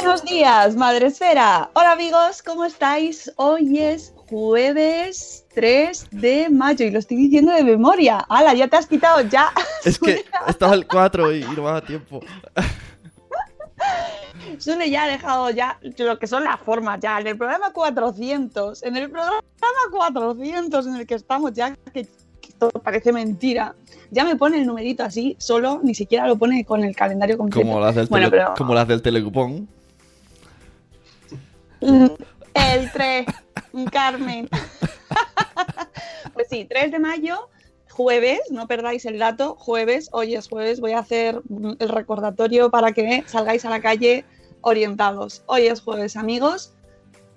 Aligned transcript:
Buenos 0.00 0.24
días, 0.24 0.76
Madre 0.76 1.06
Esfera. 1.08 1.70
Hola 1.74 1.92
amigos, 1.92 2.42
¿cómo 2.42 2.64
estáis? 2.64 3.30
Hoy 3.36 3.78
es 3.80 4.12
jueves 4.28 5.44
3 5.54 6.06
de 6.12 6.48
mayo 6.50 6.84
y 6.86 6.90
lo 6.90 6.98
estoy 6.98 7.16
diciendo 7.16 7.52
de 7.52 7.64
memoria. 7.64 8.18
¡Hala, 8.28 8.54
ya 8.54 8.68
te 8.68 8.76
has 8.76 8.86
quitado 8.86 9.20
ya! 9.22 9.50
Es 9.84 9.98
que 9.98 10.24
estaba 10.46 10.74
el 10.74 10.86
4 10.86 11.32
y, 11.34 11.38
y 11.42 11.46
no 11.56 11.62
me 11.64 11.70
da 11.70 11.80
tiempo. 11.80 12.20
Sune 14.58 14.90
ya 14.90 15.04
ha 15.04 15.08
dejado 15.08 15.50
ya 15.50 15.78
lo 15.98 16.18
que 16.18 16.26
son 16.26 16.44
las 16.44 16.60
formas 16.60 17.00
ya. 17.00 17.18
En 17.20 17.26
el 17.26 17.36
programa 17.36 17.72
400, 17.72 18.82
en 18.84 18.96
el 18.96 19.10
programa 19.10 19.40
400 19.90 20.86
en 20.86 20.96
el 20.96 21.06
que 21.06 21.14
estamos 21.14 21.52
ya, 21.52 21.74
que, 21.92 22.04
que 22.40 22.52
todo 22.58 22.70
parece 22.70 23.12
mentira, 23.12 23.74
ya 24.10 24.24
me 24.24 24.36
pone 24.36 24.58
el 24.58 24.66
numerito 24.66 25.04
así, 25.04 25.36
solo, 25.38 25.80
ni 25.82 25.94
siquiera 25.94 26.26
lo 26.26 26.36
pone 26.36 26.64
con 26.64 26.82
el 26.84 26.94
calendario 26.96 27.36
completo. 27.38 27.66
Como 27.66 27.80
las 27.80 27.94
del, 27.94 28.06
Bueno, 28.06 28.30
tele- 28.30 28.42
pero- 28.42 28.54
como 28.56 28.74
las 28.74 28.88
del 28.88 29.02
telecupón. 29.02 29.68
El 31.80 32.92
3, 32.92 33.26
Carmen. 33.92 34.48
pues 36.34 36.48
sí, 36.48 36.66
3 36.68 36.92
de 36.92 36.98
mayo, 36.98 37.48
jueves, 37.90 38.40
no 38.50 38.66
perdáis 38.66 39.04
el 39.06 39.18
dato, 39.18 39.56
jueves, 39.56 40.08
hoy 40.12 40.34
es 40.34 40.48
jueves, 40.48 40.80
voy 40.80 40.92
a 40.92 41.00
hacer 41.00 41.42
el 41.78 41.88
recordatorio 41.88 42.70
para 42.70 42.92
que 42.92 43.24
salgáis 43.26 43.64
a 43.64 43.70
la 43.70 43.80
calle 43.80 44.24
orientados. 44.60 45.42
Hoy 45.46 45.66
es 45.66 45.80
jueves, 45.80 46.16
amigos. 46.16 46.74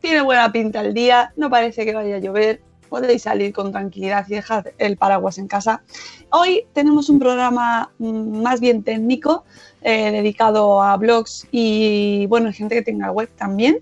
Tiene 0.01 0.21
buena 0.21 0.51
pinta 0.51 0.81
el 0.81 0.93
día, 0.93 1.33
no 1.35 1.49
parece 1.49 1.85
que 1.85 1.93
vaya 1.93 2.15
a 2.15 2.19
llover. 2.19 2.61
Podéis 2.91 3.21
salir 3.21 3.53
con 3.53 3.71
tranquilidad 3.71 4.25
y 4.27 4.33
dejar 4.33 4.73
el 4.77 4.97
paraguas 4.97 5.37
en 5.37 5.47
casa. 5.47 5.81
Hoy 6.29 6.65
tenemos 6.73 7.07
un 7.07 7.19
programa 7.19 7.89
mm, 7.99 8.41
más 8.41 8.59
bien 8.59 8.83
técnico, 8.83 9.45
eh, 9.81 10.11
dedicado 10.11 10.83
a 10.83 10.97
blogs 10.97 11.47
y, 11.53 12.25
bueno, 12.25 12.51
gente 12.51 12.75
que 12.75 12.81
tenga 12.81 13.09
web 13.09 13.29
también 13.37 13.79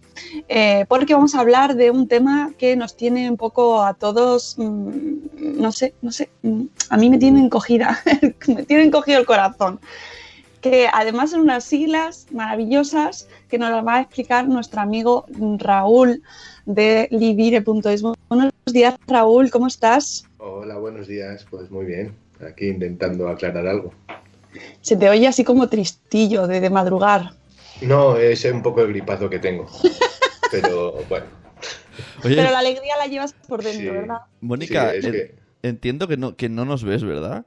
eh, 0.47 0.85
porque 0.87 1.15
vamos 1.15 1.33
a 1.33 1.39
hablar 1.39 1.73
de 1.73 1.89
un 1.89 2.07
tema 2.07 2.53
que 2.59 2.75
nos 2.75 2.95
tiene 2.95 3.31
un 3.31 3.35
poco 3.35 3.81
a 3.81 3.95
todos, 3.95 4.53
mm, 4.59 5.59
no 5.59 5.71
sé, 5.71 5.95
no 6.03 6.11
sé, 6.11 6.29
mm, 6.43 6.65
a 6.91 6.97
mí 6.97 7.09
me 7.09 7.17
tiene 7.17 7.39
encogida, 7.39 7.99
me 8.47 8.63
tiene 8.63 8.83
encogido 8.83 9.17
el 9.19 9.25
corazón. 9.25 9.79
Que 10.61 10.87
además 10.93 11.31
son 11.31 11.41
unas 11.41 11.63
siglas 11.63 12.27
maravillosas 12.31 13.27
que 13.47 13.57
nos 13.57 13.71
las 13.71 13.83
va 13.83 13.95
a 13.95 14.01
explicar 14.01 14.47
nuestro 14.47 14.81
amigo 14.81 15.25
Raúl 15.57 16.21
de 16.69 17.07
livire.es. 17.11 18.03
Buenos 18.29 18.53
días, 18.71 18.95
Raúl, 19.07 19.49
¿cómo 19.49 19.65
estás? 19.67 20.25
Hola, 20.37 20.77
buenos 20.77 21.07
días. 21.07 21.45
Pues 21.49 21.71
muy 21.71 21.85
bien. 21.85 22.13
Aquí 22.47 22.67
intentando 22.67 23.27
aclarar 23.27 23.67
algo. 23.67 23.91
Se 24.81 24.95
te 24.95 25.09
oye 25.09 25.27
así 25.27 25.43
como 25.43 25.67
tristillo 25.67 26.45
de, 26.47 26.61
de 26.61 26.69
madrugar. 26.69 27.31
No, 27.81 28.17
es 28.17 28.45
un 28.45 28.61
poco 28.61 28.81
el 28.81 28.89
gripazo 28.89 29.29
que 29.29 29.39
tengo. 29.39 29.67
Pero 30.51 30.93
bueno. 31.09 31.25
Oye, 32.23 32.35
Pero 32.35 32.51
la 32.51 32.59
alegría 32.59 32.97
la 32.97 33.07
llevas 33.07 33.33
por 33.47 33.63
dentro, 33.63 33.91
Sí. 33.91 33.97
¿verdad? 33.97 34.17
Mónica, 34.41 34.91
sí, 34.91 34.97
es 34.97 35.05
en- 35.05 35.11
que- 35.11 35.35
entiendo 35.63 36.07
que 36.07 36.17
no, 36.17 36.35
que 36.35 36.49
no 36.49 36.65
nos 36.65 36.83
ves, 36.83 37.03
¿verdad? 37.03 37.45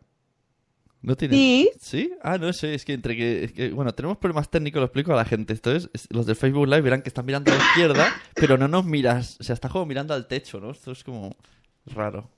¿No 1.02 1.16
tienes... 1.16 1.36
Sí. 1.38 1.70
¿Sí? 1.80 2.12
Ah, 2.22 2.38
no 2.38 2.52
sé, 2.52 2.74
es 2.74 2.84
que 2.84 2.92
entre 2.92 3.16
que, 3.16 3.44
es 3.44 3.52
que- 3.52 3.70
Bueno, 3.70 3.92
tenemos 3.92 4.18
problemas 4.18 4.48
técnicos, 4.50 4.80
lo 4.80 4.86
explico 4.86 5.12
a 5.12 5.16
la 5.16 5.24
gente. 5.24 5.52
Entonces, 5.52 5.90
es- 5.92 6.06
los 6.10 6.26
de 6.26 6.34
Facebook 6.34 6.66
Live 6.66 6.80
verán 6.82 7.02
que 7.02 7.08
están 7.08 7.26
mirando 7.26 7.50
a 7.52 7.56
la 7.56 7.64
izquierda, 7.64 8.06
pero 8.34 8.56
no 8.56 8.68
nos 8.68 8.84
miras. 8.84 9.36
O 9.40 9.42
sea, 9.44 9.54
está 9.54 9.68
como 9.68 9.84
mirando 9.86 10.14
al 10.14 10.26
techo, 10.28 10.60
¿no? 10.60 10.70
Esto 10.70 10.92
es 10.92 11.02
como 11.02 11.34
raro. 11.86 12.30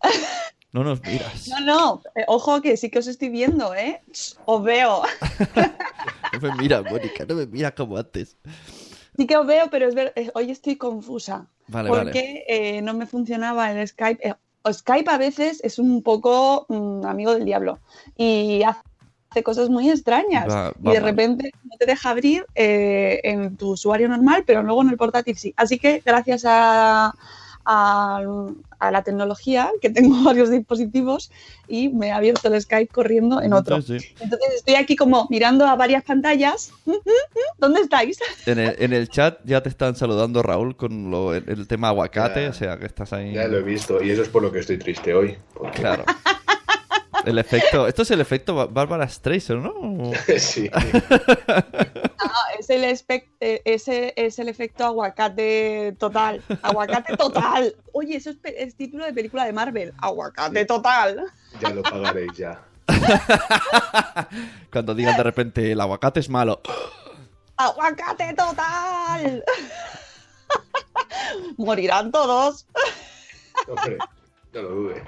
No 0.73 0.83
nos 0.83 1.03
miras. 1.03 1.47
No, 1.49 1.61
no, 1.61 2.03
eh, 2.17 2.25
ojo 2.27 2.61
que 2.63 2.77
sí 2.77 2.91
que 2.91 2.99
os 3.01 3.07
estoy 3.07 3.29
viendo, 3.29 3.75
¿eh? 3.75 4.01
Os 4.47 4.63
veo. 4.65 5.03
No 6.33 6.41
me 6.41 6.57
mira, 6.57 6.83
Mónica, 6.83 7.25
no 7.29 7.35
me 7.37 7.47
mira 7.47 7.73
como 7.75 7.97
antes. 7.97 8.37
Sí 9.17 9.27
que 9.27 9.37
os 9.37 9.47
veo, 9.47 9.69
pero 9.71 9.87
es 9.87 9.95
ver, 9.95 10.13
eh, 10.17 10.31
hoy 10.35 10.51
estoy 10.51 10.75
confusa. 10.77 11.47
Vale, 11.69 11.89
porque 11.89 12.45
eh, 12.49 12.83
no 12.83 12.93
me 12.95 13.07
funcionaba 13.07 13.71
el 13.71 13.87
Skype. 13.87 14.35
O 14.65 14.73
Skype 14.73 15.11
a 15.11 15.19
veces 15.19 15.61
es 15.63 15.79
un 15.79 16.03
poco 16.03 16.67
mm, 16.69 17.05
amigo 17.05 17.35
del 17.35 17.45
diablo 17.45 17.79
y 18.17 18.63
hace 18.63 19.43
cosas 19.43 19.69
muy 19.69 19.91
extrañas. 19.91 20.49
Va- 20.49 20.73
y 20.83 20.91
de 20.91 21.01
repente 21.01 21.51
no 21.65 21.77
te 21.79 21.87
deja 21.87 22.11
abrir 22.11 22.47
eh, 22.55 23.21
en 23.25 23.57
tu 23.57 23.71
usuario 23.73 24.09
normal, 24.09 24.45
pero 24.47 24.63
luego 24.63 24.83
en 24.83 24.89
el 24.89 24.97
portátil 24.97 25.37
sí. 25.37 25.53
Así 25.57 25.79
que 25.79 26.03
gracias 26.05 26.45
a, 26.47 27.15
a, 27.65 28.21
a 28.79 28.91
la 28.91 29.03
tecnología, 29.03 29.71
que 29.81 29.91
tengo 29.91 30.23
varios 30.25 30.51
dispositivos, 30.51 31.31
y 31.69 31.89
me 31.89 32.13
ha 32.13 32.17
abierto 32.17 32.49
el 32.53 32.61
Skype 32.61 32.93
corriendo 32.93 33.41
en 33.41 33.53
otro. 33.55 33.81
Sí, 33.83 33.99
sí. 34.01 34.15
Entonces 34.21 34.55
estoy 34.57 34.75
aquí 34.75 34.97
como 34.97 35.27
mirando 35.31 35.67
a 35.67 35.75
varias 35.77 36.05
pantallas. 36.05 36.73
¿Dónde 37.59 37.81
estáis? 37.81 38.19
En 38.47 38.59
el, 38.59 38.77
en 38.79 38.93
el 38.93 39.09
chat 39.09 39.39
ya 39.45 39.63
te 39.63 39.69
están 39.71 39.97
saludando 39.97 40.43
Raúl 40.43 40.77
con 40.77 41.11
lo- 41.11 41.35
el, 41.35 41.45
el 41.49 41.67
tema 41.67 41.89
aguacate, 41.89 42.43
Ya. 42.45 42.51
o 42.51 42.53
sea 42.53 42.79
que 42.79 42.85
estás 42.87 43.13
ahí. 43.15 43.33
Ya 43.33 43.49
lo 43.49 43.59
he 43.59 43.63
visto. 43.63 44.03
Y 44.03 44.11
eso 44.11 44.21
es 44.23 44.29
por 44.29 44.43
lo 44.43 44.53
que 44.53 44.59
estoy 44.59 44.77
triste 44.79 45.15
hoy. 45.15 45.37
Porque... 45.55 45.81
Claro. 45.81 46.05
El 47.27 47.39
efecto. 47.39 47.87
Esto 47.87 48.03
es 48.03 48.11
el 48.11 48.21
efecto 48.21 48.55
Ba- 48.55 48.67
Bárbara 48.67 49.09
Streisand, 49.09 49.63
¿no? 49.63 50.11
sí. 50.39 50.71
Ah, 50.75 52.45
es, 52.59 52.71
el 52.71 52.85
eh, 52.85 53.63
ese 53.65 54.13
es 54.17 54.39
el 54.39 54.49
efecto 54.49 54.85
aguacate 54.85 55.95
total. 55.99 56.43
Aguacate 56.63 57.17
total. 57.17 57.75
Oye, 57.93 58.17
eso 58.17 58.31
es, 58.31 58.37
es 58.45 58.75
título 58.77 59.05
de 59.05 59.13
película 59.13 59.45
de 59.45 59.53
Marvel. 59.53 59.93
Aguacate 59.99 60.65
total. 60.65 61.25
Ya 61.61 61.71
lo 61.71 61.83
pagaréis 61.83 62.33
ya. 62.37 62.63
Cuando 64.73 64.95
digan 64.95 65.17
de 65.17 65.23
repente 65.23 65.73
el 65.73 65.81
aguacate 65.81 66.21
es 66.21 66.29
malo. 66.29 66.61
Aguacate 67.57 68.35
total. 68.35 69.45
Morirán 71.57 72.11
todos. 72.11 72.67
Hombre, 73.69 73.99
No 74.53 74.63
lo 74.63 74.69
dude. 74.71 75.05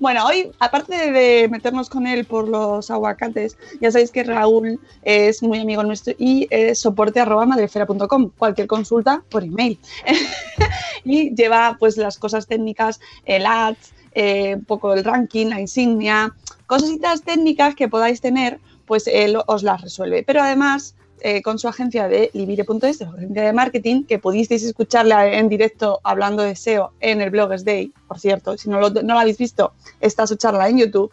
Bueno, 0.00 0.26
hoy, 0.26 0.50
aparte 0.58 1.10
de 1.12 1.48
meternos 1.48 1.88
con 1.88 2.06
él 2.06 2.24
por 2.24 2.48
los 2.48 2.90
aguacates, 2.90 3.56
ya 3.80 3.90
sabéis 3.90 4.10
que 4.10 4.24
Raúl 4.24 4.80
es 5.02 5.42
muy 5.42 5.60
amigo 5.60 5.82
nuestro 5.84 6.14
y 6.18 6.46
es 6.50 6.80
soporte 6.80 7.20
arroba 7.20 7.46
madrefera.com. 7.46 8.30
Cualquier 8.36 8.66
consulta 8.66 9.22
por 9.30 9.44
email. 9.44 9.78
y 11.04 11.34
lleva 11.34 11.76
pues 11.78 11.96
las 11.96 12.18
cosas 12.18 12.46
técnicas, 12.46 13.00
el 13.24 13.46
ads, 13.46 13.92
eh, 14.12 14.56
un 14.56 14.64
poco 14.64 14.92
el 14.92 15.04
ranking, 15.04 15.46
la 15.46 15.60
insignia, 15.60 16.34
cositas 16.66 17.22
técnicas 17.22 17.74
que 17.74 17.88
podáis 17.88 18.20
tener, 18.20 18.58
pues 18.86 19.06
él 19.06 19.38
os 19.46 19.62
las 19.62 19.80
resuelve. 19.80 20.24
Pero 20.24 20.42
además 20.42 20.95
eh, 21.20 21.42
con 21.42 21.58
su 21.58 21.68
agencia 21.68 22.08
de 22.08 22.30
libire.es, 22.34 22.98
su 22.98 23.04
agencia 23.04 23.42
de 23.42 23.52
marketing, 23.52 24.04
que 24.04 24.18
pudisteis 24.18 24.62
escucharle 24.62 25.38
en 25.38 25.48
directo 25.48 26.00
hablando 26.02 26.42
de 26.42 26.56
SEO 26.56 26.92
en 27.00 27.20
el 27.20 27.30
Bloggers 27.30 27.64
Day, 27.64 27.92
por 28.06 28.18
cierto, 28.18 28.56
si 28.56 28.68
no 28.68 28.80
lo, 28.80 28.90
no 28.90 29.14
lo 29.14 29.18
habéis 29.18 29.38
visto, 29.38 29.72
está 30.00 30.26
su 30.26 30.36
charla 30.36 30.68
en 30.68 30.78
YouTube, 30.78 31.12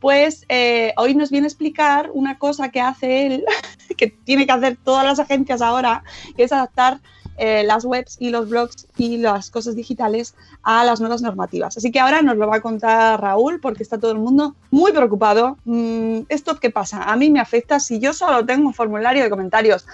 pues 0.00 0.44
eh, 0.48 0.92
hoy 0.96 1.14
nos 1.14 1.30
viene 1.30 1.46
a 1.46 1.48
explicar 1.48 2.10
una 2.12 2.38
cosa 2.38 2.70
que 2.70 2.80
hace 2.80 3.26
él, 3.26 3.44
que 3.96 4.08
tiene 4.08 4.46
que 4.46 4.52
hacer 4.52 4.76
todas 4.82 5.04
las 5.04 5.20
agencias 5.20 5.62
ahora, 5.62 6.02
que 6.36 6.44
es 6.44 6.52
adaptar 6.52 7.00
eh, 7.38 7.64
las 7.64 7.84
webs 7.84 8.16
y 8.20 8.30
los 8.30 8.48
blogs 8.48 8.86
y 8.96 9.16
las 9.16 9.50
cosas 9.50 9.74
digitales 9.74 10.34
a 10.62 10.84
las 10.84 11.00
nuevas 11.00 11.22
normativas. 11.22 11.76
Así 11.76 11.90
que 11.90 12.00
ahora 12.00 12.22
nos 12.22 12.36
lo 12.36 12.46
va 12.46 12.56
a 12.56 12.60
contar 12.60 13.20
Raúl 13.20 13.60
porque 13.60 13.82
está 13.82 13.98
todo 13.98 14.12
el 14.12 14.18
mundo 14.18 14.54
muy 14.70 14.92
preocupado. 14.92 15.56
Mm, 15.64 16.20
¿Esto 16.28 16.58
qué 16.60 16.70
pasa? 16.70 17.04
A 17.04 17.16
mí 17.16 17.30
me 17.30 17.40
afecta 17.40 17.80
si 17.80 17.98
yo 17.98 18.12
solo 18.12 18.44
tengo 18.44 18.66
un 18.66 18.74
formulario 18.74 19.22
de 19.22 19.30
comentarios. 19.30 19.86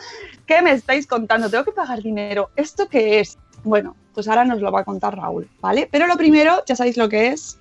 ¿Qué 0.47 0.63
me 0.63 0.73
estáis 0.73 1.07
contando? 1.07 1.49
¿Tengo 1.49 1.65
que 1.65 1.73
pagar 1.73 2.03
dinero? 2.03 2.51
¿Esto 2.57 2.89
qué 2.89 3.21
es? 3.21 3.39
Bueno, 3.65 3.97
pues 4.15 4.29
ahora 4.29 4.45
nos 4.45 4.61
lo 4.61 4.73
va 4.73 4.81
a 4.81 4.85
contar 4.85 5.17
Raúl, 5.17 5.49
¿vale? 5.61 5.89
Pero 5.91 6.07
lo 6.07 6.17
primero, 6.17 6.63
ya 6.67 6.75
sabéis 6.75 6.97
lo 6.97 7.09
que 7.09 7.29
es, 7.29 7.59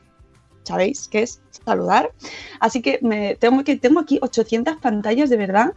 sabéis 0.63 1.07
que 1.07 1.23
es 1.23 1.41
saludar. 1.65 2.11
Así 2.59 2.81
que 2.81 2.99
me, 3.01 3.35
tengo, 3.35 3.63
que 3.63 3.75
tengo 3.75 3.99
aquí 3.99 4.19
800 4.21 4.77
pantallas 4.77 5.29
de 5.29 5.37
verdad 5.37 5.73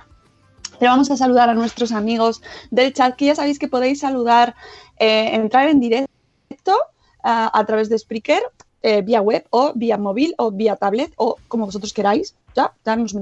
pero 0.81 0.93
vamos 0.93 1.11
a 1.11 1.17
saludar 1.17 1.51
a 1.51 1.55
nuestros 1.55 1.93
amigos 1.93 2.43
del 2.71 2.93
chat, 2.93 3.15
que 3.15 3.27
ya 3.27 3.35
sabéis 3.37 3.59
que 3.59 3.69
podéis 3.69 4.01
saludar, 4.01 4.57
eh, 4.99 5.35
entrar 5.35 5.69
en 5.69 5.79
directo 5.79 6.75
a 7.23 7.65
través 7.67 7.91
de 7.91 7.99
Spreaker, 7.99 8.43
eh, 8.83 9.03
vía 9.03 9.21
web 9.21 9.45
o 9.51 9.73
vía 9.75 9.99
móvil 9.99 10.35
o 10.39 10.51
vía 10.51 10.75
tablet 10.75 11.13
o 11.17 11.37
como 11.49 11.67
vosotros 11.67 11.93
queráis. 11.93 12.35
Ya, 12.57 12.73
ya 12.85 12.97
nos 12.97 13.15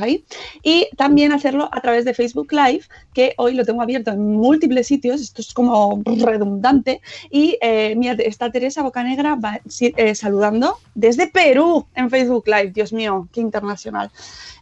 ahí. 0.00 0.24
Y 0.62 0.88
también 0.96 1.32
hacerlo 1.32 1.68
a 1.72 1.80
través 1.80 2.04
de 2.04 2.14
Facebook 2.14 2.52
Live, 2.52 2.82
que 3.14 3.34
hoy 3.38 3.54
lo 3.54 3.64
tengo 3.64 3.82
abierto 3.82 4.10
en 4.10 4.36
múltiples 4.36 4.86
sitios, 4.86 5.20
esto 5.20 5.40
es 5.40 5.52
como 5.54 6.02
redundante. 6.04 7.00
Y 7.30 7.58
eh, 7.60 7.94
mira, 7.96 8.14
está 8.14 8.50
Teresa 8.50 8.82
Bocanegra 8.82 9.34
va, 9.36 9.60
eh, 9.80 10.14
saludando 10.14 10.78
desde 10.94 11.26
Perú 11.26 11.86
en 11.94 12.10
Facebook 12.10 12.44
Live. 12.46 12.72
Dios 12.72 12.92
mío, 12.92 13.28
qué 13.32 13.40
internacional. 13.40 14.10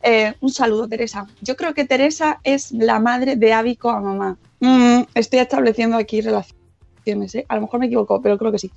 Eh, 0.02 0.34
un 0.40 0.50
saludo, 0.50 0.88
Teresa. 0.88 1.26
Yo 1.40 1.56
creo 1.56 1.74
que 1.74 1.84
Teresa 1.84 2.40
es 2.44 2.72
la 2.72 3.00
madre 3.00 3.36
de 3.36 3.52
Abico 3.52 3.90
a 3.90 4.00
mamá. 4.00 4.38
Mm, 4.60 5.02
estoy 5.14 5.40
estableciendo 5.40 5.96
aquí 5.96 6.20
relaciones, 6.20 7.34
¿eh? 7.34 7.44
A 7.48 7.56
lo 7.56 7.62
mejor 7.62 7.80
me 7.80 7.86
equivoco, 7.86 8.22
pero 8.22 8.38
creo 8.38 8.52
que 8.52 8.58
sí. 8.58 8.70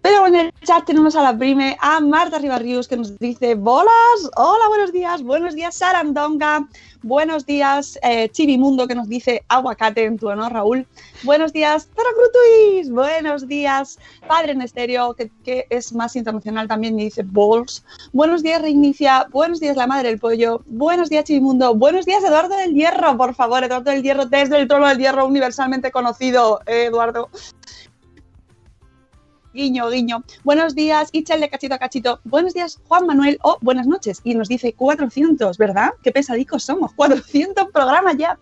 Pero 0.00 0.26
en 0.28 0.36
el 0.36 0.52
chat 0.64 0.84
tenemos 0.84 1.16
a 1.16 1.22
la 1.22 1.36
prime, 1.36 1.76
a 1.80 1.98
Marta 2.00 2.38
Ribarrius, 2.38 2.86
que 2.86 2.96
nos 2.96 3.18
dice, 3.18 3.56
bolas, 3.56 4.30
hola, 4.36 4.68
buenos 4.68 4.92
días, 4.92 5.22
buenos 5.22 5.54
días, 5.54 5.74
Sarandonga, 5.74 6.68
buenos 7.02 7.44
días, 7.44 7.98
eh, 8.02 8.28
Chivimundo, 8.28 8.86
que 8.86 8.94
nos 8.94 9.08
dice 9.08 9.44
aguacate 9.48 10.04
en 10.04 10.16
tu 10.16 10.28
honor, 10.28 10.52
Raúl, 10.52 10.86
buenos 11.24 11.52
días, 11.52 11.88
Taracrutuis, 11.96 12.90
buenos 12.92 13.48
días, 13.48 13.98
Padre 14.28 14.52
en 14.52 14.62
Estéreo, 14.62 15.14
que, 15.14 15.66
es 15.68 15.92
más 15.92 16.14
internacional 16.14 16.68
también, 16.68 16.94
me 16.94 17.04
dice 17.04 17.24
balls, 17.24 17.84
buenos 18.12 18.44
días, 18.44 18.62
Reinicia, 18.62 19.26
buenos 19.32 19.58
días, 19.58 19.76
la 19.76 19.88
madre 19.88 20.10
del 20.10 20.20
pollo, 20.20 20.62
buenos 20.66 21.08
días, 21.08 21.24
Chivimundo, 21.24 21.74
buenos 21.74 22.06
días, 22.06 22.22
Eduardo 22.22 22.56
del 22.56 22.72
Hierro, 22.72 23.16
por 23.16 23.34
favor, 23.34 23.64
Eduardo 23.64 23.90
del 23.90 24.04
Hierro, 24.04 24.26
desde 24.26 24.60
el 24.60 24.68
trono 24.68 24.86
del 24.86 24.98
Hierro, 24.98 25.26
universalmente 25.26 25.90
conocido, 25.90 26.60
eh, 26.66 26.84
Eduardo. 26.84 27.30
Guiño, 29.54 29.88
guiño. 29.88 30.24
Buenos 30.44 30.74
días, 30.74 31.08
Ichel 31.10 31.40
de 31.40 31.48
cachito 31.48 31.74
a 31.74 31.78
cachito. 31.78 32.20
Buenos 32.24 32.52
días, 32.52 32.78
Juan 32.86 33.06
Manuel. 33.06 33.38
O 33.42 33.52
oh, 33.52 33.58
buenas 33.62 33.86
noches. 33.86 34.20
Y 34.22 34.34
nos 34.34 34.48
dice 34.48 34.74
400, 34.74 35.56
¿verdad? 35.56 35.92
Qué 36.02 36.12
pesadicos 36.12 36.64
somos. 36.64 36.92
400 36.92 37.68
programas 37.72 38.18
ya. 38.18 38.38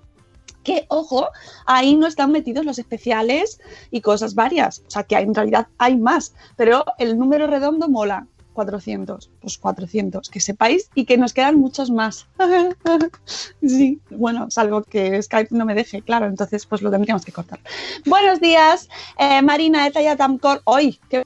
Que, 0.65 0.85
ojo, 0.89 1.29
ahí 1.65 1.95
no 1.95 2.09
están 2.09 2.33
metidos 2.33 2.65
los 2.65 2.81
especiales 2.81 3.61
y 3.93 4.01
cosas 4.01 4.35
varias. 4.35 4.81
O 4.81 4.91
sea, 4.91 5.05
que 5.05 5.15
en 5.15 5.33
realidad 5.33 5.69
hay 5.79 5.97
más. 5.97 6.35
Pero 6.57 6.85
el 6.99 7.17
número 7.17 7.47
redondo 7.47 7.89
mola. 7.89 8.27
400, 8.57 9.31
pues 9.41 9.59
400, 9.59 10.31
que 10.31 10.41
sepáis 10.41 10.89
y 10.95 11.05
que 11.05 11.19
nos 11.19 11.35
quedan 11.35 11.57
muchos 11.57 11.91
más. 11.91 12.27
sí, 13.63 14.01
bueno, 14.11 14.51
salvo 14.51 14.83
que 14.83 15.23
Skype 15.23 15.55
no 15.55 15.67
me 15.67 15.75
deje, 15.75 16.01
claro, 16.01 16.27
entonces 16.27 16.65
pues 16.65 16.81
lo 16.81 16.91
tendríamos 16.91 17.25
que 17.25 17.33
cortar. 17.33 17.61
Buenos 18.07 18.41
días, 18.41 18.89
eh, 19.19 19.43
Marina 19.43 19.85
de 19.91 20.17
Tamcor. 20.17 20.63
Hoy, 20.65 20.99
¿qué 21.11 21.23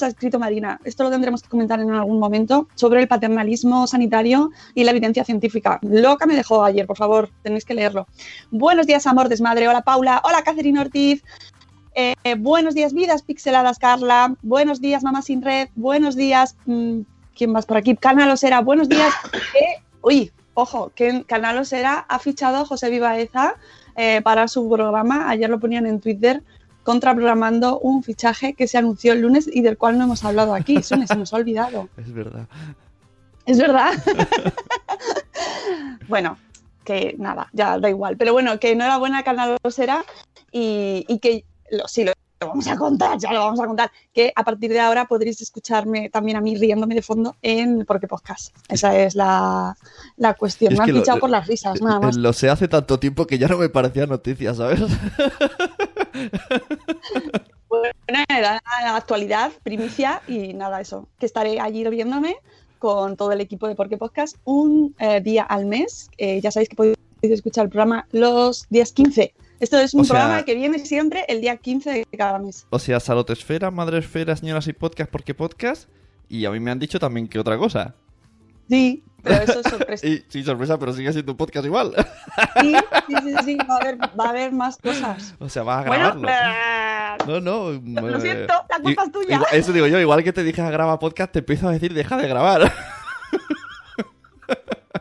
ha 0.00 0.06
escrito 0.06 0.38
Marina? 0.38 0.80
Esto 0.84 1.02
lo 1.04 1.10
tendremos 1.10 1.42
que 1.42 1.48
comentar 1.48 1.80
en 1.80 1.90
algún 1.90 2.18
momento 2.18 2.68
sobre 2.76 3.00
el 3.00 3.08
paternalismo 3.08 3.86
sanitario 3.86 4.50
y 4.74 4.84
la 4.84 4.92
evidencia 4.92 5.24
científica. 5.24 5.80
Loca 5.82 6.26
me 6.26 6.36
dejó 6.36 6.64
ayer, 6.64 6.86
por 6.86 6.96
favor, 6.96 7.30
tenéis 7.42 7.64
que 7.64 7.74
leerlo. 7.74 8.06
Buenos 8.50 8.86
días, 8.86 9.06
amor 9.06 9.28
desmadre. 9.28 9.68
Hola, 9.68 9.82
Paula. 9.82 10.22
Hola, 10.24 10.42
Catherine 10.42 10.80
Ortiz. 10.80 11.22
Eh, 11.94 12.14
buenos 12.38 12.74
días, 12.74 12.94
vidas 12.94 13.22
pixeladas, 13.22 13.78
Carla. 13.78 14.34
Buenos 14.42 14.80
días, 14.80 15.02
Mamá 15.02 15.22
Sin 15.22 15.42
Red. 15.42 15.68
Buenos 15.74 16.16
días, 16.16 16.56
mmm, 16.64 17.00
¿quién 17.36 17.52
más 17.52 17.66
por 17.66 17.76
aquí? 17.76 17.96
Canalosera. 17.96 18.60
Buenos 18.60 18.88
días. 18.88 19.12
Uy, 20.02 20.32
ojo, 20.54 20.90
que 20.94 21.24
Canalosera 21.24 22.06
ha 22.08 22.18
fichado 22.18 22.58
a 22.58 22.64
José 22.64 22.88
Vivaeza 22.88 23.56
eh, 23.96 24.22
para 24.22 24.48
su 24.48 24.68
programa. 24.70 25.28
Ayer 25.28 25.50
lo 25.50 25.60
ponían 25.60 25.86
en 25.86 26.00
Twitter 26.00 26.42
contraprogramando 26.82 27.78
un 27.78 28.02
fichaje 28.02 28.54
que 28.54 28.66
se 28.66 28.78
anunció 28.78 29.12
el 29.12 29.20
lunes 29.20 29.48
y 29.52 29.60
del 29.60 29.78
cual 29.78 29.98
no 29.98 30.04
hemos 30.04 30.24
hablado 30.24 30.54
aquí. 30.54 30.82
Sune, 30.82 31.06
se 31.06 31.16
nos 31.16 31.32
ha 31.32 31.36
olvidado. 31.36 31.88
Es 31.96 32.12
verdad. 32.12 32.48
Es 33.44 33.58
verdad. 33.58 33.92
bueno, 36.08 36.38
que 36.84 37.14
nada, 37.18 37.48
ya 37.52 37.78
da 37.78 37.90
igual. 37.90 38.16
Pero 38.16 38.32
bueno, 38.32 38.58
que 38.58 38.72
enhorabuena 38.72 39.22
Canalosera 39.22 40.04
y, 40.50 41.04
y 41.06 41.18
que 41.18 41.44
lo, 41.76 41.88
sí, 41.88 42.04
lo, 42.04 42.12
lo 42.40 42.48
vamos 42.48 42.66
a 42.66 42.76
contar, 42.76 43.18
ya 43.18 43.32
lo 43.32 43.40
vamos 43.40 43.60
a 43.60 43.66
contar, 43.66 43.90
que 44.12 44.32
a 44.34 44.44
partir 44.44 44.70
de 44.70 44.80
ahora 44.80 45.06
podréis 45.06 45.40
escucharme 45.40 46.10
también 46.10 46.36
a 46.36 46.40
mí 46.40 46.56
riéndome 46.56 46.94
de 46.94 47.02
fondo 47.02 47.36
en 47.42 47.84
Porque 47.84 48.08
Podcast. 48.08 48.54
Esa 48.68 48.98
es 48.98 49.14
la, 49.14 49.76
la 50.16 50.34
cuestión. 50.34 50.72
Es 50.72 50.78
me 50.78 50.84
han 50.84 50.90
fichado 50.90 51.20
por 51.20 51.30
las 51.30 51.46
risas, 51.46 51.80
nada 51.80 52.00
más. 52.00 52.16
Lo 52.16 52.32
sé 52.32 52.50
hace 52.50 52.68
tanto 52.68 52.98
tiempo 52.98 53.26
que 53.26 53.38
ya 53.38 53.48
no 53.48 53.58
me 53.58 53.68
parecía 53.68 54.06
noticia, 54.06 54.54
¿sabes? 54.54 54.80
Bueno, 57.72 57.88
era 58.28 58.60
la 58.82 58.96
actualidad, 58.96 59.50
primicia 59.62 60.20
y 60.28 60.52
nada, 60.52 60.82
eso. 60.82 61.08
Que 61.18 61.24
estaré 61.24 61.58
allí 61.58 61.88
viéndome 61.88 62.36
con 62.78 63.16
todo 63.16 63.32
el 63.32 63.40
equipo 63.40 63.66
de 63.66 63.74
Porque 63.74 63.96
Podcast 63.96 64.36
un 64.44 64.94
eh, 64.98 65.22
día 65.22 65.44
al 65.44 65.64
mes. 65.64 66.10
Eh, 66.18 66.40
ya 66.42 66.50
sabéis 66.50 66.68
que 66.68 66.76
podéis 66.76 66.96
escuchar 67.22 67.64
el 67.64 67.70
programa 67.70 68.06
los 68.12 68.66
días 68.68 68.92
15. 68.92 69.32
Esto 69.62 69.78
es 69.78 69.94
un 69.94 70.00
O 70.00 70.04
sea- 70.04 70.16
programa 70.18 70.44
que 70.44 70.56
viene 70.56 70.80
siempre 70.80 71.24
el 71.28 71.40
día 71.40 71.56
15 71.56 71.90
de 72.10 72.18
cada 72.18 72.40
mes. 72.40 72.66
O 72.70 72.80
sea, 72.80 72.98
Salotesfera, 72.98 73.70
Madresfera, 73.70 74.34
Señoras 74.34 74.66
y 74.66 74.72
Podcast, 74.72 75.08
porque 75.08 75.34
podcast. 75.34 75.88
Y 76.28 76.44
a 76.46 76.50
mí 76.50 76.58
me 76.58 76.72
han 76.72 76.80
dicho 76.80 76.98
también 76.98 77.28
que 77.28 77.38
otra 77.38 77.56
cosa. 77.56 77.94
Sí, 78.68 79.04
pero 79.22 79.36
eso 79.44 79.60
es 79.60 79.70
sorpresa. 79.70 80.04
Y, 80.08 80.24
sí, 80.28 80.42
sorpresa, 80.42 80.76
pero 80.80 80.92
sigue 80.92 81.12
siendo 81.12 81.30
un 81.30 81.38
podcast 81.38 81.64
igual. 81.64 81.94
Sí, 82.60 82.74
sí, 83.06 83.14
sí, 83.22 83.34
sí, 83.44 83.56
va 83.58 83.74
a 83.76 83.78
haber, 83.78 83.98
va 84.00 84.24
a 84.24 84.28
haber 84.30 84.50
más 84.52 84.76
cosas. 84.78 85.36
o 85.38 85.48
sea, 85.48 85.62
vas 85.62 85.84
a 85.86 85.88
Bueno, 85.88 86.20
grabarlo. 86.20 87.40
no, 87.40 87.70
no. 87.72 88.00
lo 88.08 88.18
eh, 88.18 88.20
siento, 88.20 88.54
la 88.68 88.80
culpa 88.80 89.04
es 89.04 89.12
tuya. 89.12 89.34
igual- 89.36 89.50
eso 89.52 89.72
digo 89.72 89.86
yo, 89.86 90.00
igual 90.00 90.24
que 90.24 90.32
te 90.32 90.42
dije 90.42 90.60
a 90.60 90.70
grabar 90.70 90.98
podcast, 90.98 91.30
te 91.32 91.38
empiezo 91.38 91.68
a 91.68 91.72
decir 91.72 91.94
deja 91.94 92.16
de 92.16 92.26
grabar. 92.26 92.72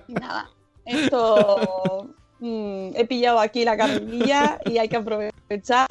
Y 0.07 0.13
nada, 0.13 0.49
esto 0.85 2.13
mm, 2.41 2.89
he 2.95 3.05
pillado 3.07 3.39
aquí 3.39 3.63
la 3.63 3.77
carrerilla 3.77 4.59
y 4.65 4.77
hay 4.77 4.89
que 4.89 4.97
aprovechar. 4.97 5.87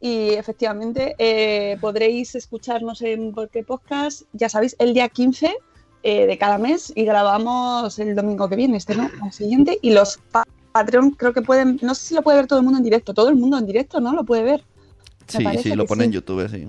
Y 0.00 0.30
efectivamente 0.30 1.14
eh, 1.18 1.76
podréis 1.80 2.34
escucharnos 2.36 3.02
en 3.02 3.32
Porque 3.32 3.64
Podcast, 3.64 4.22
ya 4.32 4.48
sabéis, 4.48 4.76
el 4.78 4.94
día 4.94 5.08
15 5.08 5.56
eh, 6.04 6.26
de 6.26 6.38
cada 6.38 6.58
mes 6.58 6.92
y 6.94 7.04
grabamos 7.04 7.98
el 7.98 8.14
domingo 8.14 8.48
que 8.48 8.54
viene, 8.54 8.76
este 8.76 8.94
no, 8.94 9.10
el 9.24 9.32
siguiente. 9.32 9.78
Y 9.82 9.90
los 9.90 10.18
pa- 10.30 10.44
Patreon 10.70 11.10
creo 11.12 11.32
que 11.32 11.42
pueden, 11.42 11.78
no 11.82 11.94
sé 11.94 12.04
si 12.08 12.14
lo 12.14 12.22
puede 12.22 12.36
ver 12.38 12.46
todo 12.46 12.60
el 12.60 12.64
mundo 12.64 12.78
en 12.78 12.84
directo, 12.84 13.12
todo 13.12 13.28
el 13.30 13.34
mundo 13.34 13.58
en 13.58 13.66
directo, 13.66 13.98
¿no? 14.00 14.12
Lo 14.12 14.22
puede 14.24 14.42
ver. 14.44 14.64
Sí, 15.26 15.44
sí, 15.62 15.74
lo 15.74 15.84
pone 15.86 16.04
en. 16.04 16.12
YouTube, 16.12 16.48
sí. 16.48 16.68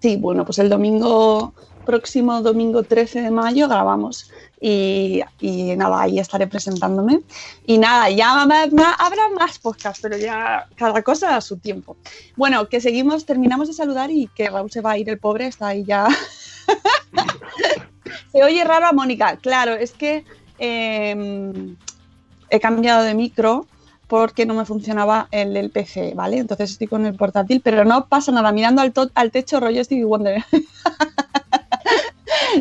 Sí, 0.00 0.16
bueno, 0.16 0.44
pues 0.44 0.58
el 0.58 0.68
domingo 0.68 1.54
próximo 1.86 2.42
domingo 2.42 2.82
13 2.82 3.22
de 3.22 3.30
mayo 3.30 3.66
grabamos. 3.68 4.30
Y, 4.60 5.22
y 5.40 5.76
nada, 5.76 6.02
ahí 6.02 6.18
estaré 6.18 6.46
presentándome. 6.46 7.20
Y 7.66 7.78
nada, 7.78 8.10
ya 8.10 8.42
habrá 8.42 9.28
más 9.36 9.58
podcasts, 9.58 10.00
pero 10.02 10.16
ya 10.16 10.66
cada 10.76 11.02
cosa 11.02 11.36
a 11.36 11.40
su 11.40 11.58
tiempo. 11.58 11.96
Bueno, 12.36 12.68
que 12.68 12.80
seguimos, 12.80 13.24
terminamos 13.24 13.68
de 13.68 13.74
saludar 13.74 14.10
y 14.10 14.28
que 14.28 14.50
Raúl 14.50 14.70
se 14.70 14.80
va 14.80 14.92
a 14.92 14.98
ir, 14.98 15.08
el 15.08 15.18
pobre 15.18 15.46
está 15.46 15.68
ahí 15.68 15.84
ya. 15.84 16.08
se 18.32 18.42
oye 18.42 18.64
raro 18.64 18.86
a 18.86 18.92
Mónica. 18.92 19.36
Claro, 19.36 19.74
es 19.74 19.92
que 19.92 20.24
eh, 20.58 21.74
he 22.50 22.60
cambiado 22.60 23.04
de 23.04 23.14
micro 23.14 23.66
porque 24.08 24.46
no 24.46 24.54
me 24.54 24.64
funcionaba 24.64 25.28
el 25.30 25.54
del 25.54 25.70
PC, 25.70 26.14
¿vale? 26.14 26.38
Entonces 26.38 26.70
estoy 26.70 26.86
con 26.86 27.04
el 27.04 27.14
portátil, 27.14 27.60
pero 27.62 27.84
no 27.84 28.06
pasa 28.06 28.32
nada, 28.32 28.50
mirando 28.52 28.80
al, 28.80 28.92
al 29.14 29.30
techo 29.30 29.60
rollo 29.60 29.84
Stevie 29.84 30.04
Wonder. 30.04 30.44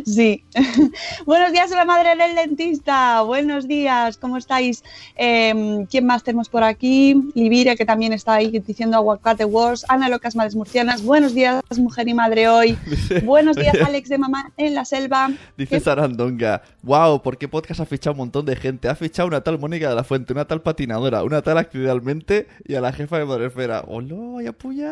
Sí. 0.06 0.44
Buenos 1.26 1.52
días, 1.52 1.70
la 1.72 1.86
madre 1.86 2.16
del 2.16 2.36
dentista. 2.36 3.22
Buenos 3.22 3.68
días, 3.68 4.18
¿cómo 4.18 4.38
estáis? 4.38 4.84
Eh, 5.16 5.86
¿Quién 5.90 6.06
más 6.06 6.24
tenemos 6.24 6.50
por 6.50 6.64
aquí? 6.64 7.16
Livire, 7.36 7.76
que 7.76 7.86
también 7.86 8.14
está 8.14 8.36
ahí 8.36 8.50
diciendo 8.66 8.98
aguacate 8.98 9.46
wars. 9.46 9.86
Ana 9.90 10.10
Locas 10.10 10.36
Madres 10.36 10.56
Murcianas. 10.56 11.02
Buenos 11.04 11.34
días, 11.34 11.62
mujer 11.78 12.08
y 12.08 12.14
madre 12.14 12.48
hoy. 12.50 12.78
Buenos 13.24 13.56
días, 13.56 13.76
Alex 13.86 14.10
de 14.10 14.18
Mamá 14.18 14.52
en 14.58 14.74
la 14.76 14.86
Selva. 14.86 15.30
Dice 15.58 15.76
¿Qué- 15.78 15.80
Sarandonga, 15.80 16.62
wow, 16.84 17.22
¿por 17.22 17.38
qué 17.38 17.48
podcast 17.48 17.80
ha 17.82 17.86
fichado 17.86 18.14
un 18.14 18.18
montón 18.20 18.46
de 18.46 18.56
gente? 18.56 18.90
Ha 18.90 18.96
fichado 18.96 19.28
una 19.28 19.42
tal 19.42 19.60
Mónica 19.60 19.90
de 19.90 19.96
la 19.96 20.04
Fuente, 20.04 20.34
una 20.34 20.46
tal 20.46 20.62
patinadora, 20.62 21.24
una 21.24 21.42
tal 21.42 21.58
accidentalmente 21.58 22.48
y 22.66 22.76
a 22.76 22.82
la 22.82 22.92
jefa 22.92 23.20
de 23.20 23.26
Madresfera. 23.26 23.84
¡Hola, 23.88 24.44
ya 24.44 24.52
puya! 24.54 24.92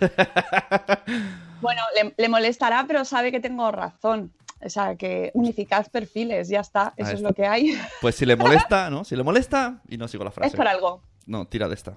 Bueno, 1.60 1.82
le, 1.94 2.14
le 2.16 2.28
molestará, 2.28 2.84
pero 2.86 3.04
sabe 3.04 3.30
que 3.32 3.40
tengo 3.40 3.70
razón. 3.70 4.32
O 4.64 4.70
sea, 4.70 4.96
que 4.96 5.30
unificad 5.34 5.86
perfiles, 5.88 6.48
ya 6.48 6.60
está. 6.60 6.94
Eso 6.96 7.12
es 7.12 7.20
lo 7.20 7.32
que 7.34 7.46
hay. 7.46 7.78
Pues 8.00 8.14
si 8.14 8.24
le 8.26 8.36
molesta, 8.36 8.90
¿no? 8.90 9.04
Si 9.04 9.14
le 9.14 9.22
molesta, 9.22 9.80
y 9.88 9.96
no 9.98 10.08
sigo 10.08 10.24
la 10.24 10.30
frase. 10.30 10.48
Es 10.48 10.56
por 10.56 10.66
algo. 10.66 11.02
No, 11.26 11.46
tira 11.46 11.68
de 11.68 11.74
esta. 11.74 11.94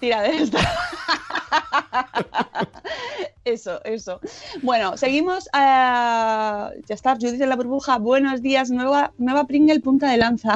Tira 0.00 0.22
de 0.22 0.36
esta. 0.36 0.58
Eso, 3.44 3.84
eso. 3.84 4.20
Bueno, 4.62 4.96
seguimos. 4.96 5.50
a 5.52 6.70
ya 6.86 6.94
está, 6.94 7.14
Judith 7.14 7.42
en 7.42 7.50
la 7.50 7.56
burbuja. 7.56 7.98
Buenos 7.98 8.40
días, 8.40 8.70
nueva, 8.70 9.12
nueva 9.18 9.44
Pringle 9.44 9.80
punta 9.80 10.10
de 10.10 10.16
lanza. 10.16 10.54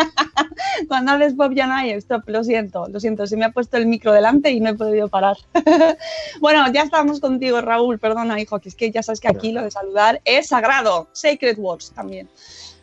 Cuando 0.88 1.12
haces 1.12 1.34
pop 1.34 1.52
ya 1.54 1.66
no 1.66 1.74
hay 1.74 1.90
stop, 1.92 2.28
lo 2.28 2.44
siento, 2.44 2.86
lo 2.88 3.00
siento, 3.00 3.26
se 3.26 3.36
me 3.36 3.44
ha 3.44 3.50
puesto 3.50 3.76
el 3.76 3.86
micro 3.86 4.12
delante 4.12 4.50
y 4.50 4.60
no 4.60 4.70
he 4.70 4.74
podido 4.74 5.08
parar. 5.08 5.36
bueno, 6.40 6.64
ya 6.72 6.82
estamos 6.82 7.20
contigo, 7.20 7.60
Raúl, 7.60 7.98
perdona, 7.98 8.40
hijo, 8.40 8.58
que 8.60 8.68
es 8.68 8.74
que 8.74 8.90
ya 8.90 9.02
sabes 9.02 9.20
que 9.20 9.28
aquí 9.28 9.52
lo 9.52 9.62
de 9.62 9.70
saludar 9.70 10.20
es 10.24 10.48
sagrado, 10.48 11.08
sacred 11.12 11.58
words 11.58 11.92
también. 11.92 12.28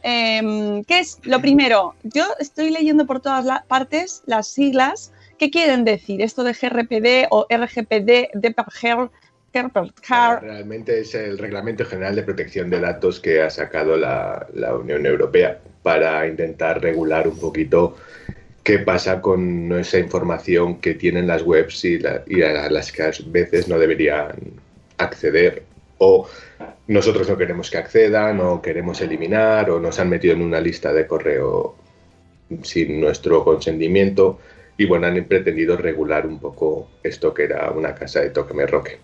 Em, 0.03 0.83
¿Qué 0.83 0.99
es 0.99 1.19
lo 1.23 1.41
primero? 1.41 1.95
Yo 2.03 2.25
estoy 2.39 2.69
leyendo 2.69 3.05
por 3.05 3.19
todas 3.19 3.45
las 3.45 3.65
partes 3.65 4.23
las 4.25 4.47
siglas. 4.47 5.11
¿Qué 5.37 5.49
quieren 5.51 5.83
decir 5.83 6.21
esto 6.21 6.43
de 6.43 6.53
GRPD 6.53 7.27
o 7.29 7.45
RGPD, 7.49 8.29
DPGR, 8.33 9.11
GRPD? 9.53 9.91
Realmente 10.41 11.01
es 11.01 11.13
el 11.13 11.37
Reglamento 11.37 11.85
General 11.85 12.15
de 12.15 12.23
Protección 12.23 12.69
de 12.69 12.79
Datos 12.79 13.19
que 13.19 13.41
ha 13.41 13.49
sacado 13.49 13.97
la, 13.97 14.47
la 14.53 14.75
Unión 14.75 15.05
Europea 15.05 15.59
para 15.87 16.27
intentar 16.27 16.81
regular 16.81 17.29
un 17.29 17.37
poquito 17.39 17.95
qué 18.61 18.79
pasa 18.79 19.21
con 19.21 19.71
esa 19.79 19.97
información 19.99 20.81
que 20.81 20.95
tienen 20.95 21.27
las 21.27 21.43
webs 21.43 21.85
y, 21.85 21.97
la- 21.99 22.23
y 22.27 22.41
a 22.41 22.69
las 22.69 22.91
que 22.91 23.03
a 23.03 23.11
veces 23.27 23.69
no 23.69 23.79
deberían 23.79 24.33
acceder 24.97 25.63
o 25.99 26.27
nosotros 26.89 27.29
no 27.29 27.37
queremos 27.37 27.71
que 27.71 27.77
accedan 27.77 28.41
o 28.41 28.61
queremos 28.61 28.99
eliminar 28.99 29.69
o 29.69 29.79
nos 29.79 29.97
han 29.97 30.09
metido 30.09 30.33
en 30.33 30.41
una 30.41 30.59
lista 30.59 30.91
de 30.91 31.07
correo 31.07 31.75
sin 32.63 32.99
nuestro 32.99 33.45
consentimiento 33.45 34.39
y 34.77 34.85
bueno, 34.87 35.07
han 35.07 35.23
pretendido 35.23 35.77
regular 35.77 36.27
un 36.27 36.37
poco 36.39 36.89
esto 37.01 37.33
que 37.33 37.43
era 37.45 37.71
una 37.71 37.95
casa 37.95 38.19
de 38.19 38.31
toque 38.31 38.53
me 38.53 38.67
roque. 38.67 38.97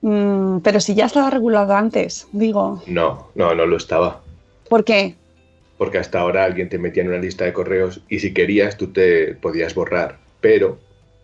Mm, 0.00 0.60
pero 0.60 0.80
si 0.80 0.94
ya 0.94 1.04
estaba 1.04 1.28
regulado 1.28 1.74
antes, 1.74 2.26
digo, 2.32 2.82
No, 2.86 3.28
no, 3.34 3.54
no 3.54 3.66
lo 3.66 3.76
estaba. 3.76 4.22
¿por 4.70 4.84
qué? 4.84 5.16
Porque 5.80 5.96
hasta 5.96 6.20
ahora 6.20 6.44
alguien 6.44 6.68
te 6.68 6.76
metía 6.76 7.02
en 7.02 7.08
una 7.08 7.16
lista 7.16 7.46
de 7.46 7.54
correos 7.54 8.02
y 8.10 8.18
si 8.18 8.34
querías 8.34 8.76
tú 8.76 8.88
te 8.88 9.32
podías 9.34 9.74
borrar, 9.74 10.18
pero 10.42 10.76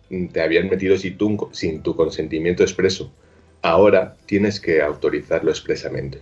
mm, 0.09 0.29
te 0.29 0.41
habían 0.41 0.67
metido 0.67 0.97
sin 0.97 1.15
tu, 1.15 1.47
sin 1.51 1.83
tu 1.83 1.95
consentimiento 1.95 2.63
expreso. 2.63 3.11
Ahora 3.61 4.15
tienes 4.25 4.59
que 4.59 4.81
autorizarlo 4.81 5.51
expresamente. 5.51 6.17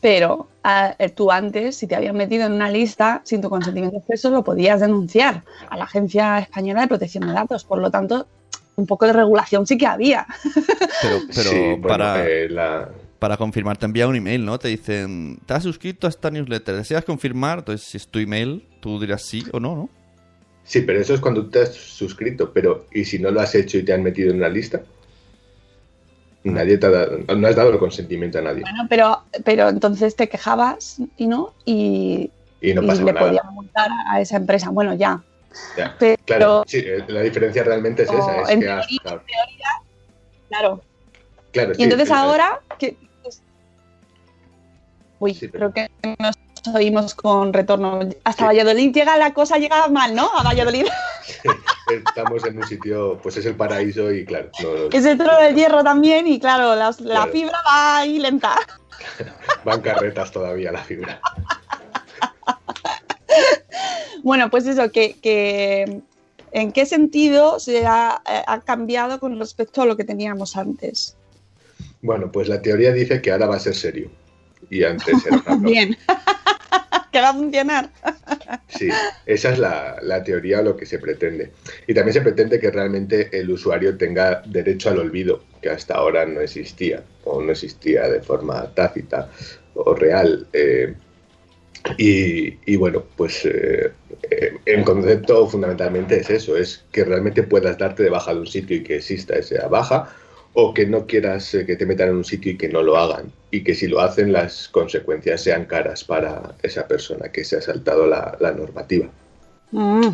Pero 0.00 0.46
eh, 0.64 1.08
tú 1.08 1.32
antes, 1.32 1.74
si 1.74 1.88
te 1.88 1.96
habían 1.96 2.16
metido 2.16 2.46
en 2.46 2.52
una 2.52 2.70
lista 2.70 3.22
sin 3.24 3.40
tu 3.40 3.50
consentimiento 3.50 3.96
expreso, 3.96 4.30
lo 4.30 4.44
podías 4.44 4.78
denunciar 4.78 5.42
a 5.68 5.76
la 5.76 5.84
Agencia 5.86 6.38
Española 6.38 6.82
de 6.82 6.86
Protección 6.86 7.26
de 7.26 7.32
Datos. 7.32 7.64
Por 7.64 7.78
lo 7.80 7.90
tanto, 7.90 8.28
un 8.76 8.86
poco 8.86 9.06
de 9.06 9.12
regulación 9.12 9.66
sí 9.66 9.76
que 9.76 9.88
había. 9.88 10.24
Pero, 11.02 11.18
pero 11.34 11.50
Sí, 11.50 11.58
bueno, 11.58 11.82
para, 11.88 12.28
eh, 12.28 12.48
la- 12.48 12.90
para 13.18 13.36
confirmar 13.36 13.76
te 13.78 13.86
envía 13.86 14.06
un 14.08 14.16
email, 14.16 14.44
¿no? 14.44 14.58
Te 14.58 14.68
dicen, 14.68 15.38
te 15.46 15.54
has 15.54 15.62
suscrito 15.62 16.06
a 16.06 16.10
esta 16.10 16.30
newsletter, 16.30 16.74
¿deseas 16.76 17.04
confirmar? 17.04 17.60
Entonces, 17.60 17.86
si 17.88 17.96
es 17.96 18.08
tu 18.08 18.18
email, 18.18 18.66
tú 18.80 19.00
dirás 19.00 19.22
sí 19.24 19.44
o 19.52 19.60
no, 19.60 19.74
¿no? 19.74 19.88
Sí, 20.64 20.80
pero 20.82 21.00
eso 21.00 21.14
es 21.14 21.20
cuando 21.20 21.46
te 21.48 21.60
has 21.62 21.74
suscrito, 21.74 22.52
pero 22.52 22.86
¿y 22.92 23.04
si 23.04 23.18
no 23.18 23.30
lo 23.30 23.40
has 23.40 23.54
hecho 23.54 23.78
y 23.78 23.84
te 23.84 23.92
han 23.92 24.02
metido 24.02 24.30
en 24.30 24.36
una 24.38 24.48
lista? 24.48 24.82
Nadie 26.42 26.78
te 26.78 26.86
ha 26.86 26.90
dado, 26.90 27.18
no 27.36 27.46
has 27.48 27.56
dado 27.56 27.70
el 27.72 27.78
consentimiento 27.78 28.38
a 28.38 28.42
nadie. 28.42 28.60
Bueno, 28.62 28.86
pero, 28.88 29.22
pero 29.44 29.68
entonces 29.68 30.14
te 30.14 30.28
quejabas 30.28 30.96
y 31.16 31.26
no, 31.26 31.54
y, 31.64 32.30
Y 32.60 32.72
no 32.72 32.82
y 32.82 32.86
le 33.02 33.14
podían 33.14 33.46
multar 33.52 33.90
a 34.08 34.20
esa 34.20 34.36
empresa. 34.36 34.70
Bueno, 34.70 34.94
ya. 34.94 35.24
Ya. 35.76 35.96
Pero, 35.98 36.16
Claro, 36.24 36.62
sí, 36.66 36.78
eh, 36.78 37.04
la 37.08 37.22
diferencia 37.22 37.64
realmente 37.64 38.02
es 38.02 38.10
esa, 38.12 38.42
es 38.42 38.50
en 38.50 38.60
que 38.60 38.68
has- 38.70 38.86
teoría, 38.86 39.22
claro. 40.48 40.82
claro, 41.52 41.72
Y 41.72 41.76
sí, 41.76 41.82
entonces 41.82 42.10
ahora, 42.10 42.60
Uy, 45.18 45.34
creo 45.34 45.72
que 45.72 45.88
nos 46.18 46.34
oímos 46.74 47.14
con 47.14 47.52
retorno. 47.52 48.00
Hasta 48.24 48.46
Valladolid 48.46 48.92
llega 48.92 49.16
la 49.16 49.32
cosa, 49.32 49.56
llega 49.58 49.88
mal, 49.88 50.14
¿no? 50.14 50.28
A 50.36 50.42
Valladolid. 50.42 50.86
estamos 51.90 52.44
en 52.44 52.58
un 52.58 52.66
sitio, 52.66 53.18
pues 53.22 53.36
es 53.36 53.46
el 53.46 53.54
paraíso 53.54 54.12
y 54.12 54.24
claro, 54.24 54.50
no- 54.62 54.90
es 54.96 55.04
el 55.04 55.16
trono 55.16 55.38
del 55.40 55.54
hierro 55.54 55.82
también 55.84 56.26
y 56.26 56.38
claro, 56.40 56.74
la 56.74 56.92
Claro. 56.92 57.32
fibra 57.32 57.58
va 57.66 57.98
ahí 57.98 58.18
lenta. 58.18 58.56
van 59.64 59.80
carretas 59.80 60.30
todavía 60.30 60.72
la 60.72 60.82
fibra. 60.82 61.20
Bueno, 64.22 64.50
pues 64.50 64.66
eso, 64.66 64.90
que, 64.90 65.14
que 65.20 66.00
¿en 66.50 66.72
qué 66.72 66.84
sentido 66.84 67.60
se 67.60 67.86
ha, 67.86 68.20
eh, 68.28 68.42
ha 68.46 68.60
cambiado 68.60 69.20
con 69.20 69.38
respecto 69.38 69.82
a 69.82 69.86
lo 69.86 69.96
que 69.96 70.02
teníamos 70.04 70.56
antes? 70.56 71.16
Bueno, 72.02 72.32
pues 72.32 72.48
la 72.48 72.60
teoría 72.60 72.90
dice 72.92 73.22
que 73.22 73.30
ahora 73.30 73.46
va 73.46 73.54
a 73.56 73.60
ser 73.60 73.76
serio. 73.76 74.10
Y 74.70 74.84
antes 74.84 75.26
era 75.26 75.36
una 75.36 75.44
broma. 75.44 75.68
Bien. 75.70 75.96
que 77.12 77.20
va 77.20 77.30
a 77.30 77.34
funcionar. 77.34 77.90
Sí, 78.68 78.88
esa 79.24 79.50
es 79.50 79.58
la, 79.58 79.96
la 80.02 80.22
teoría 80.22 80.60
o 80.60 80.62
lo 80.62 80.76
que 80.76 80.86
se 80.86 80.98
pretende. 80.98 81.50
Y 81.86 81.94
también 81.94 82.12
se 82.12 82.20
pretende 82.20 82.60
que 82.60 82.70
realmente 82.70 83.30
el 83.32 83.50
usuario 83.50 83.96
tenga 83.96 84.42
derecho 84.44 84.90
al 84.90 84.98
olvido, 84.98 85.42
que 85.62 85.70
hasta 85.70 85.94
ahora 85.94 86.26
no 86.26 86.40
existía, 86.40 87.02
o 87.24 87.40
no 87.40 87.52
existía 87.52 88.08
de 88.08 88.20
forma 88.20 88.74
tácita 88.74 89.30
o 89.74 89.94
real. 89.94 90.46
Eh, 90.52 90.94
y, 91.98 92.58
y 92.70 92.76
bueno, 92.76 93.04
pues 93.16 93.44
eh, 93.44 93.92
eh, 94.30 94.52
el 94.64 94.84
concepto 94.84 95.46
fundamentalmente 95.46 96.20
es 96.20 96.30
eso, 96.30 96.56
es 96.56 96.84
que 96.92 97.04
realmente 97.04 97.42
puedas 97.42 97.78
darte 97.78 98.02
de 98.02 98.10
baja 98.10 98.34
de 98.34 98.40
un 98.40 98.46
sitio 98.46 98.76
y 98.76 98.82
que 98.82 98.96
exista 98.96 99.36
esa 99.36 99.68
baja, 99.68 100.12
o 100.58 100.72
que 100.72 100.86
no 100.86 101.06
quieras 101.06 101.52
eh, 101.52 101.66
que 101.66 101.76
te 101.76 101.84
metan 101.84 102.08
en 102.08 102.16
un 102.16 102.24
sitio 102.24 102.52
y 102.52 102.56
que 102.56 102.70
no 102.70 102.82
lo 102.82 102.96
hagan, 102.96 103.30
y 103.50 103.62
que 103.62 103.74
si 103.74 103.88
lo 103.88 104.00
hacen 104.00 104.32
las 104.32 104.68
consecuencias 104.68 105.42
sean 105.42 105.66
caras 105.66 106.02
para 106.02 106.54
esa 106.62 106.88
persona 106.88 107.28
que 107.28 107.44
se 107.44 107.58
ha 107.58 107.60
saltado 107.60 108.06
la, 108.06 108.54
normativa. 108.56 109.06
Mm, 109.70 110.08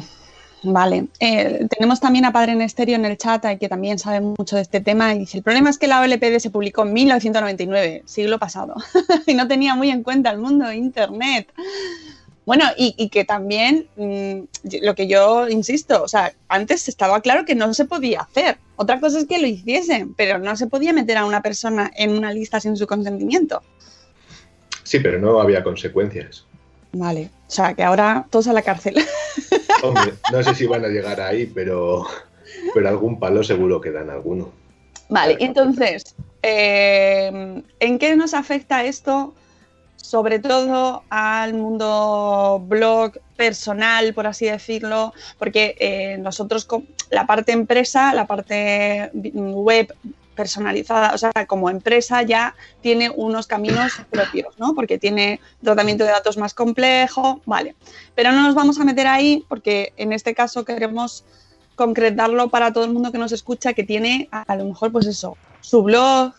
vale. 0.65 1.07
Eh, 1.21 1.65
tenemos 1.71 2.01
también 2.01 2.25
a 2.25 2.33
Padre 2.33 2.53
en 2.53 2.63
Estéreo 2.63 2.97
en 2.97 3.05
el 3.05 3.17
chat, 3.19 3.45
eh, 3.45 3.57
que 3.57 3.69
también 3.69 4.01
sabe 4.01 4.21
mucho 4.21 4.57
de 4.57 4.63
este 4.63 4.81
tema, 4.81 5.15
y 5.15 5.21
dice, 5.21 5.39
el 5.39 5.45
problema 5.45 5.71
es 5.71 5.79
que 5.79 5.87
la 5.87 6.01
OLPD 6.01 6.41
se 6.41 6.51
publicó 6.51 6.83
en 6.83 6.93
1999, 6.93 8.03
siglo 8.05 8.41
pasado, 8.41 8.75
y 9.29 9.35
no 9.35 9.47
tenía 9.47 9.77
muy 9.77 9.91
en 9.91 10.03
cuenta 10.03 10.33
el 10.33 10.39
mundo 10.39 10.67
de 10.67 10.75
Internet. 10.75 11.53
Bueno, 12.45 12.65
y, 12.77 12.95
y 12.99 13.09
que 13.09 13.25
también, 13.25 13.87
mm, 13.97 14.41
lo 14.83 14.95
que 14.95 15.07
yo 15.07 15.49
insisto, 15.49 16.03
o 16.03 16.09
sea, 16.09 16.33
antes 16.49 16.89
estaba 16.89 17.21
claro 17.21 17.45
que 17.45 17.55
no 17.55 17.73
se 17.73 17.85
podía 17.85 18.23
hacer. 18.23 18.59
Otra 18.77 18.99
cosa 18.99 19.19
es 19.21 19.27
que 19.27 19.39
lo 19.39 19.47
hiciesen, 19.47 20.15
pero 20.15 20.39
no 20.39 20.57
se 20.57 20.67
podía 20.67 20.93
meter 20.93 21.19
a 21.19 21.25
una 21.25 21.41
persona 21.41 21.91
en 21.97 22.11
una 22.11 22.33
lista 22.33 22.59
sin 22.59 22.77
su 22.77 22.87
consentimiento. 22.87 23.63
Sí, 24.83 24.99
pero 24.99 25.21
no 25.21 25.41
había 25.41 25.63
consecuencias. 25.63 26.45
Vale, 26.93 27.31
o 27.47 27.51
sea, 27.51 27.75
que 27.75 27.85
ahora 27.85 28.27
todos 28.29 28.49
a 28.49 28.53
la 28.53 28.63
cárcel. 28.63 28.97
Hombre, 29.83 30.15
no 30.33 30.43
sé 30.43 30.55
si 30.55 30.67
van 30.67 30.85
a 30.85 30.89
llegar 30.89 31.21
ahí, 31.21 31.47
pero, 31.47 32.07
pero 32.75 32.89
algún 32.89 33.19
palo 33.21 33.45
seguro 33.45 33.81
que 33.81 33.93
dan 33.93 34.11
alguno. 34.11 34.53
Vale, 35.09 35.37
entonces, 35.41 36.15
eh, 36.43 37.63
¿en 37.81 37.99
qué 37.99 38.17
nos 38.17 38.35
afecta 38.35 38.85
esto? 38.85 39.35
Sobre 40.03 40.41
todo 40.41 41.05
al 41.09 41.55
mundo 41.55 42.63
blog 42.69 43.13
personal, 43.37 44.13
por 44.13 44.27
así 44.27 44.45
decirlo, 44.45 45.15
porque 45.39 45.75
eh, 45.79 46.19
nosotros, 46.19 46.67
con 46.67 46.87
la 47.11 47.27
parte 47.27 47.53
empresa, 47.53 48.13
la 48.13 48.27
parte 48.27 49.11
web 49.15 49.95
personalizada, 50.35 51.15
o 51.15 51.19
sea, 51.19 51.33
como 51.47 51.71
empresa 51.71 52.23
ya 52.23 52.55
tiene 52.81 53.11
unos 53.11 53.47
caminos 53.47 53.93
propios, 54.11 54.59
¿no? 54.59 54.75
Porque 54.75 54.99
tiene 54.99 55.41
tratamiento 55.63 56.05
de 56.05 56.11
datos 56.11 56.37
más 56.37 56.53
complejo, 56.53 57.41
vale. 57.47 57.75
Pero 58.15 58.33
no 58.33 58.43
nos 58.43 58.55
vamos 58.55 58.79
a 58.81 58.85
meter 58.85 59.07
ahí 59.07 59.45
porque 59.49 59.93
en 59.97 60.13
este 60.13 60.35
caso 60.35 60.65
queremos 60.65 61.25
concretarlo 61.75 62.49
para 62.51 62.73
todo 62.73 62.85
el 62.85 62.93
mundo 62.93 63.13
que 63.13 63.19
nos 63.19 63.33
escucha, 63.33 63.73
que 63.73 63.85
tiene 63.85 64.29
a, 64.31 64.43
a 64.43 64.57
lo 64.57 64.65
mejor, 64.65 64.93
pues 64.93 65.07
eso, 65.07 65.37
su 65.61 65.83
blog, 65.83 66.33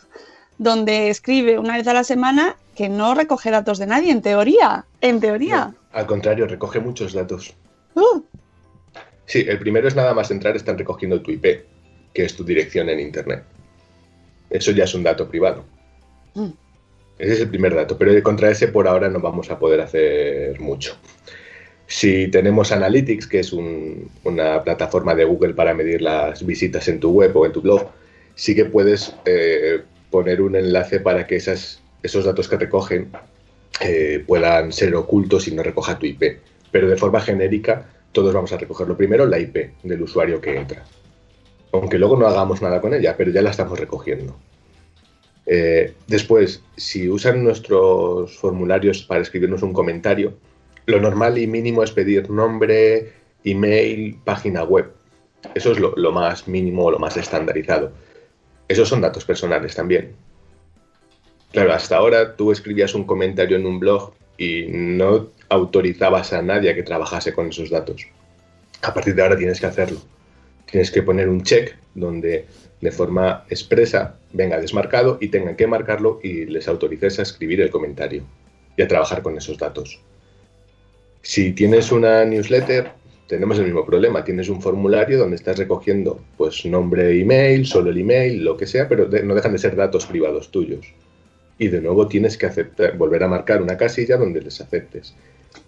donde 0.58 1.10
escribe 1.10 1.58
una 1.60 1.78
vez 1.78 1.88
a 1.88 1.94
la 1.94 2.04
semana 2.04 2.56
que 2.76 2.90
no 2.90 3.14
recoge 3.16 3.52
datos 3.52 3.78
de 3.80 3.88
nadie, 3.88 4.12
en 4.12 4.22
teoría, 4.22 4.86
en 5.02 5.20
teoría. 5.20 5.66
No, 5.68 5.76
al 5.92 6.06
contrario, 6.06 6.48
recoge 6.48 6.80
muchos 6.80 7.14
datos. 7.14 7.54
Uh, 7.96 8.22
Sí, 9.26 9.46
el 9.48 9.58
primero 9.58 9.88
es 9.88 9.96
nada 9.96 10.14
más 10.14 10.32
entrar, 10.32 10.56
están 10.56 10.78
recogiendo 10.78 11.22
tu 11.22 11.32
IP, 11.32 11.44
que 12.14 12.26
es 12.26 12.36
tu 12.36 12.44
dirección 12.44 12.90
en 12.90 13.00
Internet. 13.00 13.44
Eso 14.50 14.72
ya 14.72 14.84
es 14.84 14.94
un 14.94 15.04
dato 15.04 15.30
privado. 15.30 15.64
Mm. 16.34 16.50
Ese 17.20 17.34
es 17.34 17.40
el 17.40 17.50
primer 17.50 17.74
dato, 17.76 17.98
pero 17.98 18.22
contra 18.22 18.50
ese 18.50 18.68
por 18.68 18.88
ahora 18.88 19.08
no 19.10 19.20
vamos 19.22 19.50
a 19.50 19.58
poder 19.60 19.80
hacer 19.82 20.60
mucho. 20.60 20.98
Si 21.88 22.28
tenemos 22.30 22.72
Analytics, 22.72 23.28
que 23.28 23.40
es 23.40 23.54
un- 23.54 24.10
una 24.24 24.64
plataforma 24.64 25.14
de 25.16 25.26
Google 25.26 25.54
para 25.54 25.74
medir 25.74 26.02
las 26.02 26.46
visitas 26.46 26.88
en 26.88 27.00
tu 27.00 27.12
web 27.12 27.36
o 27.38 27.46
en 27.46 27.52
tu 27.52 27.62
blog, 27.62 27.88
sí 28.36 28.56
que 28.56 28.66
puedes 28.66 29.16
eh, 29.26 29.84
poner 30.10 30.42
un 30.42 30.56
enlace 30.56 31.00
para 31.00 31.28
que 31.28 31.36
esas, 31.36 31.82
esos 32.04 32.26
datos 32.26 32.48
que 32.48 32.58
recogen 32.58 33.10
eh, 33.82 34.24
puedan 34.28 34.72
ser 34.72 34.94
ocultos 34.96 35.48
y 35.48 35.56
no 35.56 35.64
recoja 35.64 35.98
tu 35.98 36.06
IP. 36.06 36.40
Pero 36.72 36.90
de 36.90 36.98
forma 36.98 37.22
genérica, 37.22 37.90
todos 38.12 38.34
vamos 38.34 38.52
a 38.54 38.58
recoger 38.58 38.88
lo 38.88 38.98
primero, 38.98 39.26
la 39.26 39.40
IP 39.40 39.72
del 39.84 40.02
usuario 40.02 40.40
que 40.40 40.56
entra. 40.56 40.84
Aunque 41.72 41.98
luego 41.98 42.18
no 42.18 42.28
hagamos 42.28 42.62
nada 42.62 42.80
con 42.80 42.94
ella, 42.94 43.16
pero 43.18 43.32
ya 43.32 43.42
la 43.42 43.50
estamos 43.50 43.80
recogiendo. 43.80 44.36
Eh, 45.46 45.94
después, 46.08 46.64
si 46.78 47.10
usan 47.10 47.44
nuestros 47.44 48.38
formularios 48.38 49.04
para 49.04 49.22
escribirnos 49.22 49.64
un 49.64 49.74
comentario, 49.74 50.34
lo 50.86 51.00
normal 51.00 51.38
y 51.38 51.48
mínimo 51.48 51.84
es 51.84 51.92
pedir 51.92 52.30
nombre, 52.30 53.14
email, 53.44 54.18
página 54.24 54.64
web. 54.64 54.92
Eso 55.56 55.72
es 55.72 55.80
lo, 55.80 56.12
más 56.12 56.48
mínimo, 56.48 56.92
lo 56.92 57.00
más 57.00 57.18
estandarizado. 57.18 57.92
Esos 58.68 58.88
son 58.88 59.02
datos 59.02 59.26
personales 59.26 59.76
también. 59.76 60.16
Claro, 61.54 61.72
hasta 61.72 61.98
ahora 61.98 62.36
tú 62.36 62.52
escribías 62.52 62.96
un 62.96 63.04
comentario 63.04 63.56
en 63.58 63.68
un 63.68 63.80
blog 63.80 64.12
y 64.40 64.66
no 64.70 65.30
autorizabas 65.50 66.34
a 66.34 66.42
nadie 66.42 66.72
a 66.72 66.76
que 66.76 66.82
trabajase 66.82 67.32
con 67.32 67.50
esos 67.50 67.70
datos. 67.70 68.08
A 68.82 68.92
partir 68.92 69.14
de 69.14 69.22
ahora 69.22 69.38
tienes 69.38 69.60
que 69.60 69.68
hacerlo. 69.68 70.00
Tienes 70.66 70.90
que 70.90 71.04
poner 71.04 71.30
un 71.30 71.44
check 71.44 71.76
donde 71.94 72.48
de 72.82 72.92
forma 72.92 73.46
expresa 73.52 74.18
venga 74.32 74.60
desmarcado 74.60 75.20
y 75.22 75.28
tengan 75.28 75.56
que 75.56 75.68
marcarlo 75.68 76.20
y 76.24 76.46
les 76.46 76.68
autorices 76.68 77.20
a 77.20 77.22
escribir 77.22 77.62
el 77.62 77.70
comentario 77.70 78.24
y 78.76 78.82
a 78.82 78.88
trabajar 78.88 79.22
con 79.22 79.38
esos 79.38 79.60
datos. 79.60 80.00
Si 81.22 81.52
tienes 81.52 81.92
una 81.92 82.26
newsletter, 82.26 82.94
tenemos 83.28 83.60
el 83.60 83.66
mismo 83.66 83.86
problema. 83.86 84.24
Tienes 84.24 84.50
un 84.50 84.60
formulario 84.60 85.20
donde 85.20 85.36
estás 85.36 85.60
recogiendo 85.60 86.20
pues 86.36 86.66
nombre, 86.66 87.22
email, 87.22 87.68
solo 87.68 87.92
el 87.92 88.00
email, 88.00 88.44
lo 88.44 88.58
que 88.58 88.66
sea, 88.66 88.90
pero 88.90 89.08
no 89.08 89.36
dejan 89.36 89.52
de 89.54 89.60
ser 89.60 89.76
datos 89.76 90.08
privados 90.08 90.50
tuyos. 90.50 90.88
Y 91.58 91.68
de 91.68 91.82
nuevo 91.82 92.08
tienes 92.08 92.38
que 92.38 92.46
aceptar, 92.46 92.98
volver 92.98 93.24
a 93.24 93.28
marcar 93.28 93.62
una 93.62 93.78
casilla 93.78 94.18
donde 94.18 94.42
les 94.42 94.60
aceptes. 94.60 95.14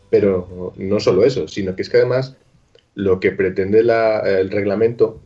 Pero 0.10 0.74
no 0.77 1.00
solo 1.00 1.24
eso, 1.24 1.48
sino 1.48 1.75
que 1.75 1.82
es 1.84 1.89
que 1.89 1.98
además 1.98 2.36
lo 2.96 3.20
que 3.20 3.32
pretende 3.32 3.84
la- 3.84 4.20
el 4.22 4.50
reglamento 4.50 5.20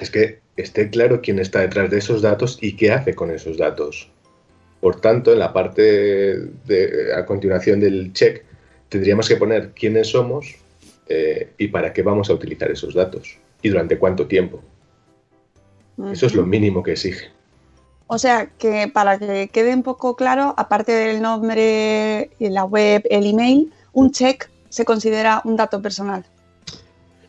es 0.00 0.10
que 0.10 0.40
esté 0.56 0.90
claro 0.90 1.20
quién 1.20 1.38
está 1.38 1.60
detrás 1.60 1.90
de 1.90 1.98
esos 1.98 2.22
datos 2.22 2.58
y 2.60 2.76
qué 2.76 2.92
hace 2.92 3.14
con 3.14 3.30
esos 3.30 3.58
datos. 3.58 4.10
Por 4.80 5.00
tanto, 5.00 5.32
en 5.32 5.38
la 5.38 5.52
parte 5.52 5.82
de, 6.66 7.12
a 7.14 7.24
continuación 7.24 7.80
del 7.80 8.12
check, 8.12 8.44
tendríamos 8.88 9.28
que 9.28 9.36
poner 9.36 9.70
quiénes 9.70 10.08
somos 10.08 10.56
eh, 11.08 11.50
y 11.58 11.68
para 11.68 11.92
qué 11.92 12.02
vamos 12.02 12.30
a 12.30 12.34
utilizar 12.34 12.70
esos 12.70 12.94
datos 12.94 13.38
y 13.62 13.68
durante 13.68 13.98
cuánto 13.98 14.26
tiempo. 14.26 14.60
Eso 16.10 16.26
es 16.26 16.34
lo 16.34 16.44
mínimo 16.44 16.82
que 16.82 16.92
exige. 16.92 17.26
O 18.12 18.18
sea, 18.18 18.50
que 18.58 18.88
para 18.88 19.18
que 19.18 19.48
quede 19.48 19.72
un 19.72 19.82
poco 19.82 20.16
claro, 20.16 20.54
aparte 20.58 20.92
del 20.92 21.22
nombre, 21.22 22.28
la 22.40 22.64
web, 22.64 23.02
el 23.08 23.24
email, 23.24 23.72
un 23.94 24.12
check 24.12 24.50
se 24.68 24.84
considera 24.84 25.40
un 25.46 25.56
dato 25.56 25.80
personal. 25.80 26.22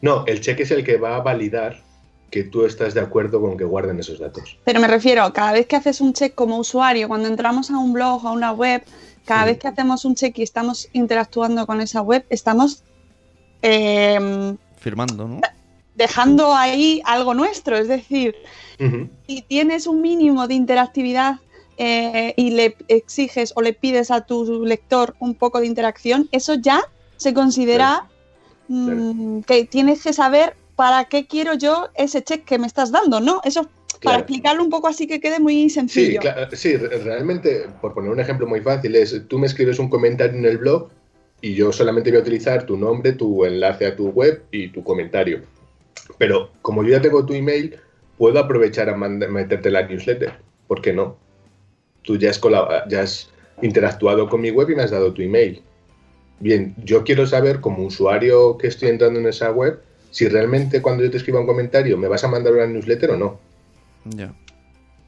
No, 0.02 0.26
el 0.26 0.42
check 0.42 0.60
es 0.60 0.72
el 0.72 0.84
que 0.84 0.98
va 0.98 1.16
a 1.16 1.22
validar 1.22 1.82
que 2.30 2.44
tú 2.44 2.66
estás 2.66 2.94
de 2.94 3.00
acuerdo 3.00 3.40
con 3.40 3.56
que 3.56 3.64
guarden 3.64 3.98
esos 3.98 4.20
datos. 4.20 4.58
Pero 4.66 4.82
me 4.82 4.90
refiero, 4.90 5.32
cada 5.32 5.54
vez 5.54 5.68
que 5.68 5.78
haces 5.78 6.02
un 6.02 6.12
check 6.12 6.36
como 6.36 6.58
usuario, 6.58 7.08
cuando 7.08 7.30
entramos 7.30 7.72
a 7.72 7.78
un 7.78 7.94
blog 7.94 8.26
o 8.26 8.28
a 8.28 8.32
una 8.34 8.52
web, 8.52 8.84
cada 9.24 9.46
vez 9.46 9.60
que 9.60 9.70
hacemos 9.70 10.04
un 10.04 10.16
check 10.16 10.38
y 10.38 10.44
estamos 10.44 10.90
interactuando 10.92 11.66
con 11.66 11.80
esa 11.80 12.02
web, 12.02 12.26
estamos 12.30 12.84
em, 13.62 14.58
Firmando, 14.82 15.30
¿no? 15.30 15.40
Dejando 15.96 16.54
ahí 16.54 17.02
algo 17.06 17.34
nuestro. 17.34 17.78
Es 17.78 17.88
decir, 17.88 18.36
Ujú. 18.80 19.10
si 19.28 19.42
tienes 19.44 19.88
un 19.88 20.02
mínimo 20.02 20.48
de 20.48 20.56
interactividad 20.56 21.36
eh, 21.78 22.34
y 22.38 22.52
le 22.52 22.76
exiges 22.88 23.54
o 23.56 23.62
le 23.62 23.74
pides 23.74 24.12
a 24.12 24.22
tu 24.22 24.64
lector 24.66 25.16
un 25.20 25.36
poco 25.36 25.60
de 25.60 25.68
interacción, 25.68 26.28
eso 26.32 26.56
ya 26.56 26.82
se 27.18 27.34
considera 27.34 28.08
mm, 28.68 29.42
que 29.42 29.66
tienes 29.66 30.04
que 30.04 30.14
saber 30.14 30.56
para 30.76 31.06
qué 31.06 31.26
quiero 31.28 31.54
yo 31.54 31.90
ese 31.96 32.24
check 32.24 32.46
que 32.46 32.58
me 32.58 32.68
estás 32.68 32.92
dando, 32.92 33.20
¿no? 33.20 33.42
Eso 33.44 33.62
para 33.64 34.00
Claro. 34.00 34.20
explicarlo 34.20 34.64
un 34.64 34.70
poco 34.70 34.88
así 34.88 35.08
que 35.08 35.22
quede 35.22 35.40
muy 35.40 35.70
Sí, 35.70 35.70
sencillo. 35.70 36.20
sí, 36.54 36.76
re- 36.76 36.98
realmente, 37.00 37.68
por 37.80 37.94
poner 37.94 38.12
un 38.12 38.20
ejemplo 38.20 38.46
muy 38.48 38.60
fácil, 38.60 38.96
es 38.96 39.28
tú 39.30 39.40
me 39.40 39.48
escribes 39.48 39.80
un 39.80 39.88
comentario 39.90 40.38
en 40.38 40.46
el 40.46 40.58
blog 40.58 40.90
y 41.42 41.54
yo 41.56 41.72
solamente 41.72 42.10
voy 42.10 42.20
a 42.20 42.22
utilizar 42.22 42.66
tu 42.66 42.76
nombre, 42.76 43.14
tu 43.14 43.46
enlace 43.46 43.86
a 43.86 43.96
tu 43.96 44.10
web 44.10 44.44
y 44.52 44.70
tu 44.70 44.84
comentario. 44.84 45.42
Pero 46.18 46.50
como 46.62 46.84
yo 46.84 46.90
ya 46.90 47.02
tengo 47.02 47.26
tu 47.26 47.34
email, 47.34 47.78
puedo 48.18 48.40
aprovechar 48.40 48.90
a 48.90 48.96
meterte 48.96 49.72
la 49.72 49.88
newsletter. 49.88 50.34
¿Por 50.68 50.82
qué 50.82 50.94
no? 50.94 51.18
Tú 52.04 52.18
ya 52.18 52.30
has, 52.30 52.42
ya 52.90 53.02
has 53.02 53.30
interactuado 53.62 54.30
con 54.30 54.42
mi 54.42 54.52
web 54.52 54.70
y 54.70 54.76
me 54.76 54.84
has 54.84 54.92
dado 54.92 55.14
tu 55.14 55.22
email. 55.22 55.62
Bien, 56.40 56.76
yo 56.84 57.04
quiero 57.04 57.26
saber 57.26 57.62
como 57.62 57.84
usuario 57.84 58.58
que 58.58 58.68
estoy 58.68 58.90
entrando 58.90 59.20
en 59.20 59.28
esa 59.28 59.52
web 59.52 59.82
si 60.12 60.28
realmente 60.28 60.82
cuando 60.82 61.04
yo 61.04 61.10
te 61.10 61.18
escriba 61.18 61.40
un 61.40 61.48
comentario 61.48 61.98
me 61.98 62.08
vas 62.08 62.24
a 62.24 62.28
mandar 62.28 62.54
una 62.54 62.68
newsletter 62.68 63.12
o 63.12 63.18
no. 63.18 63.40
Ya. 64.06 64.34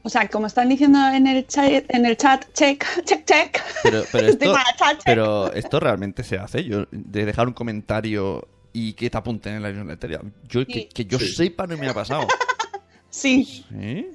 O 0.02 0.08
sea, 0.08 0.28
como 0.28 0.46
están 0.46 0.68
diciendo 0.68 0.98
en 1.12 1.26
el 1.26 1.46
chat, 1.46 1.84
en 1.88 2.06
el 2.06 2.16
chat, 2.16 2.44
check, 2.54 2.84
check, 3.04 3.24
check. 3.24 3.60
Pero, 3.82 3.98
esto, 4.12 4.54
chat, 4.78 4.96
check. 4.98 5.02
pero 5.04 5.52
esto 5.52 5.80
realmente 5.80 6.22
se 6.22 6.38
hace. 6.38 6.64
Yo, 6.64 6.86
de 6.90 7.24
dejar 7.24 7.48
un 7.48 7.54
comentario 7.54 8.46
y 8.78 8.92
que 8.92 9.08
te 9.08 9.16
apunten 9.16 9.54
en 9.54 9.62
la 9.62 9.72
newsletter. 9.72 10.20
Yo, 10.48 10.60
Sí. 10.60 10.66
que, 10.66 10.88
que 10.88 11.04
yo 11.06 11.18
Sí. 11.18 11.28
sepa 11.32 11.66
no 11.66 11.78
me 11.78 11.88
ha 11.88 11.94
pasado. 11.94 12.26
Sí, 13.10 13.64
¿Sí? 13.70 14.08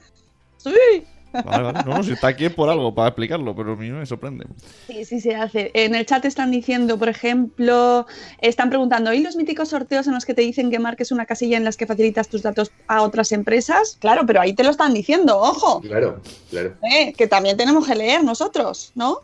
sí. 0.58 1.04
Vale, 1.34 1.64
vale. 1.64 1.80
No, 1.86 1.96
no, 1.98 2.04
si 2.04 2.12
está 2.12 2.28
aquí 2.28 2.46
es 2.46 2.54
por 2.54 2.70
algo, 2.70 2.94
para 2.94 3.08
explicarlo, 3.08 3.56
pero 3.56 3.72
a 3.74 3.76
mí 3.76 3.90
me 3.90 4.06
sorprende. 4.06 4.46
Sí, 4.86 5.06
sí 5.06 5.20
se 5.22 5.34
hace. 5.34 5.72
En 5.74 5.96
el 5.96 6.06
chat 6.06 6.24
están 6.26 6.52
diciendo, 6.52 7.00
por 7.00 7.10
ejemplo, 7.10 8.06
están 8.42 8.70
preguntando, 8.70 9.12
¿y 9.14 9.22
los 9.22 9.36
míticos 9.38 9.70
sorteos 9.70 10.06
en 10.08 10.14
los 10.14 10.26
que 10.26 10.34
te 10.36 10.42
dicen 10.44 10.70
que 10.70 10.78
marques 10.78 11.12
una 11.12 11.26
casilla 11.26 11.58
en 11.58 11.64
las 11.64 11.78
que 11.78 11.88
facilitas 11.88 12.28
tus 12.28 12.44
datos 12.44 12.72
a 12.88 13.02
otras 13.02 13.32
empresas? 13.32 13.98
Claro, 14.00 14.24
pero 14.28 14.42
ahí 14.42 14.54
te 14.54 14.64
lo 14.64 14.70
están 14.70 14.94
diciendo, 14.94 15.40
ojo, 15.40 15.82
Claro, 15.82 16.22
claro. 16.52 16.76
eh, 16.94 17.14
que 17.14 17.26
también 17.28 17.56
tenemos 17.58 17.88
que 17.88 17.96
leer 17.96 18.24
nosotros, 18.24 18.92
¿no? 18.94 19.20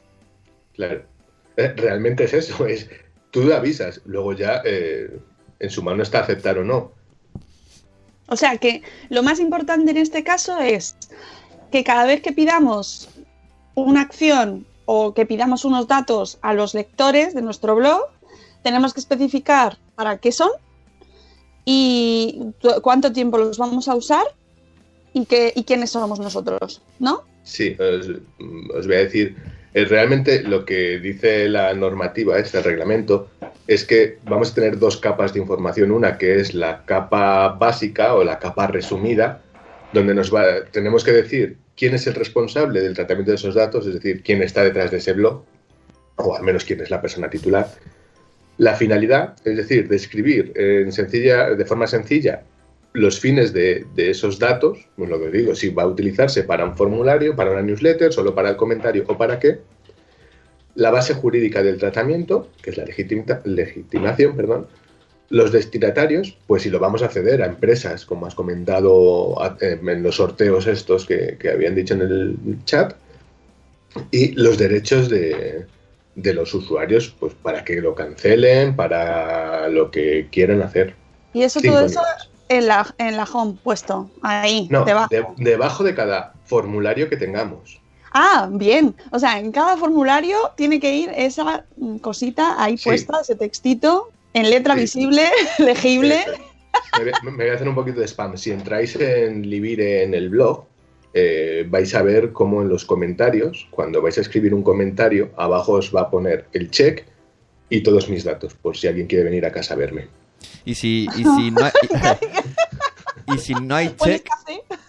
Claro. 0.73 1.03
Eh, 1.57 1.73
Realmente 1.75 2.23
es 2.23 2.33
eso, 2.33 2.65
es 2.65 2.89
tú 3.31 3.51
avisas, 3.53 4.01
luego 4.05 4.33
ya 4.33 4.61
eh, 4.65 5.19
en 5.59 5.69
su 5.69 5.83
mano 5.83 6.03
está 6.03 6.19
aceptar 6.19 6.57
o 6.57 6.63
no. 6.63 6.91
O 8.27 8.35
sea 8.35 8.57
que 8.57 8.83
lo 9.09 9.23
más 9.23 9.39
importante 9.39 9.91
en 9.91 9.97
este 9.97 10.23
caso 10.23 10.57
es 10.59 10.97
que 11.71 11.83
cada 11.83 12.05
vez 12.05 12.21
que 12.21 12.33
pidamos 12.33 13.09
una 13.75 14.01
acción 14.01 14.65
o 14.85 15.13
que 15.13 15.25
pidamos 15.25 15.65
unos 15.65 15.87
datos 15.87 16.37
a 16.41 16.53
los 16.53 16.73
lectores 16.73 17.33
de 17.33 17.41
nuestro 17.41 17.75
blog, 17.75 18.01
tenemos 18.63 18.93
que 18.93 18.99
especificar 18.99 19.77
para 19.95 20.17
qué 20.17 20.31
son 20.31 20.49
y 21.65 22.53
cuánto 22.81 23.11
tiempo 23.11 23.37
los 23.37 23.57
vamos 23.57 23.87
a 23.87 23.95
usar 23.95 24.25
y, 25.13 25.25
qué, 25.25 25.51
y 25.55 25.63
quiénes 25.63 25.91
somos 25.91 26.19
nosotros, 26.19 26.81
¿no? 26.99 27.23
Sí, 27.43 27.75
os, 27.79 28.07
os 28.75 28.87
voy 28.87 28.95
a 28.95 28.99
decir, 28.99 29.35
realmente 29.85 30.43
lo 30.43 30.65
que 30.65 30.99
dice 30.99 31.49
la 31.49 31.73
normativa, 31.73 32.37
este 32.39 32.61
reglamento, 32.61 33.29
es 33.67 33.83
que 33.83 34.17
vamos 34.23 34.51
a 34.51 34.55
tener 34.55 34.79
dos 34.79 34.97
capas 34.97 35.33
de 35.33 35.39
información. 35.39 35.91
Una 35.91 36.17
que 36.17 36.39
es 36.39 36.53
la 36.53 36.85
capa 36.85 37.49
básica 37.49 38.15
o 38.15 38.23
la 38.23 38.39
capa 38.39 38.67
resumida, 38.67 39.41
donde 39.93 40.13
nos 40.13 40.33
va, 40.33 40.65
tenemos 40.71 41.03
que 41.03 41.11
decir 41.11 41.57
quién 41.75 41.93
es 41.93 42.07
el 42.07 42.15
responsable 42.15 42.81
del 42.81 42.93
tratamiento 42.93 43.31
de 43.31 43.35
esos 43.35 43.55
datos, 43.55 43.85
es 43.85 43.93
decir, 43.93 44.23
quién 44.23 44.41
está 44.41 44.63
detrás 44.63 44.91
de 44.91 44.97
ese 44.97 45.13
blog, 45.13 45.43
o 46.15 46.35
al 46.35 46.43
menos 46.43 46.63
quién 46.63 46.81
es 46.81 46.89
la 46.89 47.01
persona 47.01 47.29
titular. 47.29 47.67
La 48.57 48.73
finalidad, 48.73 49.35
es 49.45 49.57
decir, 49.57 49.87
describir 49.87 50.51
en 50.55 50.91
sencilla, 50.91 51.51
de 51.51 51.65
forma 51.65 51.85
sencilla 51.87 52.41
los 52.93 53.19
fines 53.19 53.53
de, 53.53 53.85
de 53.95 54.09
esos 54.09 54.39
datos, 54.39 54.79
pues 54.95 55.09
lo 55.09 55.19
que 55.19 55.29
digo, 55.29 55.53
si 55.55 55.69
va 55.69 55.83
a 55.83 55.87
utilizarse 55.87 56.43
para 56.43 56.65
un 56.65 56.75
formulario, 56.75 57.35
para 57.35 57.51
una 57.51 57.61
newsletter, 57.61 58.11
solo 58.11 58.33
para 58.33 58.49
el 58.49 58.55
comentario 58.57 59.03
o 59.07 59.17
para 59.17 59.39
qué, 59.39 59.59
la 60.75 60.91
base 60.91 61.13
jurídica 61.13 61.63
del 61.63 61.77
tratamiento, 61.77 62.49
que 62.61 62.69
es 62.71 62.77
la 62.77 62.85
legitimación, 63.45 64.35
perdón, 64.35 64.67
los 65.29 65.51
destinatarios, 65.51 66.37
pues 66.47 66.63
si 66.63 66.69
lo 66.69 66.79
vamos 66.79 67.01
a 67.01 67.09
ceder 67.09 67.41
a 67.41 67.47
empresas, 67.47 68.05
como 68.05 68.25
has 68.25 68.35
comentado 68.35 69.41
a- 69.41 69.57
en 69.59 70.01
los 70.03 70.15
sorteos 70.15 70.67
estos 70.67 71.05
que, 71.05 71.37
que 71.39 71.49
habían 71.49 71.75
dicho 71.75 71.95
en 71.95 72.01
el 72.01 72.37
chat, 72.65 72.95
y 74.11 74.31
los 74.33 74.57
derechos 74.57 75.09
de, 75.09 75.65
de 76.15 76.33
los 76.33 76.53
usuarios, 76.53 77.13
pues 77.19 77.33
para 77.33 77.63
que 77.63 77.81
lo 77.81 77.93
cancelen, 77.95 78.75
para 78.75 79.67
lo 79.69 79.91
que 79.91 80.27
quieran 80.31 80.61
hacer. 80.61 80.93
Y 81.33 81.43
eso, 81.43 81.59
Cinco 81.59 81.75
todo 81.77 81.85
eso. 81.85 82.01
En 82.49 82.67
la, 82.67 82.93
en 82.97 83.17
la 83.17 83.23
home 83.25 83.57
puesto, 83.63 84.09
ahí, 84.21 84.67
No, 84.71 84.85
debajo. 84.85 85.09
de- 85.09 85.25
debajo 85.37 85.83
de 85.83 85.93
cada 85.95 86.33
formulario 86.45 87.09
que 87.09 87.17
tengamos. 87.17 87.81
Ah, 88.13 88.49
bien. 88.51 88.95
O 89.11 89.19
sea, 89.19 89.39
en 89.39 89.51
cada 89.51 89.77
formulario 89.77 90.37
tiene 90.55 90.79
que 90.79 90.95
ir 90.95 91.11
esa 91.15 91.65
cosita 92.01 92.55
ahí 92.61 92.77
Sí. 92.77 92.85
puesta, 92.89 93.19
ese 93.21 93.35
textito, 93.35 94.09
en 94.33 94.49
letra 94.49 94.73
Sí. 94.75 94.81
visible, 94.81 95.23
legible. 95.59 96.19
Me 96.97 97.03
voy, 97.03 97.13
me 97.23 97.31
voy 97.43 97.49
a 97.49 97.53
hacer 97.55 97.67
un 97.67 97.75
poquito 97.75 97.99
de 97.99 98.07
spam. 98.07 98.37
Si 98.37 98.51
entráis 98.51 98.95
en 98.95 99.47
Libire 99.49 100.03
en 100.03 100.13
el 100.13 100.29
blog, 100.29 100.65
eh, 101.13 101.65
vais 101.69 101.93
a 101.95 102.01
ver 102.01 102.31
cómo 102.31 102.61
en 102.61 102.69
los 102.69 102.85
comentarios, 102.85 103.67
cuando 103.71 104.01
vais 104.01 104.17
a 104.17 104.21
escribir 104.21 104.53
un 104.53 104.63
comentario, 104.63 105.31
abajo 105.37 105.73
os 105.73 105.93
va 105.95 106.01
a 106.01 106.09
poner 106.09 106.45
el 106.53 106.69
check 106.71 107.05
y 107.69 107.81
todos 107.81 108.09
mis 108.09 108.23
datos, 108.23 108.53
por 108.55 108.77
si 108.77 108.87
alguien 108.87 109.07
quiere 109.07 109.23
venir 109.25 109.45
a 109.45 109.51
casa 109.51 109.73
a 109.73 109.77
verme. 109.77 110.07
Y 110.67 110.75
si, 110.75 111.07
y 111.15 111.23
si 111.23 111.51
no 111.51 111.63
hay, 111.65 111.71
y, 113.27 113.33
y 113.33 113.37
si 113.39 113.53
no 113.53 113.75
hay 113.75 113.95
check, 113.95 114.27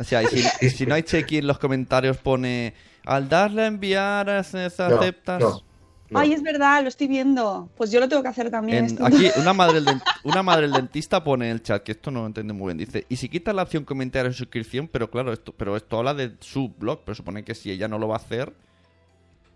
o 0.00 0.04
sea, 0.04 0.22
y 0.22 0.26
si, 0.26 0.44
y 0.66 0.70
si 0.70 0.86
no 0.86 0.94
hay 0.94 1.02
check 1.04 1.30
y 1.32 1.38
en 1.38 1.46
los 1.46 1.58
comentarios 1.58 2.16
pone 2.18 2.74
al 3.04 3.28
darle 3.28 3.62
a 3.62 3.66
enviar 3.66 4.44
se- 4.44 4.68
No, 4.78 4.96
aceptas. 4.96 5.40
no, 5.40 5.62
no. 6.10 6.18
Ay, 6.18 6.32
es 6.32 6.42
verdad, 6.42 6.82
lo 6.82 6.88
estoy 6.88 7.06
viendo. 7.06 7.68
Pues 7.76 7.90
yo 7.90 8.00
lo 8.00 8.08
tengo 8.08 8.22
que 8.22 8.28
hacer 8.28 8.50
también. 8.50 8.78
En- 8.78 8.84
esto. 8.86 9.04
aquí 9.06 9.30
una 9.36 9.52
madre, 9.52 9.80
del 9.82 10.00
una 10.24 10.42
madre 10.42 10.62
del 10.62 10.72
dentista 10.72 11.22
pone 11.22 11.46
en 11.46 11.52
el 11.52 11.62
chat, 11.62 11.82
que 11.82 11.92
esto 11.92 12.10
no 12.10 12.20
lo 12.22 12.26
entiende 12.26 12.52
muy 12.54 12.74
bien, 12.74 12.78
dice, 12.78 13.04
y 13.08 13.16
si 13.16 13.28
quita 13.28 13.52
la 13.52 13.62
opción 13.62 13.84
comentario 13.84 14.28
en 14.28 14.34
suscripción, 14.34 14.88
pero 14.88 15.10
claro, 15.10 15.32
esto, 15.32 15.52
pero 15.56 15.76
esto 15.76 15.98
habla 15.98 16.14
de 16.14 16.32
su 16.40 16.70
blog, 16.70 17.00
pero 17.04 17.14
supone 17.14 17.44
que 17.44 17.54
si 17.54 17.70
ella 17.70 17.88
no 17.88 17.98
lo 17.98 18.08
va 18.08 18.14
a 18.16 18.18
hacer, 18.18 18.52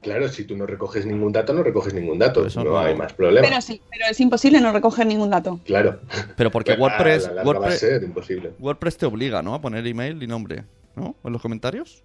Claro, 0.02 0.28
si 0.28 0.44
tú 0.44 0.56
no 0.56 0.66
recoges 0.66 1.06
ningún 1.06 1.32
dato, 1.32 1.52
no 1.54 1.62
recoges 1.62 1.94
ningún 1.94 2.18
dato. 2.18 2.44
Eso 2.44 2.64
no, 2.64 2.70
no. 2.72 2.78
hay 2.80 2.94
más 2.96 3.12
problema. 3.12 3.46
Pero 3.48 3.60
sí, 3.60 3.80
pero 3.90 4.04
es 4.10 4.20
imposible 4.20 4.60
no 4.60 4.72
recoger 4.72 5.06
ningún 5.06 5.30
dato. 5.30 5.60
Claro. 5.64 6.00
pero 6.36 6.50
porque 6.50 6.74
Pues, 6.74 6.78
a 6.78 6.82
WordPress, 6.82 7.22
la 7.22 7.32
larga 7.34 7.42
va 7.42 7.42
a 7.42 7.60
WordPress, 7.60 7.80
ser 7.80 8.02
imposible. 8.02 8.50
WordPress 8.58 8.96
te 8.98 9.06
obliga, 9.06 9.42
¿no? 9.42 9.54
A 9.54 9.60
poner 9.60 9.86
email 9.86 10.20
y 10.22 10.26
nombre, 10.26 10.64
¿no? 10.96 11.14
En 11.24 11.32
los 11.32 11.40
comentarios. 11.40 12.02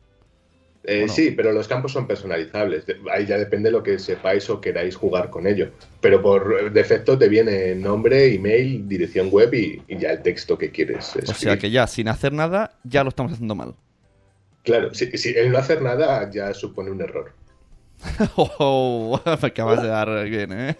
Eh. 0.84 1.10
Sí, 1.10 1.32
pero 1.32 1.52
los 1.52 1.68
campos 1.68 1.92
son 1.92 2.08
personalizables. 2.08 2.86
Ahí 3.12 3.26
ya 3.26 3.38
depende 3.38 3.72
lo 3.72 3.84
que 3.84 4.00
sepáis 4.00 4.50
o 4.50 4.62
queráis 4.62 4.96
jugar 4.96 5.30
con 5.30 5.46
ello. 5.48 5.72
Pero 6.00 6.22
por 6.22 6.72
defecto 6.72 7.18
te 7.18 7.28
viene 7.28 7.76
nombre, 7.76 8.34
email, 8.34 8.88
dirección 8.88 9.30
web 9.30 9.54
y, 9.54 9.82
y 9.88 9.98
ya 9.98 10.12
el 10.12 10.22
texto 10.22 10.58
que 10.58 10.72
quieres 10.72 11.14
O 11.16 11.20
escribir. 11.20 11.36
sea 11.36 11.58
que 11.58 11.72
ya, 11.72 11.88
sin 11.88 12.08
hacer 12.08 12.32
nada, 12.32 12.72
ya 12.84 13.04
lo 13.04 13.10
estamos 13.10 13.34
haciendo 13.34 13.56
mal. 13.56 13.74
Claro, 14.64 14.94
si, 14.94 15.18
si 15.18 15.30
el 15.36 15.52
no 15.52 15.58
hacer 15.58 15.82
nada 15.82 16.30
ya 16.32 16.54
supone 16.54 16.92
un 16.92 17.02
error. 17.02 17.34
Oh, 18.36 19.20
me 19.26 19.48
acabas 19.48 19.82
de 19.82 19.88
dar 19.88 20.24
bien, 20.26 20.52
¿eh? 20.52 20.78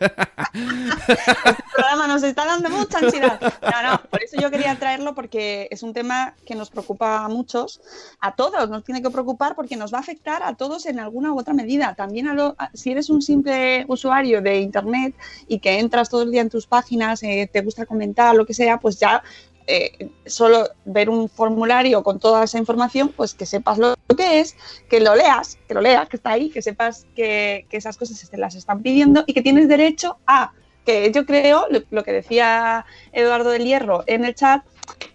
El 0.54 1.56
programa 1.74 2.08
nos 2.08 2.24
está 2.24 2.46
dando 2.46 2.70
mucha 2.70 3.00
ansiedad. 3.00 3.40
No, 3.42 3.92
no, 3.92 4.02
por 4.10 4.24
eso 4.24 4.38
yo 4.40 4.50
quería 4.52 4.76
traerlo 4.76 5.14
porque 5.16 5.68
es 5.72 5.84
un 5.84 5.94
tema 5.94 6.36
que 6.46 6.56
nos 6.56 6.70
preocupa 6.70 7.26
a 7.26 7.28
muchos, 7.28 7.82
a 8.20 8.36
todos 8.36 8.70
nos 8.70 8.84
tiene 8.84 9.02
que 9.02 9.10
preocupar 9.10 9.56
porque 9.56 9.76
nos 9.76 9.94
va 9.94 9.98
a 9.98 10.02
afectar 10.02 10.44
a 10.44 10.56
todos 10.56 10.86
en 10.86 11.00
alguna 11.00 11.34
u 11.34 11.40
otra 11.40 11.54
medida. 11.54 11.96
También 11.96 12.28
a 12.28 12.34
lo- 12.34 12.56
si 12.74 12.92
eres 12.92 13.10
un 13.10 13.22
simple 13.22 13.86
usuario 13.88 14.42
de 14.42 14.60
internet 14.60 15.16
y 15.48 15.60
que 15.60 15.80
entras 15.80 16.10
todo 16.10 16.24
el 16.24 16.32
día 16.32 16.42
en 16.42 16.50
tus 16.50 16.68
páginas, 16.68 17.22
eh, 17.24 17.50
te 17.52 17.62
gusta 17.62 17.86
comentar, 17.86 18.36
lo 18.36 18.46
que 18.46 18.54
sea, 18.54 18.80
pues 18.80 19.00
ya 19.00 19.24
eh, 19.68 20.10
solo 20.26 20.70
ver 20.86 21.10
un 21.10 21.30
formulario 21.30 22.02
con 22.04 22.20
toda 22.20 22.46
esa 22.46 22.58
información, 22.58 23.10
pues 23.10 23.34
que 23.34 23.46
sepas 23.46 23.78
lo 23.78 23.96
que 24.16 24.40
es, 24.40 24.56
que 24.90 25.00
lo 25.00 25.16
leas, 25.16 25.58
que 25.68 25.74
lo 25.74 25.82
leas, 25.82 26.08
que 26.08 26.16
está 26.18 26.32
ahí, 26.32 26.50
que 26.50 26.62
sepas 26.62 27.06
que, 27.16 27.66
que 27.70 27.78
esas 27.78 27.98
cosas 27.98 28.30
te 28.30 28.38
las 28.38 28.56
están 28.56 28.82
pidiendo 28.82 29.24
y 29.28 29.34
que 29.34 29.42
tienes 29.42 29.68
derecho 29.68 30.18
a, 30.26 30.54
que 30.86 31.12
yo 31.12 31.26
creo, 31.26 31.68
lo, 31.70 31.82
lo 31.92 32.04
que 32.04 32.14
decía 32.14 32.86
Eduardo 33.12 33.50
del 33.50 33.66
Hierro 33.66 34.04
en 34.08 34.24
el 34.24 34.36
chat, 34.36 34.64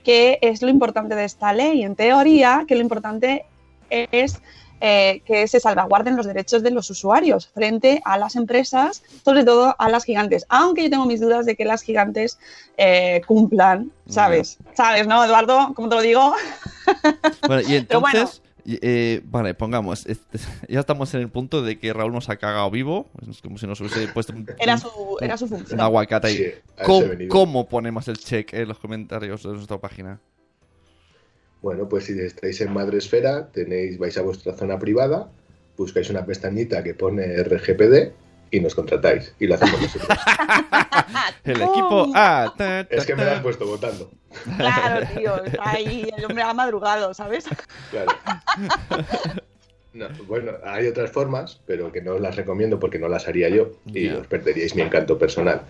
que 0.04 0.38
es 0.42 0.60
lo 0.60 0.68
importante 0.68 1.14
de 1.14 1.24
esta 1.24 1.52
ley. 1.52 1.82
En 1.82 1.96
teoría, 1.96 2.64
que 2.68 2.74
lo 2.74 2.82
importante 2.82 3.46
es 3.88 4.40
eh, 4.84 5.22
que 5.24 5.46
se 5.46 5.60
salvaguarden 5.60 6.16
los 6.16 6.26
derechos 6.26 6.62
de 6.64 6.72
los 6.72 6.90
usuarios 6.90 7.46
frente 7.46 8.02
a 8.04 8.18
las 8.18 8.34
empresas, 8.34 9.04
sobre 9.24 9.44
todo 9.44 9.76
a 9.78 9.88
las 9.88 10.04
gigantes. 10.04 10.44
Aunque 10.48 10.82
yo 10.82 10.90
tengo 10.90 11.06
mis 11.06 11.20
dudas 11.20 11.46
de 11.46 11.54
que 11.54 11.64
las 11.64 11.82
gigantes 11.82 12.38
eh, 12.76 13.20
cumplan, 13.26 13.92
¿sabes? 14.08 14.58
¿Sabes, 14.74 15.06
no, 15.06 15.24
Eduardo? 15.24 15.72
¿Cómo 15.76 15.88
te 15.88 15.94
lo 15.94 16.02
digo? 16.02 16.34
Bueno, 17.46 17.62
y 17.62 17.80
Pero 17.82 18.00
bueno. 18.00 18.18
entonces, 18.18 18.42
eh, 18.66 19.20
vale, 19.24 19.54
pongamos, 19.54 20.04
este, 20.06 20.38
ya 20.68 20.80
estamos 20.80 21.12
en 21.14 21.20
el 21.20 21.28
punto 21.28 21.62
de 21.62 21.78
que 21.78 21.92
Raúl 21.92 22.12
nos 22.12 22.28
ha 22.28 22.36
cagado 22.36 22.70
vivo, 22.70 23.08
es 23.28 23.40
como 23.40 23.58
si 23.58 23.66
nos 23.66 23.80
hubiese 23.80 24.08
puesto 24.08 24.32
un, 24.32 24.46
Era 24.58 24.78
su, 24.78 24.90
era 25.20 25.36
su 25.36 25.44
un 25.44 25.50
función. 25.50 25.80
aguacate 25.80 26.26
ahí. 26.28 26.36
Sí, 26.36 26.42
a 26.44 26.48
eso 26.48 26.60
he 26.78 26.84
¿Cómo, 26.84 27.08
venido. 27.08 27.28
cómo 27.30 27.68
ponemos 27.68 28.08
el 28.08 28.18
check 28.18 28.52
en 28.52 28.68
los 28.68 28.78
comentarios 28.78 29.42
de 29.44 29.50
nuestra 29.50 29.78
página? 29.78 30.20
Bueno, 31.62 31.88
pues 31.88 32.04
si 32.04 32.18
estáis 32.18 32.60
en 32.60 32.72
Madresfera, 32.72 33.48
tenéis, 33.52 33.96
vais 33.96 34.18
a 34.18 34.22
vuestra 34.22 34.52
zona 34.52 34.78
privada, 34.80 35.30
buscáis 35.76 36.10
una 36.10 36.26
pestañita 36.26 36.82
que 36.82 36.94
pone 36.94 37.42
RGPD 37.44 38.12
y 38.50 38.60
nos 38.60 38.74
contratáis. 38.74 39.32
Y 39.38 39.46
lo 39.46 39.54
hacemos 39.54 39.80
nosotros. 39.80 40.18
El 41.44 41.62
equipo 41.62 42.12
A. 42.14 42.52
ta, 42.58 42.84
ta, 42.84 42.96
es 42.96 43.06
que 43.06 43.14
me 43.14 43.24
lo 43.24 43.30
han 43.30 43.42
puesto 43.42 43.66
votando. 43.66 44.10
Claro, 44.56 45.06
tío, 45.16 45.34
ahí, 45.60 46.08
el 46.16 46.24
hombre 46.24 46.42
ha 46.42 46.52
madrugado, 46.52 47.14
¿sabes? 47.14 47.44
Claro. 47.90 48.12
No, 49.92 50.08
bueno, 50.26 50.52
hay 50.64 50.86
otras 50.86 51.10
formas, 51.10 51.60
pero 51.66 51.92
que 51.92 52.00
no 52.00 52.14
os 52.14 52.20
las 52.20 52.36
recomiendo 52.36 52.80
porque 52.80 52.98
no 52.98 53.08
las 53.08 53.28
haría 53.28 53.48
yo 53.48 53.72
y 53.86 54.08
os 54.08 54.26
perderíais 54.26 54.74
mi 54.74 54.82
encanto 54.82 55.18
personal. 55.18 55.62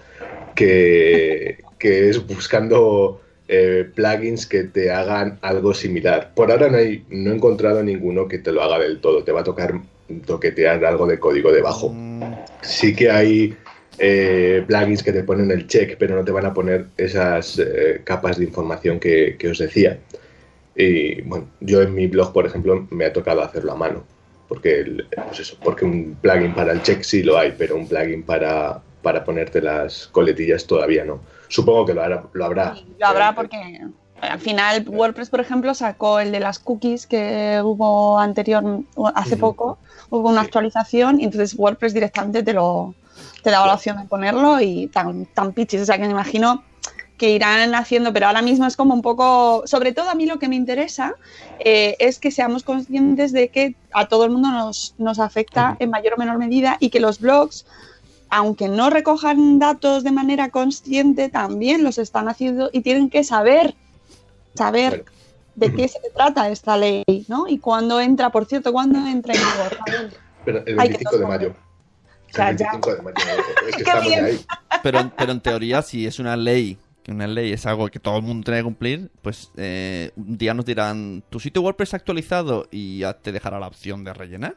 Que, 0.54 1.58
que 1.78 2.08
es 2.08 2.24
buscando 2.26 3.20
eh, 3.54 3.84
plugins 3.94 4.46
que 4.46 4.64
te 4.64 4.90
hagan 4.90 5.38
algo 5.42 5.74
similar. 5.74 6.32
Por 6.34 6.50
ahora 6.50 6.68
no, 6.70 6.78
hay, 6.78 7.04
no 7.10 7.30
he 7.30 7.34
encontrado 7.34 7.82
ninguno 7.82 8.26
que 8.26 8.38
te 8.38 8.50
lo 8.50 8.62
haga 8.62 8.78
del 8.78 9.00
todo. 9.00 9.24
Te 9.24 9.32
va 9.32 9.40
a 9.40 9.44
tocar 9.44 9.74
toquetear 10.26 10.82
algo 10.86 11.06
de 11.06 11.18
código 11.18 11.52
debajo. 11.52 11.90
Mm, 11.90 12.22
Sí 12.62 12.94
que 12.94 13.10
hay 13.10 13.54
eh, 13.98 14.64
plugins 14.66 15.02
que 15.02 15.12
te 15.12 15.22
ponen 15.24 15.50
el 15.50 15.66
check, 15.66 15.96
pero 15.98 16.16
no 16.16 16.24
te 16.24 16.32
van 16.32 16.46
a 16.46 16.54
poner 16.54 16.86
esas 16.96 17.58
eh, 17.58 18.00
capas 18.04 18.38
de 18.38 18.44
información 18.44 18.98
que, 18.98 19.36
que 19.38 19.48
os 19.48 19.58
decía. 19.58 19.98
Y 20.74 21.20
bueno, 21.22 21.48
yo 21.60 21.82
en 21.82 21.94
mi 21.94 22.06
blog, 22.06 22.32
por 22.32 22.46
ejemplo, 22.46 22.86
me 22.90 23.04
ha 23.04 23.12
tocado 23.12 23.42
hacerlo 23.42 23.72
a 23.72 23.76
mano. 23.76 24.04
Porque, 24.48 24.80
el- 24.80 25.06
pues 25.28 25.40
eso, 25.40 25.56
porque 25.62 25.84
un 25.84 26.16
plugin 26.22 26.54
para 26.54 26.72
el 26.72 26.82
check 26.82 27.02
sí 27.02 27.22
lo 27.22 27.36
hay, 27.38 27.54
pero 27.58 27.76
un 27.76 27.86
plugin 27.86 28.22
para, 28.22 28.80
para 29.02 29.24
ponerte 29.24 29.60
las 29.60 30.06
coletillas 30.08 30.66
todavía 30.66 31.04
no. 31.04 31.20
Supongo 31.48 31.84
que 31.86 31.94
lo, 31.94 32.02
hará- 32.02 32.24
lo 32.32 32.44
habrá. 32.44 32.74
Sí, 32.76 32.86
lo 32.98 33.06
habrá 33.06 33.30
Eh, 33.30 33.32
porque 33.34 33.80
al 34.20 34.38
final 34.40 34.84
WordPress, 34.88 35.28
por 35.30 35.40
ejemplo, 35.40 35.74
sacó 35.74 36.20
el 36.20 36.30
de 36.32 36.40
las 36.40 36.58
cookies 36.58 37.06
que 37.06 37.60
hubo 37.62 38.18
anterior, 38.18 38.62
hace 39.14 39.36
poco, 39.36 39.78
hubo 40.10 40.28
una 40.30 40.40
Sí. 40.42 40.46
actualización 40.46 41.20
y 41.20 41.24
entonces 41.24 41.54
WordPress 41.58 41.92
directamente 41.94 42.42
te 42.42 42.52
lo 42.52 42.94
te 43.42 43.50
daba 43.50 43.66
la 43.66 43.74
opción 43.74 43.98
de 43.98 44.04
ponerlo 44.04 44.60
y 44.60 44.86
tan, 44.86 45.26
tan 45.26 45.52
pichis, 45.52 45.82
o 45.82 45.84
sea 45.84 45.96
que 45.96 46.04
me 46.04 46.12
imagino 46.12 46.62
que 47.18 47.30
irán 47.30 47.74
haciendo, 47.74 48.12
pero 48.12 48.28
ahora 48.28 48.40
mismo 48.40 48.66
es 48.66 48.76
como 48.76 48.94
un 48.94 49.02
poco, 49.02 49.62
sobre 49.66 49.92
todo 49.92 50.08
a 50.10 50.14
mí 50.14 50.26
lo 50.26 50.38
que 50.38 50.48
me 50.48 50.54
interesa 50.56 51.14
eh, 51.58 51.96
es 51.98 52.20
que 52.20 52.30
seamos 52.30 52.62
conscientes 52.62 53.32
de 53.32 53.48
que 53.48 53.74
a 53.92 54.06
todo 54.06 54.24
el 54.24 54.30
mundo 54.30 54.48
nos, 54.50 54.94
nos 54.98 55.18
afecta 55.18 55.76
en 55.80 55.90
mayor 55.90 56.14
o 56.14 56.16
menor 56.18 56.38
medida 56.38 56.76
y 56.78 56.90
que 56.90 57.00
los 57.00 57.18
blogs 57.20 57.66
aunque 58.34 58.66
no 58.66 58.88
recojan 58.88 59.58
datos 59.58 60.04
de 60.04 60.10
manera 60.10 60.48
consciente, 60.48 61.28
también 61.28 61.84
los 61.84 61.98
están 61.98 62.28
haciendo 62.28 62.70
y 62.72 62.80
tienen 62.80 63.10
que 63.10 63.24
saber, 63.24 63.74
saber 64.54 65.04
Claro. 65.04 65.12
de 65.56 65.74
qué 65.74 65.86
se 65.88 65.98
trata 66.16 66.48
esta 66.48 66.78
ley, 66.78 67.04
¿no? 67.28 67.46
Y 67.46 67.58
cuándo 67.58 68.00
entra, 68.00 68.32
por 68.32 68.46
cierto, 68.46 68.72
cuándo 68.72 69.06
entra 69.06 69.34
en 69.34 69.40
vigor. 69.40 69.78
Pero 70.46 70.58
el 70.64 70.80
Ay, 70.80 70.88
que 70.88 70.94
25 70.94 71.18
de 71.18 71.26
mayo. 71.26 71.54
sea, 72.30 72.48
El 72.50 72.56
ya. 72.56 72.70
25 72.72 72.94
de 72.96 73.02
mayo. 73.02 73.16
Es 73.68 73.76
que 73.76 73.84
Qué 73.84 73.90
estamos 73.90 74.04
bien. 74.06 74.24
ahí. 74.24 74.40
Pero, 74.82 75.12
pero 75.14 75.32
en 75.32 75.40
teoría, 75.42 75.82
si 75.82 76.06
es 76.06 76.18
una 76.18 76.34
ley 76.34 76.78
que 77.02 77.10
una 77.12 77.26
ley 77.26 77.52
es 77.52 77.66
algo 77.66 77.88
que 77.88 77.98
todo 77.98 78.16
el 78.16 78.22
mundo 78.22 78.44
tiene 78.44 78.60
que 78.60 78.64
cumplir, 78.64 79.10
pues 79.20 79.50
eh, 79.56 80.12
un 80.16 80.38
día 80.38 80.54
nos 80.54 80.64
dirán, 80.64 81.22
tu 81.28 81.38
sitio 81.40 81.60
WordPress 81.60 81.94
actualizado 81.94 82.68
y 82.70 83.00
ya 83.00 83.12
te 83.14 83.30
dejará 83.32 83.58
la 83.60 83.66
opción 83.66 84.04
de 84.04 84.14
rellenar. 84.14 84.56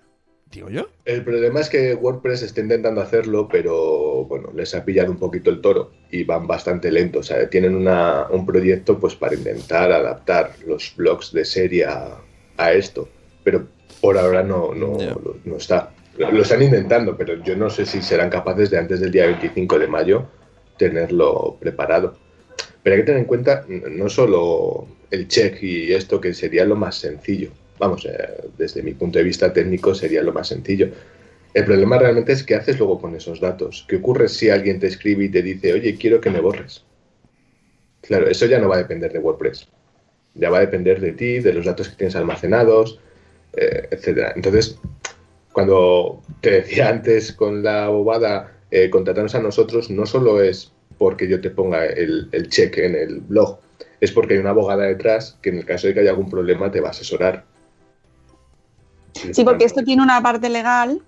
Yo. 0.55 0.87
El 1.05 1.23
problema 1.23 1.59
es 1.59 1.69
que 1.69 1.93
WordPress 1.95 2.41
está 2.43 2.61
intentando 2.61 3.01
hacerlo, 3.01 3.47
pero 3.51 4.23
bueno, 4.25 4.51
les 4.55 4.73
ha 4.75 4.83
pillado 4.85 5.11
un 5.11 5.17
poquito 5.19 5.49
el 5.49 5.61
toro 5.61 5.91
y 6.11 6.23
van 6.23 6.47
bastante 6.47 6.91
lentos. 6.91 7.29
O 7.29 7.33
sea, 7.33 7.49
tienen 7.49 7.75
una- 7.75 8.27
un 8.29 8.45
proyecto 8.45 8.97
pues 8.99 9.15
para 9.15 9.35
intentar 9.35 9.91
adaptar 9.91 10.51
los 10.65 10.93
blogs 10.95 11.31
de 11.33 11.45
serie 11.45 11.85
a, 11.85 12.17
a 12.57 12.73
esto, 12.73 13.09
pero 13.43 13.67
por 14.01 14.17
ahora 14.17 14.43
no, 14.43 14.73
no, 14.73 14.97
no- 15.09 15.35
no 15.43 15.57
está. 15.57 15.91
Lo, 16.17 16.31
lo 16.31 16.41
están 16.43 16.61
intentando, 16.63 17.17
pero 17.17 17.43
yo 17.43 17.55
no 17.57 17.69
sé 17.69 17.85
si 17.85 18.01
serán 18.01 18.29
capaces 18.29 18.69
de 18.69 18.77
antes 18.77 19.01
del 19.01 19.11
día 19.11 19.25
25 19.25 19.77
de 19.79 19.87
mayo 19.87 20.25
tenerlo 20.77 21.57
preparado. 21.59 22.15
Pero 22.83 22.95
hay 22.95 23.01
que 23.01 23.05
tener 23.05 23.21
en 23.21 23.27
cuenta 23.27 23.65
no 23.67 24.09
solo 24.09 24.87
el 25.11 25.27
check 25.27 25.61
y 25.63 25.91
esto, 25.93 26.21
que 26.21 26.33
sería 26.33 26.65
lo 26.65 26.75
más 26.75 26.95
sencillo. 26.95 27.49
Vamos, 27.79 28.05
eh, 28.05 28.49
desde 28.57 28.81
mi 28.81 28.93
punto 28.93 29.19
de 29.19 29.25
vista 29.25 29.51
técnico 29.51 29.93
sería 29.93 30.23
lo 30.23 30.33
más 30.33 30.47
sencillo. 30.47 30.89
El 31.53 31.65
problema 31.65 31.97
realmente 31.97 32.33
es 32.33 32.43
qué 32.43 32.55
haces 32.55 32.77
luego 32.79 32.99
con 32.99 33.15
esos 33.15 33.39
datos. 33.39 33.85
¿Qué 33.87 33.97
ocurre 33.97 34.27
si 34.27 34.49
alguien 34.49 34.79
te 34.79 34.87
escribe 34.87 35.25
y 35.25 35.29
te 35.29 35.41
dice, 35.41 35.73
oye, 35.73 35.97
quiero 35.97 36.19
que 36.19 36.29
me 36.29 36.41
borres? 36.41 36.83
Claro, 38.01 38.27
eso 38.27 38.45
ya 38.45 38.59
no 38.59 38.67
va 38.67 38.75
a 38.75 38.79
depender 38.79 39.11
de 39.11 39.19
WordPress. 39.19 39.67
Ya 40.33 40.49
va 40.49 40.57
a 40.57 40.61
depender 40.61 40.99
de 40.99 41.13
ti, 41.13 41.39
de 41.39 41.53
los 41.53 41.65
datos 41.65 41.89
que 41.89 41.95
tienes 41.95 42.15
almacenados, 42.15 42.99
eh, 43.53 43.87
etcétera. 43.89 44.33
Entonces, 44.35 44.77
cuando 45.53 46.21
te 46.41 46.51
decía 46.51 46.89
antes 46.95 47.31
con 47.31 47.63
la 47.63 47.87
bobada, 47.87 48.51
eh, 48.71 48.89
contratarnos 48.89 49.35
a 49.35 49.41
nosotros, 49.41 49.89
no 49.89 50.05
solo 50.05 50.41
es 50.41 50.73
porque 50.97 51.27
yo 51.27 51.39
te 51.41 51.49
ponga 51.49 51.85
el, 51.85 52.27
el 52.31 52.49
check 52.49 52.77
en 52.77 52.95
el 52.95 53.21
blog, 53.21 53.59
es 54.01 54.11
porque 54.11 54.33
hay 54.33 54.39
una 54.39 54.49
abogada 54.49 54.83
detrás 54.83 55.37
que 55.41 55.49
en 55.51 55.59
el 55.59 55.65
caso 55.65 55.87
de 55.87 55.93
que 55.93 56.01
haya 56.01 56.11
algún 56.11 56.29
problema 56.29 56.69
te 56.71 56.81
va 56.81 56.89
a 56.89 56.91
asesorar. 56.91 57.45
Sí, 59.33 59.43
porque 59.43 59.65
esto 59.65 59.81
tiene 59.83 60.03
una 60.03 60.21
parte 60.21 60.49
legal 60.49 61.01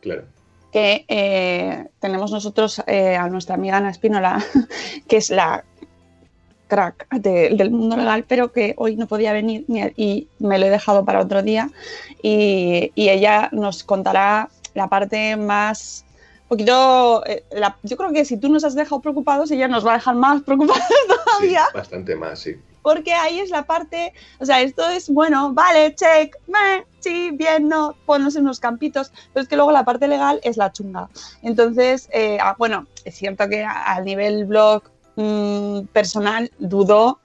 Claro. 0.00 0.24
que 0.72 1.04
eh, 1.08 1.86
tenemos 2.00 2.32
nosotros 2.32 2.82
eh, 2.86 3.16
a 3.16 3.28
nuestra 3.28 3.54
amiga 3.54 3.76
Ana 3.76 3.90
Espínola, 3.90 4.44
que 5.08 5.16
es 5.18 5.30
la 5.30 5.64
crack 6.66 7.06
de- 7.10 7.50
del 7.50 7.70
mundo 7.70 7.96
legal, 7.96 8.24
pero 8.26 8.50
que 8.50 8.74
hoy 8.76 8.96
no 8.96 9.06
podía 9.06 9.32
venir 9.32 9.64
ni- 9.68 9.92
y 9.96 10.28
me 10.40 10.58
lo 10.58 10.66
he 10.66 10.70
dejado 10.70 11.04
para 11.04 11.20
otro 11.20 11.42
día. 11.42 11.70
Y, 12.22 12.90
y 12.94 13.08
ella 13.10 13.48
nos 13.52 13.84
contará 13.84 14.48
la 14.74 14.88
parte 14.88 15.36
más. 15.36 16.04
poquito. 16.48 17.24
eh, 17.26 17.44
la- 17.52 17.76
yo 17.82 17.96
creo 17.96 18.12
que 18.12 18.24
si 18.24 18.36
tú 18.36 18.48
nos 18.48 18.64
has 18.64 18.74
dejado 18.74 19.00
preocupados, 19.00 19.50
ella 19.50 19.68
nos 19.68 19.86
va 19.86 19.92
a 19.92 19.96
dejar 19.96 20.14
más 20.16 20.42
preocupados 20.42 20.82
Sí, 20.88 20.94
todavía. 21.24 21.62
bastante 21.72 22.16
más, 22.16 22.38
sí. 22.40 22.56
Porque 22.84 23.14
ahí 23.14 23.40
es 23.40 23.48
la 23.48 23.62
parte, 23.62 24.12
o 24.40 24.44
sea, 24.44 24.60
esto 24.60 24.86
es 24.86 25.08
bueno, 25.08 25.54
vale, 25.54 25.94
check, 25.94 26.36
meh, 26.46 26.84
sí, 27.00 27.30
bien, 27.32 27.66
no, 27.66 27.96
ponnos 28.04 28.36
en 28.36 28.42
unos 28.42 28.60
campitos, 28.60 29.10
pero 29.32 29.42
es 29.42 29.48
que 29.48 29.56
luego 29.56 29.72
la 29.72 29.86
parte 29.86 30.06
legal 30.06 30.38
es 30.42 30.58
la 30.58 30.70
chunga. 30.70 31.08
Entonces, 31.40 32.10
eh, 32.12 32.36
ah, 32.42 32.54
bueno, 32.58 32.86
es 33.06 33.14
cierto 33.14 33.48
que 33.48 33.64
a, 33.64 33.94
a 33.94 34.00
nivel 34.02 34.44
blog 34.44 34.82
mm, 35.16 35.86
personal 35.94 36.50
dudo 36.58 37.20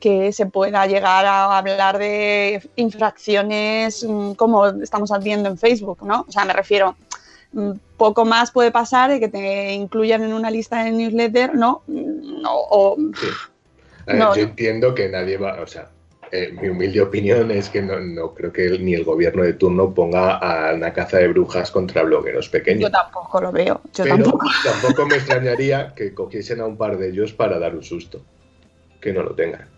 que 0.00 0.32
se 0.32 0.46
pueda 0.46 0.86
llegar 0.86 1.26
a 1.26 1.56
hablar 1.58 1.98
de 1.98 2.68
infracciones 2.74 4.04
mm, 4.04 4.32
como 4.32 4.66
estamos 4.66 5.12
haciendo 5.12 5.48
en 5.48 5.58
Facebook, 5.58 5.98
¿no? 6.02 6.24
O 6.28 6.32
sea, 6.32 6.44
me 6.44 6.52
refiero, 6.52 6.96
mm, 7.52 7.72
poco 7.96 8.24
más 8.24 8.50
puede 8.50 8.72
pasar 8.72 9.10
de 9.10 9.20
que 9.20 9.28
te 9.28 9.72
incluyan 9.74 10.22
en 10.22 10.32
una 10.32 10.50
lista 10.50 10.82
de 10.82 10.90
newsletter, 10.90 11.54
¿no? 11.54 11.82
O. 12.44 12.96
A 14.08 14.12
ver, 14.12 14.18
No, 14.20 14.34
yo 14.34 14.42
no. 14.42 14.48
entiendo 14.48 14.94
que 14.94 15.08
nadie 15.08 15.36
va, 15.36 15.60
o 15.62 15.66
sea, 15.66 15.90
eh, 16.32 16.50
mi 16.60 16.68
humilde 16.68 17.00
opinión 17.02 17.50
es 17.50 17.68
que 17.68 17.82
no, 17.82 18.00
no 18.00 18.34
creo 18.34 18.52
que 18.52 18.64
el- 18.66 18.84
ni 18.84 18.94
el 18.94 19.04
gobierno 19.04 19.42
de 19.42 19.52
turno 19.52 19.92
ponga 19.94 20.36
a 20.38 20.74
una 20.74 20.92
caza 20.92 21.18
de 21.18 21.28
brujas 21.28 21.70
contra 21.70 22.02
blogueros 22.02 22.48
pequeños. 22.48 22.82
Yo 22.82 22.90
tampoco 22.90 23.40
lo 23.40 23.52
veo, 23.52 23.80
yo 23.92 24.04
Pero 24.04 24.16
tampoco. 24.24 24.46
tampoco 24.64 25.06
me 25.06 25.16
extrañaría 25.16 25.94
que 25.94 26.12
cogiesen 26.14 26.60
a 26.60 26.66
un 26.66 26.76
par 26.76 26.96
de 26.98 27.08
ellos 27.10 27.32
para 27.32 27.58
dar 27.58 27.74
un 27.74 27.82
susto. 27.84 28.24
Que 29.00 29.12
no 29.12 29.22
lo 29.22 29.34
tengan. 29.34 29.68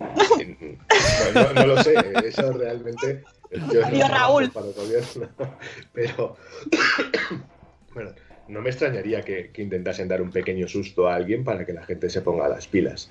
No, 0.00 0.08
no- 1.34 1.52
no 1.52 1.66
lo 1.66 1.82
sé, 1.82 1.94
eso 2.26 2.52
realmente. 2.52 3.24
Yo 3.72 3.82
no 3.88 4.08
Raúl. 4.08 4.50
Para 4.50 4.66
el 4.66 4.72
gobierno, 4.72 5.28
pero. 5.92 6.36
Bueno, 7.94 8.10
no 8.48 8.60
me 8.60 8.70
extrañaría 8.70 9.22
que, 9.22 9.50
que 9.52 9.62
intentasen 9.62 10.08
dar 10.08 10.20
un 10.22 10.30
pequeño 10.30 10.68
susto 10.68 11.08
a 11.08 11.14
alguien 11.14 11.44
para 11.44 11.64
que 11.64 11.72
la 11.72 11.84
gente 11.84 12.08
se 12.10 12.20
ponga 12.22 12.48
las 12.48 12.66
pilas. 12.66 13.10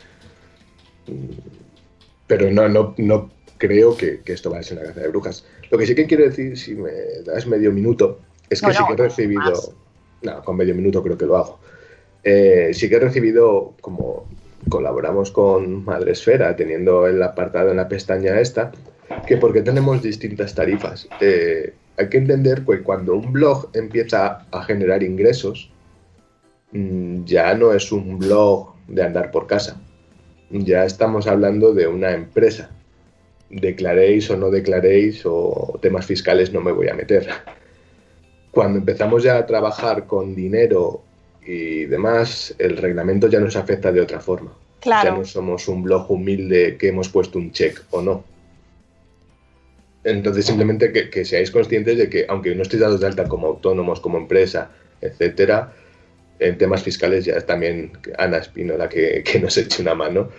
Mm, 1.08 1.30
Pero 2.28 2.52
no, 2.52 2.70
no, 2.70 2.94
no 2.98 3.32
creo 3.58 3.96
que, 3.98 4.20
que 4.22 4.34
esto 4.34 4.50
vaya 4.50 4.62
a 4.62 4.64
ser 4.64 4.78
una 4.78 4.88
caza 4.88 5.02
de 5.02 5.08
brujas. 5.10 5.46
Lo 5.72 5.78
que 5.78 5.86
sí 5.88 5.96
que 5.96 6.06
quiero 6.06 6.24
decir, 6.24 6.58
si 6.58 6.76
me 6.76 6.92
das 7.26 7.46
medio 7.48 7.72
minuto, 7.72 8.20
es 8.50 8.62
que 8.62 8.68
No, 8.68 8.74
sí 8.74 8.84
que 8.88 8.94
he 8.94 8.98
recibido. 9.08 9.42
más. 9.42 9.72
No, 10.22 10.44
con 10.44 10.56
medio 10.56 10.74
minuto 10.76 11.04
creo 11.04 11.18
que 11.18 11.26
lo 11.26 11.38
hago. 11.38 11.60
Eh, 12.24 12.72
sí 12.74 12.88
que 12.90 12.96
he 12.96 13.00
recibido, 13.00 13.74
como 13.82 14.26
colaboramos 14.70 15.32
con 15.32 15.84
Madresfera, 15.84 16.56
teniendo 16.56 17.06
el 17.08 17.22
apartado 17.22 17.72
en 17.72 17.78
la 17.78 17.90
pestaña 17.90 18.40
esta, 18.40 18.72
que 19.28 19.36
porque 19.38 19.62
tenemos 19.62 20.02
distintas 20.02 20.56
tarifas. 20.56 21.08
Eh, 21.20 21.74
hay 21.98 22.10
que 22.10 22.18
entender 22.18 22.64
que 22.66 22.82
cuando 22.82 23.16
un 23.16 23.32
blog 23.32 23.70
empieza 23.74 24.46
a 24.52 24.64
generar 24.64 25.04
ingresos, 25.04 25.70
mm, 26.72 27.26
ya 27.26 27.54
no 27.54 27.74
es 27.74 27.92
un 27.92 28.18
blog 28.20 28.74
de 28.88 29.04
andar 29.04 29.32
por 29.32 29.48
casa. 29.48 29.80
Ya 30.50 30.86
estamos 30.86 31.28
hablando 31.28 31.74
de 31.74 31.88
una 31.88 32.12
empresa. 32.12 32.72
Declaréis 33.50 34.30
o 34.30 34.38
no 34.38 34.50
declaréis 34.50 35.22
o 35.26 35.80
temas 35.82 36.06
fiscales 36.06 36.52
no 36.52 36.62
me 36.62 36.72
voy 36.72 36.90
a 36.90 36.96
meter. 36.96 37.28
Cuando 38.52 38.80
empezamos 38.80 39.24
ya 39.24 39.38
a 39.38 39.46
trabajar 39.46 40.06
con 40.06 40.36
dinero 40.36 41.02
y 41.46 41.86
demás, 41.86 42.54
el 42.60 42.78
reglamento 42.78 43.28
ya 43.28 43.40
nos 43.40 43.56
afecta 43.56 43.92
de 43.92 44.02
otra 44.02 44.20
forma. 44.20 44.52
Ya 44.52 44.82
Claro. 44.82 45.18
no 45.18 45.26
somos 45.26 45.68
un 45.68 45.84
blog 45.84 46.10
humilde 46.12 46.78
que 46.78 46.90
hemos 46.90 47.10
puesto 47.10 47.40
un 47.40 47.52
check 47.52 47.82
o 47.92 48.02
no. 48.02 48.24
Entonces, 50.04 50.46
simplemente 50.46 50.92
que, 50.92 51.10
que 51.10 51.24
seáis 51.26 51.52
conscientes 51.52 51.98
de 51.98 52.10
que, 52.10 52.26
aunque 52.28 52.54
no 52.56 52.64
estéis 52.64 52.82
dados 52.82 53.00
de 53.00 53.08
alta 53.08 53.26
como 53.26 53.48
autónomos, 53.48 54.00
como 54.00 54.18
empresa, 54.18 54.72
etcétera, 55.02 55.74
en 56.40 56.58
temas 56.58 56.84
fiscales 56.84 57.26
ya 57.26 57.36
es 57.36 57.46
también 57.46 57.92
Ana 58.18 58.38
Espino 58.38 58.78
la 58.78 58.90
que, 58.90 59.24
que 59.24 59.40
nos 59.40 59.58
eche 59.58 59.82
una 59.82 59.96
mano, 59.96 60.30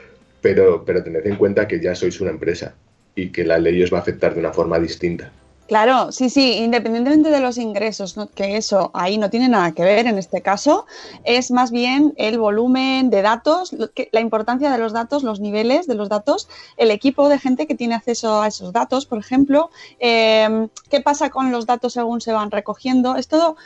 pero, 0.41 0.85
pero 0.85 1.03
tened 1.03 1.27
en 1.27 1.37
cuenta 1.37 1.67
que 1.67 1.81
ya 1.81 1.95
sois 1.95 2.21
una 2.21 2.31
empresa 2.31 2.75
y 3.15 3.31
que 3.31 3.45
la 3.45 3.59
ley 3.59 3.83
os 3.83 3.93
va 3.93 3.99
a 3.99 4.01
afectar 4.03 4.35
de 4.35 4.41
una 4.41 4.53
forma 4.53 4.79
distinta. 4.79 5.33
Claro, 5.67 6.13
sí, 6.13 6.29
sí, 6.29 6.59
independientemente 6.59 7.31
de 7.31 7.41
los 7.41 7.57
ingresos, 7.57 8.19
¿no? 8.19 8.27
que 8.29 8.59
eso 8.59 8.91
ahí 8.93 9.17
no 9.17 9.31
tiene 9.31 9.49
nada 9.49 9.73
que 9.73 9.83
ver 9.83 10.07
en 10.07 10.19
este 10.19 10.43
caso, 10.43 10.85
es 11.25 11.51
más 11.51 11.71
bien 11.71 12.13
el 12.19 12.39
volumen 12.39 13.09
de 13.09 13.23
datos, 13.23 13.73
lo 13.73 13.91
que- 13.91 14.11
la 14.13 14.21
importancia 14.21 14.71
de 14.71 14.77
los 14.77 14.93
datos, 14.93 15.23
los 15.23 15.41
niveles 15.41 15.87
de 15.87 15.95
los 15.95 16.11
datos, 16.11 16.49
el 16.77 16.91
equipo 16.91 17.31
de 17.31 17.39
gente 17.39 17.67
que 17.67 17.75
tiene 17.75 17.95
acceso 17.95 18.43
a 18.43 18.49
esos 18.49 18.75
datos, 18.75 19.07
por 19.07 19.19
ejemplo, 19.19 19.71
eh, 20.01 20.69
qué 20.91 21.01
pasa 21.01 21.31
con 21.31 21.51
los 21.51 21.65
datos 21.65 21.95
según 21.95 22.21
se 22.21 22.33
van 22.33 22.51
recogiendo, 22.51 23.17
es 23.17 23.27
todo, 23.27 23.57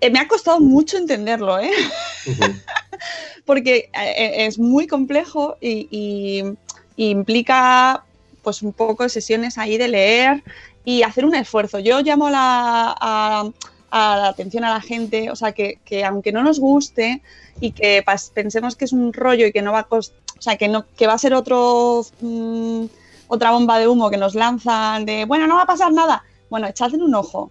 eh, 0.00 0.08
me 0.10 0.20
ha 0.20 0.28
costado 0.28 0.58
mucho 0.60 0.96
entenderlo, 0.96 1.58
¿eh? 1.58 1.70
porque 3.44 3.90
eh, 3.92 4.46
es 4.46 4.58
muy 4.58 4.86
complejo 4.86 5.56
y, 5.60 5.86
y- 5.90 6.44
y 6.96 7.10
implica 7.10 8.04
pues 8.42 8.62
un 8.62 8.72
poco 8.72 9.02
de 9.02 9.08
sesiones 9.10 9.58
ahí 9.58 9.76
de 9.76 9.88
leer 9.88 10.42
y 10.86 11.02
hacer 11.02 11.26
un 11.26 11.34
esfuerzo. 11.34 11.78
Yo 11.80 12.00
llamo 12.00 12.30
la, 12.30 12.94
a- 12.98 13.50
a 13.90 14.16
la 14.16 14.28
atención 14.28 14.64
a 14.64 14.70
la 14.70 14.80
gente, 14.80 15.30
o 15.30 15.36
sea, 15.36 15.52
que, 15.52 15.78
que 15.84 16.04
aunque 16.04 16.32
no 16.32 16.42
nos 16.42 16.58
guste 16.60 17.22
y 17.60 17.72
que 17.72 18.02
pensemos 18.34 18.76
que 18.76 18.84
es 18.86 18.92
un 18.92 19.12
rollo 19.12 19.46
y 19.46 19.52
que 19.52 19.62
no 19.62 19.72
va 19.72 19.80
a 19.80 19.88
cos- 19.88 20.12
o 20.38 20.42
sea, 20.42 20.56
que 20.56 20.68
no 20.68 20.84
que 20.96 21.06
va 21.06 21.14
a 21.14 21.18
ser 21.18 21.34
otro 21.34 22.04
mm, 22.20 22.84
otra 23.28 23.50
bomba 23.50 23.78
de 23.78 23.88
humo 23.88 24.10
que 24.10 24.16
nos 24.16 24.34
lanzan 24.34 25.04
de, 25.06 25.24
bueno, 25.24 25.46
no 25.46 25.56
va 25.56 25.62
a 25.62 25.66
pasar 25.66 25.92
nada. 25.92 26.24
Bueno, 26.50 26.66
echadle 26.68 27.02
un 27.02 27.14
ojo. 27.14 27.50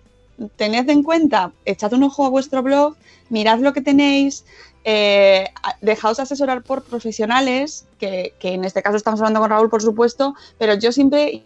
Tened 0.58 0.90
en 0.90 1.04
cuenta, 1.04 1.52
echad 1.66 1.94
un 1.94 2.04
ojo 2.04 2.26
a 2.26 2.30
vuestro 2.30 2.62
blog, 2.64 2.96
mirad 3.30 3.60
lo 3.60 3.74
que 3.74 3.82
tenéis, 3.82 4.46
eh, 4.86 5.48
dejaos 5.82 6.20
asesorar 6.20 6.62
por 6.62 6.84
profesionales, 6.84 7.86
que, 8.00 8.34
que 8.40 8.54
en 8.54 8.64
este 8.66 8.82
caso 8.84 8.98
estamos 8.98 9.20
hablando 9.20 9.40
con 9.40 9.50
Raúl, 9.50 9.70
por 9.70 9.82
supuesto, 9.82 10.36
pero 10.58 10.74
yo 10.76 10.92
siempre 10.92 11.42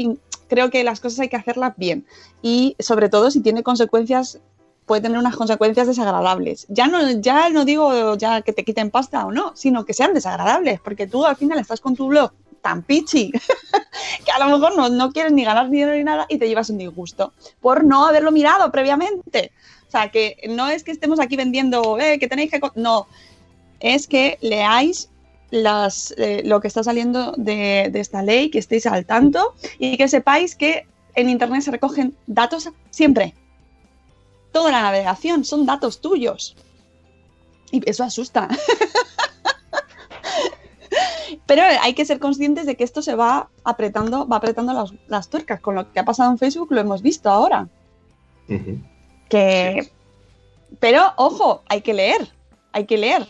creo 0.49 0.69
que 0.69 0.83
las 0.83 0.99
cosas 0.99 1.19
hay 1.21 1.29
que 1.29 1.38
hacerlas 1.38 1.73
bien 1.77 2.05
y 2.41 2.75
sobre 2.79 3.07
todo 3.07 3.31
si 3.31 3.41
tiene 3.41 3.63
consecuencias 3.63 4.39
puede 4.85 5.01
tener 5.03 5.19
unas 5.19 5.35
consecuencias 5.35 5.85
desagradables. 5.85 6.65
Ya 6.67 6.88
no, 6.88 7.12
ya 7.12 7.49
no 7.51 7.63
digo 7.63 8.15
ya 8.17 8.41
que 8.41 8.53
te 8.53 8.63
quiten 8.63 8.89
pasta 8.89 9.23
o 9.23 9.31
no, 9.31 9.55
sino 9.55 9.85
que 9.85 9.93
sean 9.93 10.15
desagradables, 10.15 10.79
porque 10.79 11.05
tú 11.05 11.27
al 11.27 11.35
final 11.35 11.59
estás 11.59 11.79
con 11.79 11.95
tu 11.95 12.07
blog 12.07 12.31
tan 12.62 12.81
pichi 12.81 13.31
que 14.25 14.31
a 14.31 14.39
lo 14.39 14.57
mejor 14.57 14.75
no, 14.75 14.89
no 14.89 15.12
quieres 15.12 15.31
ni 15.31 15.45
ganar 15.45 15.69
dinero 15.69 15.93
ni 15.93 16.03
nada 16.03 16.25
y 16.27 16.39
te 16.39 16.47
llevas 16.47 16.71
un 16.71 16.79
disgusto 16.79 17.33
por 17.62 17.85
no 17.85 18.07
haberlo 18.07 18.31
mirado 18.31 18.71
previamente. 18.71 19.51
O 19.88 19.91
sea, 19.91 20.09
que 20.09 20.38
no 20.49 20.67
es 20.67 20.83
que 20.83 20.91
estemos 20.91 21.19
aquí 21.19 21.35
vendiendo, 21.35 21.99
eh, 21.99 22.17
que 22.19 22.27
tenéis 22.27 22.51
que... 22.51 22.59
co-". 22.59 22.73
No, 22.75 23.07
es 23.79 24.07
que 24.07 24.39
leáis 24.41 25.09
las, 25.51 26.13
eh, 26.17 26.41
lo 26.45 26.62
que 26.62 26.67
está 26.67 26.83
saliendo 26.83 27.33
de, 27.38 27.89
de 27.91 27.99
esta 27.99 28.21
ley, 28.21 28.49
que 28.49 28.59
estéis 28.59 28.85
al 28.85 29.05
tanto 29.05 29.53
y 29.77 29.97
que 29.97 30.07
sepáis 30.07 30.55
que 30.55 30.88
en 31.15 31.29
Internet 31.29 31.63
se 31.63 31.71
recogen 31.71 32.15
datos 32.27 32.69
siempre. 32.89 33.33
Toda 34.51 34.71
la 34.71 34.81
navegación 34.81 35.45
son 35.45 35.65
datos 35.65 36.01
tuyos. 36.01 36.55
Y 37.71 37.88
eso 37.89 38.03
asusta. 38.03 38.47
Pero 41.45 41.63
hay 41.63 41.93
que 41.93 42.05
ser 42.05 42.19
conscientes 42.19 42.65
de 42.65 42.75
que 42.75 42.83
esto 42.83 43.01
se 43.01 43.15
va 43.15 43.49
apretando, 43.63 44.27
va 44.27 44.38
apretando 44.38 44.73
las, 44.73 44.93
las 45.07 45.29
tuercas. 45.29 45.59
Con 45.59 45.75
lo 45.75 45.91
que 45.91 45.99
ha 45.99 46.05
pasado 46.05 46.31
en 46.31 46.38
Facebook 46.38 46.71
lo 46.71 46.81
hemos 46.81 47.01
visto 47.01 47.29
ahora. 47.29 47.67
Que. 49.29 49.91
Pero, 50.79 51.13
ojo, 51.17 51.63
hay 51.67 51.81
que 51.81 51.93
leer. 51.93 52.31
Hay 52.71 52.85
que 52.85 52.97
leer. 52.97 53.27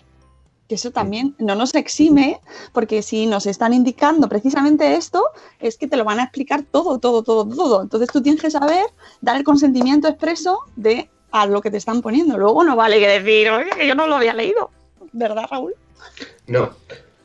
Que 0.69 0.75
eso 0.75 0.91
también 0.91 1.35
no 1.39 1.55
nos 1.55 1.73
exime, 1.73 2.39
porque 2.71 3.01
si 3.01 3.25
nos 3.25 3.47
están 3.47 3.73
indicando 3.73 4.29
precisamente 4.29 4.95
esto, 4.95 5.25
es 5.59 5.77
que 5.77 5.87
te 5.87 5.97
lo 5.97 6.05
van 6.05 6.19
a 6.19 6.23
explicar 6.23 6.63
todo, 6.63 6.99
todo, 6.99 7.23
todo, 7.23 7.45
todo. 7.45 7.81
Entonces 7.81 8.07
tú 8.13 8.21
tienes 8.21 8.39
que 8.41 8.51
saber 8.51 8.85
dar 9.19 9.35
el 9.35 9.43
consentimiento 9.43 10.07
expreso 10.07 10.59
de 10.75 11.09
a 11.31 11.47
lo 11.47 11.61
que 11.61 11.71
te 11.71 11.77
están 11.77 12.03
poniendo. 12.03 12.37
Luego 12.37 12.63
no 12.63 12.75
vale 12.75 12.99
que 12.99 13.07
decir, 13.07 13.49
oye, 13.49 13.71
que 13.75 13.87
yo 13.87 13.95
no 13.95 14.05
lo 14.07 14.15
había 14.15 14.33
leído. 14.35 14.69
¿Verdad, 15.11 15.45
Raúl? 15.49 15.73
No. 16.47 16.69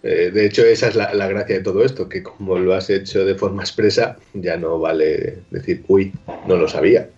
Eh, 0.02 0.30
de 0.32 0.46
hecho, 0.46 0.64
esa 0.64 0.88
es 0.88 0.96
la, 0.96 1.12
la 1.14 1.28
gracia 1.28 1.56
de 1.56 1.62
todo 1.62 1.84
esto, 1.84 2.08
que 2.08 2.22
como 2.22 2.58
lo 2.58 2.74
has 2.74 2.90
hecho 2.90 3.24
de 3.24 3.34
forma 3.34 3.62
expresa, 3.62 4.16
ya 4.32 4.56
no 4.56 4.78
vale 4.78 5.42
decir, 5.50 5.84
uy, 5.88 6.12
no 6.46 6.56
lo 6.56 6.66
sabía. 6.66 7.08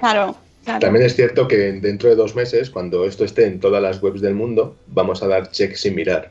Claro. 0.00 0.36
Claro. 0.64 0.80
También 0.80 1.04
es 1.04 1.14
cierto 1.14 1.48
que 1.48 1.72
dentro 1.72 2.08
de 2.08 2.16
dos 2.16 2.34
meses, 2.34 2.70
cuando 2.70 3.04
esto 3.04 3.24
esté 3.24 3.46
en 3.46 3.60
todas 3.60 3.82
las 3.82 4.02
webs 4.02 4.20
del 4.20 4.34
mundo, 4.34 4.76
vamos 4.88 5.22
a 5.22 5.28
dar 5.28 5.50
check 5.50 5.74
sin 5.74 5.94
mirar 5.94 6.30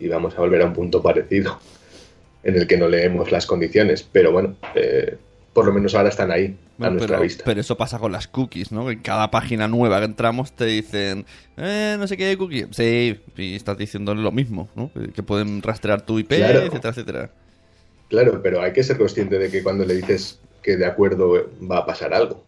y 0.00 0.08
vamos 0.08 0.34
a 0.36 0.40
volver 0.40 0.62
a 0.62 0.66
un 0.66 0.72
punto 0.72 1.02
parecido 1.02 1.58
en 2.42 2.56
el 2.56 2.66
que 2.66 2.76
no 2.76 2.88
leemos 2.88 3.30
las 3.32 3.46
condiciones. 3.46 4.02
Pero 4.10 4.32
bueno, 4.32 4.54
eh, 4.74 5.16
por 5.52 5.66
lo 5.66 5.72
menos 5.72 5.94
ahora 5.94 6.08
están 6.10 6.30
ahí, 6.30 6.56
a 6.78 6.90
nuestra 6.90 7.16
pero, 7.16 7.22
vista. 7.22 7.42
pero 7.44 7.60
eso 7.60 7.76
pasa 7.76 7.98
con 7.98 8.12
las 8.12 8.28
cookies, 8.28 8.70
¿no? 8.70 8.90
En 8.90 9.00
cada 9.00 9.30
página 9.32 9.66
nueva 9.66 9.98
que 9.98 10.04
entramos 10.04 10.52
te 10.52 10.66
dicen, 10.66 11.26
eh, 11.56 11.96
no 11.98 12.06
sé 12.06 12.16
qué 12.16 12.36
cookie. 12.38 12.66
Sí, 12.70 13.18
y 13.36 13.56
estás 13.56 13.76
diciendo 13.76 14.14
lo 14.14 14.30
mismo, 14.30 14.68
¿no? 14.76 14.92
Que, 14.92 15.12
que 15.12 15.22
pueden 15.24 15.60
rastrear 15.62 16.02
tu 16.02 16.18
IP, 16.20 16.28
Claro. 16.36 16.60
etcétera, 16.60 16.90
etcétera. 16.90 17.30
Claro, 18.08 18.40
pero 18.42 18.62
hay 18.62 18.72
que 18.72 18.82
ser 18.84 18.96
consciente 18.96 19.38
de 19.38 19.50
que 19.50 19.62
cuando 19.62 19.84
le 19.84 19.94
dices 19.94 20.38
que 20.62 20.76
de 20.76 20.86
acuerdo 20.86 21.50
va 21.68 21.78
a 21.78 21.86
pasar 21.86 22.14
algo. 22.14 22.44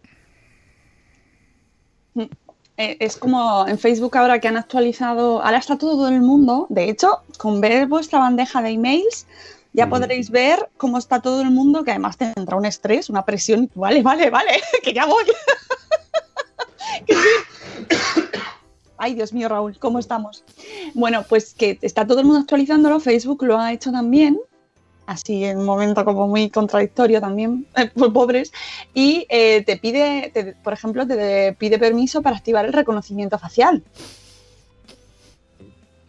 Eh, 2.15 2.97
es 2.99 3.17
como 3.17 3.67
en 3.67 3.77
Facebook 3.77 4.17
ahora 4.17 4.39
que 4.39 4.47
han 4.47 4.57
actualizado, 4.57 5.43
ahora 5.43 5.57
está 5.57 5.77
todo 5.77 6.07
el 6.07 6.21
mundo, 6.21 6.67
de 6.69 6.89
hecho, 6.89 7.19
con 7.37 7.61
ver 7.61 7.87
vuestra 7.87 8.19
bandeja 8.19 8.61
de 8.61 8.69
emails, 8.69 9.27
ya 9.73 9.87
podréis 9.87 10.29
ver 10.29 10.69
cómo 10.77 10.97
está 10.97 11.21
todo 11.21 11.41
el 11.41 11.51
mundo, 11.51 11.83
que 11.83 11.91
además 11.91 12.17
te 12.17 12.33
entra 12.35 12.57
un 12.57 12.65
estrés, 12.65 13.09
una 13.09 13.23
presión, 13.23 13.69
vale, 13.75 14.01
vale, 14.01 14.29
vale, 14.29 14.61
que 14.83 14.93
ya 14.93 15.05
voy. 15.05 15.25
Ay, 18.97 19.15
Dios 19.15 19.33
mío, 19.33 19.49
Raúl, 19.49 19.79
¿cómo 19.79 19.99
estamos? 19.99 20.43
Bueno, 20.93 21.23
pues 21.27 21.53
que 21.53 21.79
está 21.81 22.05
todo 22.05 22.19
el 22.19 22.25
mundo 22.25 22.41
actualizándolo, 22.41 22.99
Facebook 22.99 23.43
lo 23.43 23.57
ha 23.57 23.73
hecho 23.73 23.91
también, 23.91 24.39
así 25.05 25.43
en 25.45 25.57
un 25.59 25.65
momento 25.65 26.05
como 26.05 26.27
muy 26.27 26.49
contradictorio 26.49 27.19
también, 27.19 27.65
pues 27.95 28.11
pobres, 28.11 28.51
y 28.93 29.25
eh, 29.29 29.63
te 29.65 29.77
pide, 29.77 30.31
te- 30.33 30.53
por 30.63 30.73
ejemplo, 30.73 31.05
te 31.07 31.53
pide 31.59 31.77
permiso 31.79 32.21
para 32.21 32.37
activar 32.37 32.65
el 32.65 32.73
reconocimiento 32.73 33.37
facial. 33.39 33.83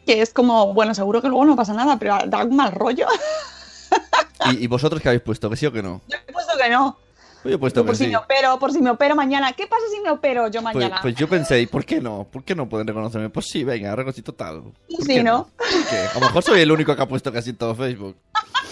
Que 0.06 0.20
es 0.20 0.32
como, 0.32 0.74
bueno, 0.74 0.94
seguro 0.94 1.22
que 1.22 1.28
luego 1.28 1.44
no 1.44 1.54
pasa 1.56 1.72
nada, 1.74 1.96
pero 1.96 2.18
da 2.26 2.44
un 2.44 2.56
mal 2.56 2.72
rollo. 2.72 3.06
¿Y, 4.50 4.64
y 4.64 4.66
vosotros 4.66 5.00
qué 5.00 5.08
habéis 5.08 5.22
puesto? 5.22 5.48
¿Que 5.48 5.56
sí 5.56 5.66
o 5.66 5.72
que 5.72 5.82
no? 5.82 6.00
Yo 6.08 6.16
he 6.26 6.32
puesto 6.32 6.52
que 6.60 6.68
no. 6.68 6.98
Pues 7.42 7.50
yo 7.52 7.56
he 7.56 7.58
puesto 7.58 7.82
por 7.84 7.92
que 7.94 7.98
si 7.98 8.04
sí. 8.04 8.10
me 8.10 8.16
opero, 8.16 8.58
por 8.58 8.72
si 8.72 8.80
me 8.80 8.90
opero 8.90 9.14
mañana. 9.14 9.52
¿Qué 9.52 9.66
pasa 9.68 9.82
si 9.94 10.00
me 10.00 10.10
opero 10.10 10.46
yo 10.48 10.60
Pues, 10.62 10.74
mañana? 10.74 10.98
pues 11.02 11.14
yo 11.14 11.28
pensé, 11.28 11.60
¿y 11.60 11.66
por 11.66 11.84
qué 11.84 12.00
no? 12.00 12.24
¿Por 12.24 12.42
qué 12.44 12.54
no 12.54 12.68
pueden 12.68 12.86
reconocerme? 12.86 13.30
Pues 13.30 13.46
sí, 13.46 13.62
venga, 13.64 13.94
reconocí 13.94 14.22
total. 14.22 14.62
¿Por 14.62 15.04
Sí, 15.06 15.14
qué 15.14 15.22
¿no? 15.22 15.48
¿Por 15.56 15.66
qué? 15.88 15.98
A 16.12 16.14
lo 16.14 16.20
mejor 16.26 16.42
soy 16.42 16.60
el 16.60 16.70
único 16.72 16.94
que 16.96 17.02
ha 17.02 17.06
puesto 17.08 17.32
casi 17.32 17.52
todo 17.52 17.74
Facebook. 17.76 18.16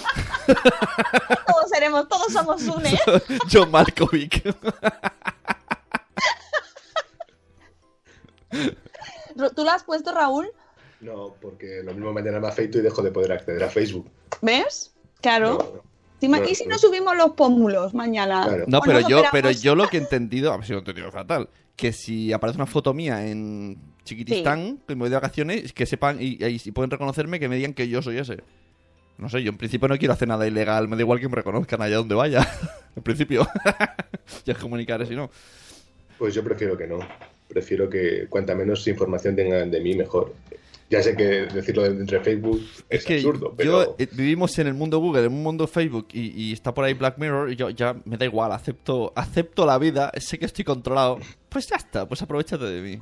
Todos 1.46 1.70
seremos, 1.72 2.08
todos 2.08 2.32
somos 2.32 2.62
une. 2.62 2.98
John 3.52 3.70
Malkovich. 3.70 4.42
¿Tú 9.54 9.64
lo 9.64 9.70
has 9.70 9.84
puesto, 9.84 10.12
Raúl? 10.12 10.48
No, 11.00 11.34
porque 11.40 11.82
lo 11.84 11.92
mismo 11.94 12.12
mañana 12.12 12.40
me 12.40 12.48
afeito 12.48 12.78
y 12.78 12.82
dejo 12.82 13.02
de 13.02 13.10
poder 13.10 13.32
acceder 13.32 13.62
a 13.64 13.68
Facebook. 13.70 14.10
¿Ves? 14.42 14.92
Claro. 15.22 15.58
No, 15.58 15.82
Si 16.20 16.28
no, 16.28 16.44
¿Y 16.44 16.54
si 16.54 16.64
no. 16.64 16.72
nos 16.72 16.80
subimos 16.82 17.16
los 17.16 17.30
pómulos 17.30 17.94
mañana? 17.94 18.44
Claro. 18.46 18.64
No, 18.66 18.80
pero 18.80 19.00
yo, 19.00 19.18
operamos. 19.18 19.30
pero 19.32 19.50
yo 19.50 19.74
lo 19.74 19.88
que 19.88 19.96
he 19.96 20.00
entendido, 20.00 20.52
a 20.52 20.56
ver 20.56 20.66
si 20.66 20.72
lo 20.72 20.78
he 20.78 20.80
entendido 20.80 21.10
fatal, 21.10 21.48
que 21.76 21.92
si 21.92 22.32
aparece 22.32 22.58
una 22.58 22.66
foto 22.66 22.92
mía 22.92 23.26
en 23.26 23.78
Chiquitistán, 24.04 24.82
que 24.86 24.94
me 24.94 25.00
voy 25.00 25.08
de 25.08 25.16
vacaciones, 25.16 25.72
que 25.72 25.86
sepan 25.86 26.18
y, 26.20 26.42
y 26.44 26.58
si 26.58 26.72
pueden 26.72 26.90
reconocerme, 26.90 27.40
que 27.40 27.48
me 27.48 27.56
digan 27.56 27.72
que 27.72 27.88
yo 27.88 28.02
soy 28.02 28.18
ese. 28.18 28.42
No 29.20 29.28
sé, 29.28 29.42
yo 29.42 29.50
en 29.50 29.59
principio 29.59 29.87
no 29.87 29.98
quiero 29.98 30.14
hacer 30.14 30.28
nada 30.28 30.46
ilegal, 30.46 30.88
me 30.88 30.96
da 30.96 31.02
igual 31.02 31.20
que 31.20 31.28
me 31.28 31.37
reconozcan 31.37 31.83
allá 31.83 31.96
donde 31.96 32.14
vaya. 32.14 32.48
en 32.96 33.02
principio. 33.02 33.46
ya 34.46 34.54
comunicaré 34.54 35.04
si 35.06 35.14
no. 35.14 35.30
Pues 36.18 36.35
yo 36.35 36.42
prefiero 36.42 36.76
que 36.76 36.87
no. 36.87 37.00
Prefiero 37.48 37.90
que 37.90 38.26
cuanta 38.28 38.54
menos 38.54 38.87
información 38.88 39.37
tengan 39.37 39.70
de 39.70 39.80
mí, 39.80 39.94
mejor. 39.94 40.35
Ya 40.88 41.02
sé 41.02 41.14
que 41.14 41.46
decirlo 41.46 41.85
entre 41.85 42.20
Facebook 42.20 42.61
es, 42.88 43.00
Es 43.00 43.04
que 43.04 43.16
absurdo, 43.16 43.50
yo 43.50 43.56
pero 43.56 43.96
eh, 43.96 44.09
vivimos 44.11 44.59
en 44.59 44.66
el 44.66 44.74
mundo 44.74 44.98
Google, 44.98 45.26
en 45.26 45.33
un 45.33 45.42
mundo 45.42 45.68
Facebook 45.68 46.09
y, 46.12 46.48
y 46.48 46.52
está 46.52 46.74
por 46.74 46.85
ahí 46.85 46.94
Black 46.94 47.16
Mirror 47.18 47.52
y 47.52 47.56
yo 47.56 47.70
ya 47.70 47.94
me 48.04 48.16
da 48.16 48.24
igual, 48.24 48.50
acepto, 48.50 49.12
acepto 49.14 49.64
la 49.66 49.78
vida, 49.78 50.11
sé 50.16 50.38
que 50.38 50.46
estoy 50.46 50.64
controlado. 50.64 51.18
Pues 51.50 51.66
ya 51.68 51.76
está, 51.76 52.06
pues 52.08 52.22
aprovechate 52.22 52.64
de 52.64 52.80
mí. 52.80 52.98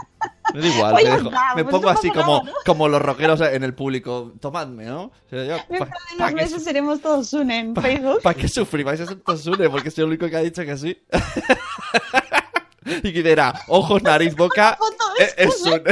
Me 0.55 0.61
da 0.61 0.67
igual, 0.67 0.93
Pues 0.95 1.05
me, 1.05 1.11
dejo- 1.11 1.27
está, 1.29 1.55
me 1.55 1.65
pues 1.65 1.75
pongo 1.77 1.91
así 1.91 2.11
como, 2.11 2.39
nada, 2.39 2.45
¿no? 2.45 2.53
como 2.65 2.89
los 2.89 3.03
rockeros 3.03 3.41
en 3.43 3.63
el 3.63 3.75
público, 3.75 4.33
tomadme, 4.41 4.87
¿no? 4.87 5.03
O 5.05 5.13
sea, 5.29 5.45
yo, 5.45 5.57
¿pa- 5.79 5.85
de 5.85 5.87
pa 5.87 5.95
unos 6.17 6.33
meses 6.33 6.65
seremos 6.65 7.01
todos 7.03 7.31
une 7.35 7.59
en 7.59 7.77
Facebook. 7.77 8.23
¿Para 8.23 8.35
qué 8.39 8.49
sufrir? 8.49 8.85
Vais 8.87 9.01
a 9.03 9.07
ser 9.07 9.17
todos 9.21 9.47
une, 9.47 9.69
porque 9.69 9.91
soy 9.91 10.03
el 10.05 10.09
único 10.09 10.29
que 10.31 10.37
ha 10.37 10.41
dicho 10.41 10.63
que 10.65 10.77
sí. 10.79 10.99
y 13.03 13.13
que 13.13 13.23
dirá, 13.23 13.53
ojos, 13.69 14.03
nariz, 14.03 14.35
boca, 14.35 14.79
de 15.19 15.35
es 15.45 15.61
un... 15.63 15.83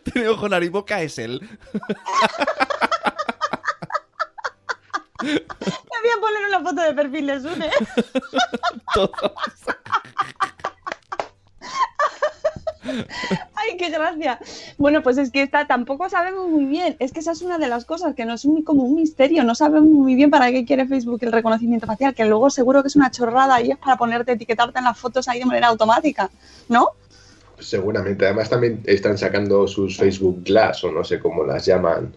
Tiene 0.12 0.28
ojo, 0.28 0.48
nariz, 0.48 0.70
boca, 0.70 1.02
es 1.02 1.18
él. 1.18 1.40
Me 5.22 5.30
voy 5.32 6.10
a 6.16 6.20
poner 6.20 6.44
una 6.48 6.60
foto 6.62 6.82
de 6.82 6.92
perfil 6.94 7.26
de 7.26 7.40
Sune. 7.40 7.70
Todos. 8.94 9.32
Ay, 13.54 13.76
qué 13.78 13.90
gracia. 13.90 14.38
Bueno, 14.78 15.02
pues 15.02 15.18
es 15.18 15.30
que 15.30 15.42
esta 15.42 15.66
tampoco 15.66 16.08
sabemos 16.08 16.48
muy 16.48 16.64
bien. 16.64 16.96
Es 16.98 17.12
que 17.12 17.20
esa 17.20 17.32
es 17.32 17.42
una 17.42 17.58
de 17.58 17.68
las 17.68 17.84
cosas 17.84 18.14
que 18.14 18.24
no 18.24 18.34
es 18.34 18.46
como 18.64 18.84
un 18.84 18.94
misterio. 18.96 19.44
No 19.44 19.54
sabemos 19.54 19.88
muy 19.88 20.14
bien 20.14 20.30
para 20.30 20.50
qué 20.50 20.64
quiere 20.64 20.86
Facebook 20.86 21.18
el 21.22 21.32
reconocimiento 21.32 21.86
facial, 21.86 22.14
que 22.14 22.24
luego 22.24 22.50
seguro 22.50 22.82
que 22.82 22.88
es 22.88 22.96
una 22.96 23.10
chorrada 23.10 23.60
y 23.60 23.72
es 23.72 23.78
para 23.78 23.96
ponerte, 23.96 24.32
etiquetarte 24.32 24.78
en 24.78 24.84
las 24.84 24.98
fotos 24.98 25.28
ahí 25.28 25.38
de 25.38 25.46
manera 25.46 25.68
automática, 25.68 26.30
¿no? 26.68 26.90
seguramente. 27.58 28.24
Además 28.24 28.50
también 28.50 28.80
están 28.84 29.18
sacando 29.18 29.66
sus 29.66 29.96
Facebook 29.96 30.42
Glass 30.44 30.84
o 30.84 30.92
no 30.92 31.04
sé 31.04 31.18
cómo 31.18 31.44
las 31.44 31.66
llaman 31.66 32.12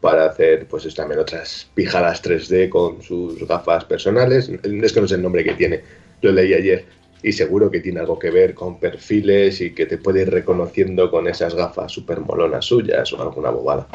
para 0.00 0.26
hacer 0.26 0.66
pues 0.66 0.86
es 0.86 0.94
también 0.94 1.20
otras 1.20 1.68
pijadas 1.74 2.22
3D 2.22 2.68
con 2.68 3.02
sus 3.02 3.46
gafas 3.46 3.84
personales. 3.84 4.48
Es 4.48 4.92
que 4.92 5.00
no 5.00 5.08
sé 5.08 5.14
el 5.14 5.22
nombre 5.22 5.44
que 5.44 5.54
tiene. 5.54 5.80
Lo 6.22 6.32
leí 6.32 6.54
ayer 6.54 6.86
y 7.22 7.32
seguro 7.32 7.70
que 7.70 7.80
tiene 7.80 8.00
algo 8.00 8.18
que 8.18 8.30
ver 8.30 8.54
con 8.54 8.78
perfiles 8.78 9.60
y 9.60 9.74
que 9.74 9.86
te 9.86 9.98
puede 9.98 10.22
ir 10.22 10.30
reconociendo 10.30 11.10
con 11.10 11.28
esas 11.28 11.54
gafas 11.54 11.92
super 11.92 12.20
molonas 12.20 12.64
suyas 12.64 13.12
o 13.12 13.20
alguna 13.22 13.50
bobada. 13.50 13.86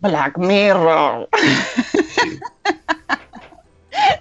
Black 0.00 0.38
Mirror. 0.38 1.28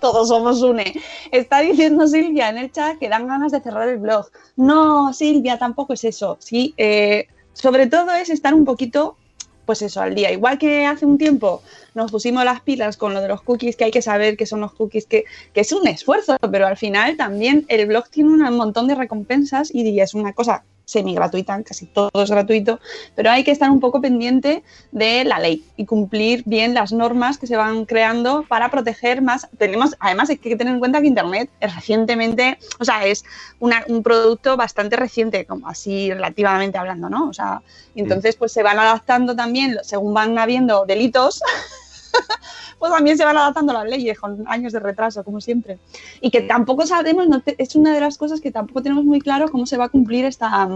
Todos 0.01 0.29
somos 0.29 0.61
une. 0.61 0.93
Está 1.31 1.59
diciendo 1.59 2.07
Silvia 2.07 2.49
en 2.49 2.57
el 2.57 2.71
chat 2.71 2.97
que 2.97 3.09
dan 3.09 3.27
ganas 3.27 3.51
de 3.51 3.61
cerrar 3.61 3.89
el 3.89 3.97
blog. 3.97 4.27
No, 4.55 5.13
Silvia, 5.13 5.57
tampoco 5.57 5.93
es 5.93 6.03
eso. 6.03 6.37
Sí, 6.39 6.73
eh, 6.77 7.27
sobre 7.53 7.87
todo 7.87 8.11
es 8.11 8.29
estar 8.29 8.53
un 8.53 8.65
poquito, 8.65 9.17
pues 9.65 9.81
eso, 9.81 10.01
al 10.01 10.15
día. 10.15 10.31
Igual 10.31 10.57
que 10.57 10.85
hace 10.85 11.05
un 11.05 11.17
tiempo 11.17 11.61
nos 11.95 12.11
pusimos 12.11 12.45
las 12.45 12.61
pilas 12.61 12.97
con 12.97 13.13
lo 13.13 13.21
de 13.21 13.27
los 13.27 13.41
cookies, 13.41 13.75
que 13.75 13.85
hay 13.85 13.91
que 13.91 14.01
saber 14.01 14.37
qué 14.37 14.45
son 14.45 14.61
los 14.61 14.73
cookies, 14.73 15.05
que, 15.07 15.23
que 15.53 15.61
es 15.61 15.71
un 15.71 15.87
esfuerzo, 15.87 16.37
pero 16.51 16.67
al 16.67 16.77
final 16.77 17.17
también 17.17 17.65
el 17.69 17.87
blog 17.87 18.09
tiene 18.09 18.29
un 18.29 18.55
montón 18.55 18.87
de 18.87 18.95
recompensas 18.95 19.73
y 19.73 19.99
es 19.99 20.13
una 20.13 20.33
cosa 20.33 20.63
semi 20.87 21.15
gratuita, 21.15 21.63
casi 21.63 21.87
todo 21.87 22.11
es 22.21 22.29
gratuito, 22.29 22.79
pero 23.15 23.31
hay 23.31 23.43
que 23.43 23.49
estar 23.49 23.71
un 23.71 23.79
poco 23.79 24.01
pendiente 24.01 24.61
de 24.91 25.23
la 25.23 25.39
ley 25.39 25.65
y 25.77 25.85
cumplir 25.87 26.43
bien 26.45 26.75
las 26.75 26.91
normas 26.91 27.39
que 27.39 27.47
se 27.47 27.57
van 27.57 27.85
creando 27.85 28.45
para 28.47 28.69
proteger 28.69 29.23
más. 29.23 29.47
Tenemos, 29.57 29.95
además, 29.99 30.29
hay 30.29 30.37
que 30.37 30.55
tener 30.55 30.73
en 30.75 30.79
cuenta 30.79 31.01
que 31.01 31.07
Internet 31.07 31.49
es 31.59 31.73
recientemente, 31.73 32.59
o 32.79 32.85
sea, 32.85 33.03
es 33.07 33.23
una- 33.59 33.83
un 33.87 34.03
producto 34.03 34.57
bastante 34.57 34.95
reciente, 34.95 35.45
como 35.47 35.67
así 35.67 36.11
relativamente 36.13 36.77
hablando, 36.77 37.09
¿no? 37.09 37.29
O 37.29 37.33
sea, 37.33 37.63
entonces 37.95 38.35
pues 38.35 38.51
se 38.51 38.61
van 38.61 38.77
adaptando 38.77 39.35
también, 39.35 39.77
según 39.81 40.13
van 40.13 40.37
habiendo 40.37 40.85
delitos, 40.85 41.41
pues 42.79 42.91
también 42.91 43.17
se 43.17 43.25
van 43.25 43.37
adaptando 43.37 43.73
las 43.73 43.85
leyes 43.85 44.19
con 44.19 44.43
años 44.47 44.73
de 44.73 44.79
retraso, 44.79 45.23
como 45.23 45.41
siempre. 45.41 45.77
Y 46.21 46.31
que 46.31 46.41
tampoco 46.41 46.85
sabemos, 46.85 47.27
no 47.27 47.41
te- 47.41 47.55
es 47.57 47.75
una 47.75 47.93
de 47.93 47.99
las 48.01 48.17
cosas 48.17 48.41
que 48.41 48.51
tampoco 48.51 48.81
tenemos 48.81 49.03
muy 49.05 49.19
claro 49.21 49.49
cómo 49.49 49.65
se 49.65 49.77
va 49.77 49.85
a 49.85 49.89
cumplir 49.89 50.25
esta, 50.25 50.67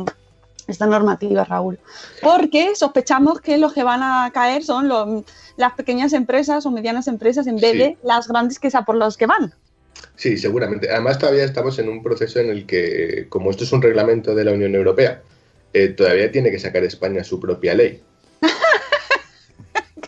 esta 0.67 0.85
normativa, 0.85 1.43
Raúl. 1.43 1.79
Porque 2.21 2.75
sospechamos 2.75 3.41
que 3.41 3.57
los 3.57 3.73
que 3.73 3.83
van 3.83 4.01
a 4.03 4.31
caer 4.33 4.63
son 4.63 4.87
los- 4.87 5.23
las 5.57 5.73
pequeñas 5.73 6.13
empresas 6.13 6.65
o 6.65 6.71
medianas 6.71 7.07
empresas 7.07 7.47
en 7.47 7.57
vez 7.57 7.71
Sí. 7.73 7.77
de 7.79 7.97
las 8.03 8.27
grandes 8.27 8.59
que 8.59 8.67
es 8.69 8.75
a 8.75 8.83
por 8.83 8.95
los 8.95 9.17
que 9.17 9.25
van. 9.25 9.53
Sí, 10.15 10.37
seguramente. 10.37 10.89
Además, 10.89 11.17
todavía 11.19 11.43
estamos 11.43 11.77
en 11.79 11.89
un 11.89 12.01
proceso 12.03 12.39
en 12.39 12.49
el 12.49 12.65
que, 12.65 13.25
como 13.29 13.49
esto 13.51 13.63
es 13.65 13.71
un 13.73 13.81
reglamento 13.81 14.33
de 14.35 14.45
la 14.45 14.51
Unión 14.53 14.73
Europea, 14.75 15.21
eh, 15.73 15.89
todavía 15.89 16.31
tiene 16.31 16.49
que 16.51 16.59
sacar 16.59 16.83
España 16.83 17.23
su 17.23 17.39
propia 17.39 17.73
ley. 17.75 18.01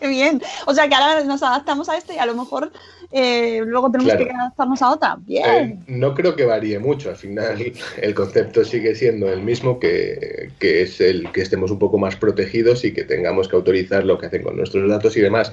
Qué 0.02 0.08
bien. 0.08 0.42
O 0.66 0.74
sea 0.74 0.88
que 0.88 0.94
ahora 0.96 1.22
nos 1.22 1.42
adaptamos 1.44 1.88
a 1.88 1.96
esto 1.96 2.12
y 2.12 2.18
a 2.18 2.26
lo 2.26 2.34
mejor 2.34 2.72
eh, 3.12 3.62
luego 3.64 3.88
tenemos 3.90 4.12
Claro. 4.12 4.26
que 4.26 4.32
adaptarnos 4.32 4.82
a 4.82 4.90
otra. 4.90 5.16
Bien. 5.20 5.44
Eh, 5.46 5.78
no 5.86 6.12
creo 6.14 6.34
que 6.34 6.44
varíe 6.44 6.80
mucho. 6.80 7.10
Al 7.10 7.16
final, 7.16 7.72
el 8.00 8.14
concepto 8.14 8.64
sigue 8.64 8.96
siendo 8.96 9.32
el 9.32 9.42
mismo, 9.42 9.78
que, 9.78 10.50
que 10.58 10.82
es 10.82 11.00
el 11.00 11.30
que 11.30 11.42
estemos 11.42 11.70
un 11.70 11.78
poco 11.78 11.98
más 11.98 12.16
protegidos 12.16 12.84
y 12.84 12.92
que 12.92 13.04
tengamos 13.04 13.46
que 13.46 13.54
autorizar 13.54 14.04
lo 14.04 14.18
que 14.18 14.26
hacen 14.26 14.42
con 14.42 14.56
nuestros 14.56 14.88
datos 14.90 15.16
y 15.16 15.20
demás. 15.20 15.52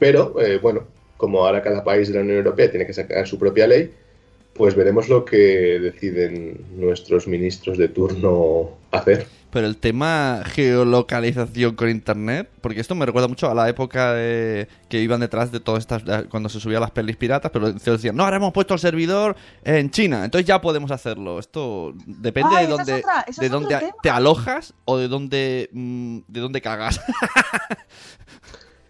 Pero, 0.00 0.34
eh, 0.40 0.58
bueno, 0.60 0.84
como 1.16 1.46
ahora 1.46 1.62
cada 1.62 1.84
país 1.84 2.08
de 2.08 2.14
la 2.14 2.20
Unión 2.22 2.38
Europea 2.38 2.70
tiene 2.70 2.86
que 2.86 2.92
sacar 2.92 3.26
su 3.28 3.38
propia 3.38 3.68
ley, 3.68 3.92
pues 4.54 4.74
veremos 4.74 5.08
lo 5.08 5.24
que 5.24 5.78
deciden 5.80 6.58
nuestros 6.76 7.28
ministros 7.28 7.78
de 7.78 7.88
turno 7.88 8.70
hacer. 8.90 9.26
Pero 9.56 9.68
el 9.68 9.78
tema 9.78 10.42
geolocalización 10.44 11.76
con 11.76 11.88
internet, 11.88 12.50
porque 12.60 12.78
esto 12.78 12.94
me 12.94 13.06
recuerda 13.06 13.26
mucho 13.26 13.50
a 13.50 13.54
la 13.54 13.66
época 13.70 14.12
de- 14.12 14.68
que 14.90 15.00
iban 15.00 15.18
detrás 15.20 15.50
de 15.50 15.60
todas 15.60 15.80
estas, 15.80 16.02
cuando 16.28 16.50
se 16.50 16.60
subían 16.60 16.82
las 16.82 16.90
pelis 16.90 17.16
piratas, 17.16 17.50
pero 17.50 17.72
decían, 17.72 18.14
no, 18.16 18.24
ahora 18.24 18.36
hemos 18.36 18.52
puesto 18.52 18.74
el 18.74 18.80
servidor 18.80 19.34
en 19.64 19.90
China, 19.90 20.26
entonces 20.26 20.46
ya 20.46 20.60
podemos 20.60 20.90
hacerlo. 20.90 21.38
Esto 21.38 21.94
depende 22.04 22.50
Ay, 22.54 22.66
de 22.66 22.72
es 22.72 22.76
dónde, 22.76 23.02
de 23.38 23.48
dónde 23.48 23.76
tema. 23.78 23.92
te 24.02 24.10
alojas 24.10 24.74
o 24.84 24.98
de 24.98 25.08
dónde, 25.08 25.70
mm, 25.72 26.18
de 26.28 26.40
dónde 26.40 26.60
cagas. 26.60 27.00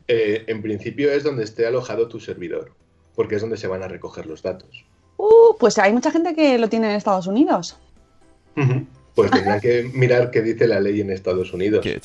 Eh, 0.09 0.45
en 0.49 0.63
principio 0.63 1.11
es 1.13 1.23
donde 1.25 1.43
esté 1.45 1.67
alojado 1.67 2.07
tu 2.09 2.19
servidor, 2.21 2.73
porque 3.15 3.37
es 3.37 3.41
donde 3.41 3.57
se 3.57 3.67
van 3.69 3.83
a 3.85 3.89
recoger 3.89 4.27
los 4.27 4.43
datos. 4.43 4.85
Uh, 5.17 5.57
pues 5.61 5.79
hay 5.79 5.93
mucha 5.93 6.11
gente 6.13 6.35
que 6.35 6.59
lo 6.59 6.69
tiene 6.69 6.91
en 6.91 6.97
Estados 6.97 7.27
Unidos. 7.29 7.77
Pues 9.17 9.31
tendrán 9.33 9.61
que 9.61 9.91
mirar 9.95 10.31
qué 10.31 10.43
dice 10.43 10.69
la 10.69 10.79
ley 10.79 11.01
en 11.01 11.11
Estados 11.11 11.53
Unidos. 11.53 11.81
Qué. 11.83 12.01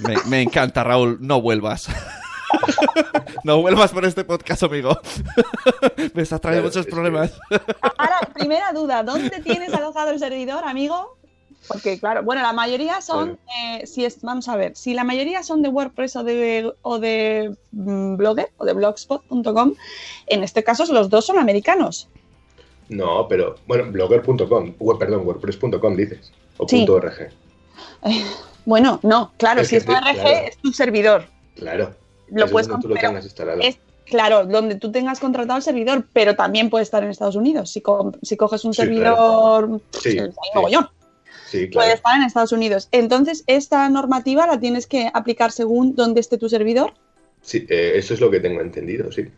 Me, 0.00 0.16
me 0.28 0.42
encanta, 0.42 0.82
Raúl, 0.82 1.18
no 1.20 1.40
vuelvas. 1.40 1.88
no 3.44 3.60
vuelvas 3.60 3.92
por 3.92 4.04
este 4.04 4.24
podcast, 4.24 4.62
amigo. 4.64 4.98
me 6.14 6.22
estás 6.22 6.40
trayendo 6.40 6.70
Claro, 6.70 6.80
muchos 6.80 6.86
que- 6.86 6.92
problemas. 6.92 7.32
Ahora, 7.98 8.20
primera 8.34 8.72
duda, 8.72 9.02
¿dónde 9.02 9.40
tienes 9.44 9.72
alojado 9.74 10.10
el 10.10 10.18
servidor, 10.18 10.64
amigo? 10.64 11.16
Porque, 11.66 11.98
claro, 11.98 12.22
bueno, 12.22 12.40
la 12.40 12.54
mayoría 12.54 13.02
son, 13.02 13.38
eh, 13.62 13.86
si 13.86 14.04
es, 14.06 14.22
vamos 14.22 14.48
a 14.48 14.56
ver, 14.56 14.74
si 14.74 14.94
la 14.94 15.04
mayoría 15.04 15.42
son 15.42 15.60
de 15.60 15.68
WordPress 15.68 16.16
o 16.16 16.24
de, 16.24 16.72
o 16.80 16.98
de 16.98 17.54
mm, 17.72 18.16
Blogger 18.16 18.48
o 18.56 18.64
de 18.64 18.72
blogspot.com, 18.72 19.74
en 20.28 20.44
este 20.44 20.64
caso 20.64 20.90
los 20.90 21.10
dos 21.10 21.26
son 21.26 21.38
americanos. 21.38 22.08
No, 22.88 23.26
pero 23.28 23.56
bueno, 23.66 23.90
blogger.com, 23.92 24.74
perdón, 24.98 25.26
wordpress.com 25.26 25.96
dices, 25.96 26.32
o 26.56 26.66
Sí. 26.68 26.76
punto 26.78 26.94
.org. 26.94 27.20
Eh, 27.20 27.30
bueno, 28.64 28.98
no, 29.02 29.32
claro, 29.36 29.60
Es 29.62 29.68
si 29.68 29.76
es 29.76 29.82
sí, 29.84 29.90
ORG 29.90 30.14
claro. 30.14 30.28
es 30.46 30.56
tu 30.58 30.72
servidor. 30.72 31.26
Claro. 31.56 31.94
Lo 32.28 32.46
puedes 32.48 32.66
es 32.66 32.70
donde 32.70 32.82
tú 32.82 32.88
lo 32.88 32.94
pero 32.94 33.08
tengas 33.08 33.24
instalado. 33.24 33.60
es 33.62 33.78
claro, 34.04 34.46
donde 34.46 34.74
tú 34.76 34.90
tengas 34.92 35.20
contratado 35.20 35.56
el 35.58 35.62
servidor, 35.62 36.06
pero 36.12 36.34
también 36.36 36.70
puede 36.70 36.82
estar 36.84 37.02
en 37.02 37.10
Estados 37.10 37.36
Unidos. 37.36 37.70
Si, 37.70 37.80
co- 37.80 38.12
si 38.22 38.36
coges 38.36 38.64
un 38.64 38.72
Sí, 38.74 38.82
servidor, 38.82 39.80
Sí, 39.92 40.18
hay 40.18 40.30
sí. 40.30 40.76
Sí, 41.50 41.58
puede 41.66 41.68
claro. 41.70 41.92
estar 41.94 42.16
en 42.16 42.22
Estados 42.24 42.52
Unidos. 42.52 42.88
Entonces, 42.92 43.42
esta 43.46 43.88
normativa 43.88 44.46
la 44.46 44.60
tienes 44.60 44.86
que 44.86 45.10
aplicar 45.14 45.50
según 45.50 45.94
donde 45.94 46.20
esté 46.20 46.36
tu 46.36 46.48
servidor. 46.50 46.92
Sí, 47.40 47.66
eh, 47.70 47.92
eso 47.94 48.12
es 48.12 48.20
lo 48.20 48.30
que 48.30 48.40
tengo 48.40 48.60
entendido, 48.60 49.10
sí. 49.10 49.28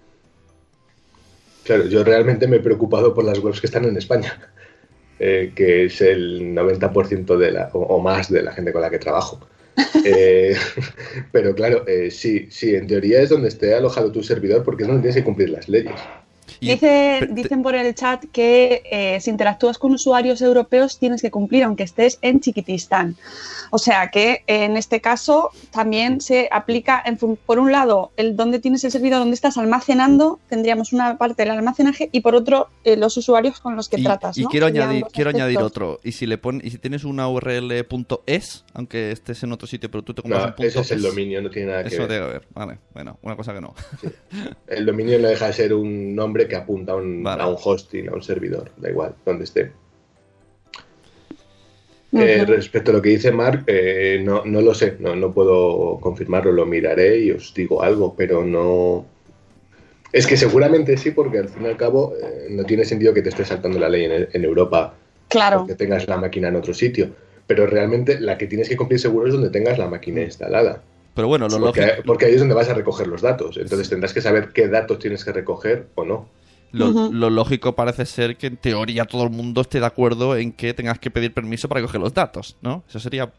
Claro, 1.71 1.87
yo 1.87 2.03
realmente 2.03 2.49
me 2.49 2.57
he 2.57 2.61
preocupado 2.61 3.15
por 3.15 3.23
las 3.23 3.39
webs 3.39 3.61
que 3.61 3.69
están 3.69 3.85
en 3.85 3.97
España, 3.97 4.37
eh, 5.21 5.53
que 5.55 5.85
es 5.85 6.01
el 6.01 6.53
90% 6.53 7.37
de 7.37 7.53
la, 7.53 7.71
o, 7.75 7.79
o 7.79 8.01
más 8.01 8.29
de 8.29 8.43
la 8.43 8.51
gente 8.51 8.73
con 8.73 8.83
la 8.83 8.91
que 8.91 8.99
trabajo. 8.99 9.39
Eh, 10.05 10.57
pero 11.33 11.55
claro, 11.55 11.87
eh, 11.87 12.11
sí, 12.11 12.49
sí, 12.51 12.75
en 12.75 12.89
teoría 12.89 13.21
es 13.21 13.29
donde 13.29 13.49
esté 13.49 13.73
alojado 13.73 14.11
tu 14.11 14.23
servidor 14.23 14.65
porque 14.65 14.83
es 14.83 14.89
donde 14.89 15.03
tienes 15.03 15.17
que 15.17 15.25
cumplir 15.25 15.51
las 15.51 15.69
leyes. 15.69 15.95
Y- 16.61 16.71
Dice, 16.73 17.29
dicen 17.31 17.63
por 17.63 17.75
el 17.75 17.95
chat 17.95 18.25
que 18.33 18.83
eh, 18.91 19.19
si 19.21 19.31
interactúas 19.31 19.79
con 19.79 19.93
usuarios 19.93 20.43
europeos 20.43 20.99
tienes 20.99 21.23
que 21.23 21.31
cumplir 21.31 21.65
aunque 21.65 21.83
estés 21.85 22.19
en 22.23 22.41
Chiquitistán. 22.41 23.17
O 23.71 23.79
sea 23.79 24.11
que 24.11 24.43
eh, 24.47 24.65
en 24.65 24.77
este 24.77 25.01
caso 25.01 25.51
también 25.71 26.21
se 26.21 26.49
aplica, 26.53 27.03
en 27.07 27.17
fun- 27.19 27.39
por 27.47 27.59
un 27.59 27.73
lado, 27.73 28.11
el 28.17 28.37
dónde 28.37 28.59
tienes 28.59 28.85
el 28.85 28.91
servidor, 28.91 29.21
dónde 29.21 29.35
estás 29.35 29.57
almacenando, 29.57 30.39
tendríamos 30.49 30.93
una 30.93 31.17
parte 31.17 31.43
del 31.45 31.53
almacenaje 31.53 32.09
y 32.13 32.21
por 32.21 32.35
otro, 32.35 32.69
eh, 32.85 32.97
los 32.97 33.17
usuarios 33.17 33.61
con 33.61 33.75
los 33.77 33.89
que 33.89 34.01
y, 34.01 34.05
tratas. 34.05 34.37
y 34.37 34.43
¿no? 34.43 34.49
quiero 34.51 34.67
añadir, 34.67 35.05
quiero 35.13 35.31
añadir 35.31 35.59
otro. 35.59 35.99
Y 36.05 36.13
si 36.13 36.27
le 36.27 36.37
pon, 36.37 36.61
y 36.63 36.71
si 36.71 36.79
tienes 36.79 37.05
una 37.05 37.29
URL 37.29 37.87
.es, 38.27 38.65
aunque 38.75 39.13
estés 39.13 39.43
en 39.45 39.53
otro 39.53 39.67
sitio, 39.67 39.91
pero 39.91 40.03
tú 40.03 40.13
te 40.15 40.23
compras 40.23 40.43
No, 40.43 40.49
un 40.49 40.55
punto 40.57 40.69
ese 40.69 40.81
es 40.81 40.91
el 40.91 41.03
dominio, 41.03 41.41
no 41.41 41.49
tiene 41.51 41.69
nada 41.71 41.83
que 41.85 41.89
Eso 41.89 42.03
ver. 42.03 42.09
debe 42.11 42.25
haber. 42.27 42.43
Vale, 42.53 42.79
bueno, 42.93 43.19
una 43.23 43.37
cosa 43.37 43.55
que 43.55 43.61
no. 43.61 43.75
El 44.67 44.85
dominio 44.85 45.19
no 45.19 45.29
deja 45.29 45.47
de 45.47 45.53
ser 45.53 45.73
un 45.75 46.15
nombre 46.15 46.49
que 46.51 46.57
apunta 46.57 46.93
a 46.93 46.97
un, 46.97 47.23
Vale. 47.23 47.43
a 47.43 47.47
un 47.47 47.57
hosting, 47.63 48.11
a 48.11 48.13
un 48.13 48.23
servidor, 48.23 48.71
da 48.77 48.91
igual, 48.91 49.15
donde 49.25 49.45
esté. 49.45 49.73
Eh, 52.13 52.45
respecto 52.45 52.91
a 52.91 52.95
lo 52.95 53.03
que 53.03 53.11
dice 53.11 53.31
Mark, 53.31 53.63
eh, 53.69 54.21
no, 54.23 54.45
no 54.45 54.61
lo 54.61 54.75
sé, 54.75 54.97
no, 54.99 55.15
no 55.15 55.33
puedo 55.33 55.99
confirmarlo, 56.01 56.51
lo 56.51 56.67
miraré 56.67 57.21
y 57.21 57.31
os 57.31 57.55
digo 57.55 57.83
algo, 57.83 58.15
pero 58.17 58.45
no... 58.45 59.07
Es 60.13 60.27
que 60.27 60.37
seguramente 60.37 60.97
sí, 60.97 61.13
porque 61.13 61.39
al 61.39 61.49
fin 61.49 61.63
y 61.63 61.69
al 61.69 61.77
cabo 61.77 62.15
eh, 62.21 62.49
no 62.51 62.65
tiene 62.65 62.85
sentido 62.85 63.15
que 63.15 63.23
te 63.23 63.29
esté 63.29 63.45
saltando 63.45 63.79
la 63.79 63.89
ley 63.89 64.05
en, 64.05 64.29
en 64.33 64.45
Europa 64.45 64.95
Claro. 65.29 65.65
que 65.69 65.77
tengas 65.77 66.09
la 66.09 66.17
máquina 66.17 66.49
en 66.49 66.57
otro 66.57 66.75
sitio. 66.75 67.11
Pero 67.47 67.67
realmente 67.67 68.21
la 68.21 68.37
que 68.37 68.47
tienes 68.47 68.69
que 68.69 68.77
cumplir 68.77 68.99
seguro 68.99 69.29
es 69.29 69.33
donde 69.33 69.51
tengas 69.51 69.79
la 69.79 69.89
máquina 69.89 70.21
instalada. 70.23 70.83
Pero 71.15 71.29
bueno, 71.29 71.49
lo 71.49 71.59
Porque, 71.61 71.81
lógico, 71.81 72.03
porque 72.07 72.27
ahí 72.27 72.35
es 72.35 72.41
donde 72.41 72.55
vas 72.55 72.69
a 72.69 72.75
recoger 72.75 73.07
los 73.07 73.23
datos. 73.23 73.57
Entonces 73.57 73.89
tendrás 73.89 74.13
que 74.13 74.21
saber 74.21 74.49
qué 74.53 74.69
datos 74.69 74.99
tienes 74.99 75.25
que 75.25 75.33
recoger 75.33 75.87
o 75.95 76.05
no. 76.05 76.29
Lo, 76.73 77.31
lógico 77.31 77.75
parece 77.75 78.07
ser 78.07 78.37
que 78.37 78.47
en 78.47 78.57
teoría 78.57 79.05
todo 79.05 79.25
el 79.25 79.31
mundo 79.31 79.61
esté 79.61 79.81
de 79.81 79.87
acuerdo 79.87 80.37
en 80.37 80.53
que 80.53 80.75
tengas 80.75 80.99
que 80.99 81.11
pedir 81.11 81.33
permiso 81.33 81.69
para 81.69 81.81
coger 81.83 82.01
los 82.01 82.15
datos, 82.15 82.57
¿no? 82.61 82.85
Eso 82.89 83.01
sería, 83.01 83.33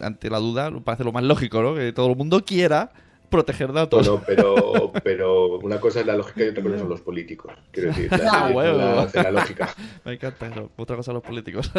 ante 0.00 0.30
la 0.30 0.38
duda, 0.38 0.70
parece 0.82 1.04
lo 1.04 1.12
más 1.12 1.24
lógico, 1.24 1.62
¿no? 1.62 1.74
Que 1.74 1.92
todo 1.92 2.10
el 2.10 2.16
mundo 2.16 2.44
quiera 2.44 2.92
proteger 3.34 3.72
datos. 3.72 4.06
Bueno, 4.06 4.22
pero, 4.24 4.92
pero 5.02 5.58
una 5.58 5.80
cosa 5.80 6.00
es 6.00 6.06
la 6.06 6.16
lógica 6.16 6.44
y 6.44 6.48
otra 6.48 6.62
cosa 6.62 6.78
son 6.78 6.88
los 6.88 7.00
políticos. 7.00 7.52
Quiero 7.72 7.88
decir, 7.88 8.10
la, 8.12 8.18
Ah, 8.32 8.50
la 8.50 9.22
la 9.22 9.30
lógica. 9.32 9.74
Me 10.04 10.12
encanta 10.12 10.46
eso. 10.46 10.70
Otra 10.76 10.96
cosa 10.96 11.12
los 11.12 11.22
políticos. 11.22 11.70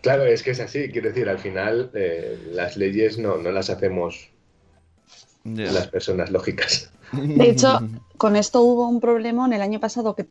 Claro, 0.00 0.24
es 0.24 0.42
que 0.42 0.52
es 0.52 0.60
así. 0.60 0.88
Quiero 0.90 1.08
decir, 1.08 1.28
al 1.28 1.38
final 1.38 1.90
eh, 1.94 2.38
las 2.52 2.76
leyes 2.76 3.18
no, 3.18 3.36
no 3.36 3.50
las 3.50 3.68
hacemos 3.68 4.30
las 5.44 5.88
personas 5.88 6.30
lógicas. 6.30 6.92
De 7.12 7.50
hecho, 7.50 7.80
con 8.18 8.36
esto 8.36 8.62
hubo 8.62 8.88
un 8.88 9.00
problema 9.00 9.46
en 9.46 9.52
el 9.52 9.62
año 9.62 9.80
pasado 9.80 10.14
que, 10.14 10.26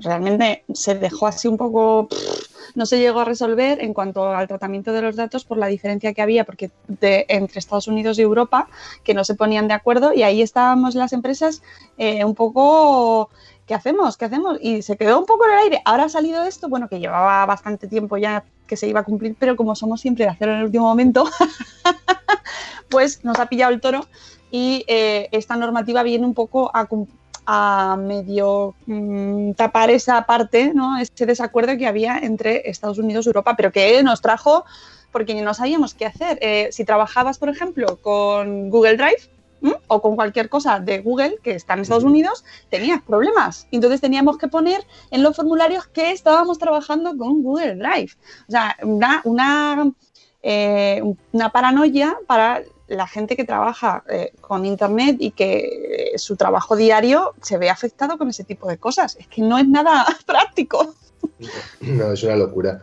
realmente 0.00 0.64
se 0.72 0.94
dejó 0.94 1.26
así 1.26 1.48
un 1.48 1.56
poco, 1.56 2.08
pff, 2.08 2.76
no 2.76 2.86
se 2.86 2.98
llegó 2.98 3.20
a 3.20 3.24
resolver 3.24 3.82
en 3.82 3.92
cuanto 3.92 4.26
al 4.28 4.48
tratamiento 4.48 4.92
de 4.92 5.02
los 5.02 5.16
datos 5.16 5.44
por 5.44 5.58
la 5.58 5.66
diferencia 5.66 6.12
que 6.12 6.22
había 6.22 6.44
porque 6.44 6.70
de- 6.86 7.26
entre 7.28 7.58
Estados 7.58 7.88
Unidos 7.88 8.18
y 8.18 8.22
Europa, 8.22 8.68
que 9.02 9.14
no 9.14 9.24
se 9.24 9.34
ponían 9.34 9.68
de 9.68 9.74
acuerdo 9.74 10.12
y 10.12 10.22
ahí 10.22 10.42
estábamos 10.42 10.94
las 10.94 11.12
empresas 11.12 11.62
eh, 11.98 12.24
un 12.24 12.34
poco, 12.34 13.30
¿qué 13.66 13.74
hacemos? 13.74 14.16
¿Qué 14.16 14.24
hacemos? 14.26 14.58
Y 14.60 14.82
se 14.82 14.96
quedó 14.96 15.18
un 15.18 15.26
poco 15.26 15.44
en 15.46 15.52
el 15.52 15.58
aire. 15.58 15.82
Ahora 15.84 16.04
ha 16.04 16.08
salido 16.08 16.44
esto, 16.44 16.68
bueno, 16.68 16.88
que 16.88 17.00
llevaba 17.00 17.44
bastante 17.46 17.88
tiempo 17.88 18.16
ya 18.16 18.44
que 18.66 18.76
se 18.76 18.86
iba 18.88 19.00
a 19.00 19.04
cumplir, 19.04 19.36
pero 19.38 19.56
como 19.56 19.74
somos 19.74 20.00
siempre 20.00 20.24
de 20.24 20.30
hacerlo 20.30 20.54
en 20.54 20.60
el 20.60 20.66
último 20.66 20.84
momento, 20.84 21.24
pues 22.88 23.24
nos 23.24 23.38
ha 23.38 23.46
pillado 23.46 23.72
el 23.72 23.80
toro 23.80 24.06
y 24.54 24.84
eh, 24.86 25.28
esta 25.32 25.56
normativa 25.56 26.04
viene 26.04 26.24
un 26.24 26.32
poco 26.32 26.70
a, 26.72 27.96
medio 27.96 28.76
mm, 28.86 29.54
tapar 29.54 29.90
esa 29.90 30.24
parte, 30.26 30.72
¿no? 30.72 30.96
ese 30.96 31.26
desacuerdo 31.26 31.76
que 31.76 31.88
había 31.88 32.18
entre 32.18 32.70
Estados 32.70 32.98
Unidos 32.98 33.26
y 33.26 33.30
Europa, 33.30 33.56
pero 33.56 33.72
que 33.72 34.00
nos 34.04 34.20
trajo 34.20 34.64
porque 35.10 35.34
no 35.42 35.54
sabíamos 35.54 35.94
qué 35.94 36.06
hacer. 36.06 36.38
Eh, 36.40 36.68
si 36.70 36.84
trabajabas, 36.84 37.38
por 37.38 37.48
ejemplo, 37.48 37.98
con 38.00 38.70
Google 38.70 38.96
Drive, 38.96 39.28
o 39.88 40.00
con 40.00 40.14
cualquier 40.14 40.48
cosa 40.48 40.78
de 40.78 41.00
Google 41.00 41.38
que 41.42 41.52
está 41.56 41.74
en 41.74 41.80
Estados 41.80 42.04
Unidos, 42.04 42.44
tenías 42.70 43.02
problemas. 43.02 43.66
Entonces 43.72 44.00
teníamos 44.00 44.38
que 44.38 44.46
poner 44.46 44.86
en 45.10 45.22
los 45.24 45.34
formularios 45.34 45.86
que 45.88 46.12
estábamos 46.12 46.58
trabajando 46.58 47.16
con 47.16 47.42
Google 47.42 47.74
Drive. 47.74 48.12
O 48.46 48.52
sea, 48.52 48.76
una, 48.82 49.20
una, 49.24 49.90
eh, 50.42 51.02
una 51.32 51.50
paranoia 51.50 52.16
para 52.26 52.62
la 52.86 53.06
gente 53.06 53.36
que 53.36 53.44
trabaja 53.44 54.04
eh, 54.08 54.32
con 54.40 54.66
Internet 54.66 55.16
y 55.18 55.30
que 55.30 56.12
eh, 56.14 56.18
su 56.18 56.36
trabajo 56.36 56.76
diario 56.76 57.34
se 57.40 57.56
ve 57.56 57.70
afectado 57.70 58.18
con 58.18 58.28
ese 58.28 58.44
tipo 58.44 58.68
de 58.68 58.78
cosas. 58.78 59.16
Es 59.16 59.26
que 59.26 59.42
no 59.42 59.58
es 59.58 59.66
nada 59.66 60.06
práctico. 60.26 60.94
No, 61.80 62.12
es 62.12 62.22
una 62.22 62.36
locura. 62.36 62.82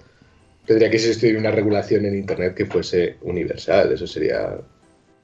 Tendría 0.66 0.90
que 0.90 0.98
existir 0.98 1.38
una 1.38 1.52
regulación 1.52 2.06
en 2.06 2.16
Internet 2.16 2.56
que 2.56 2.66
fuese 2.66 3.18
universal. 3.22 3.92
Eso 3.92 4.08
sería 4.08 4.58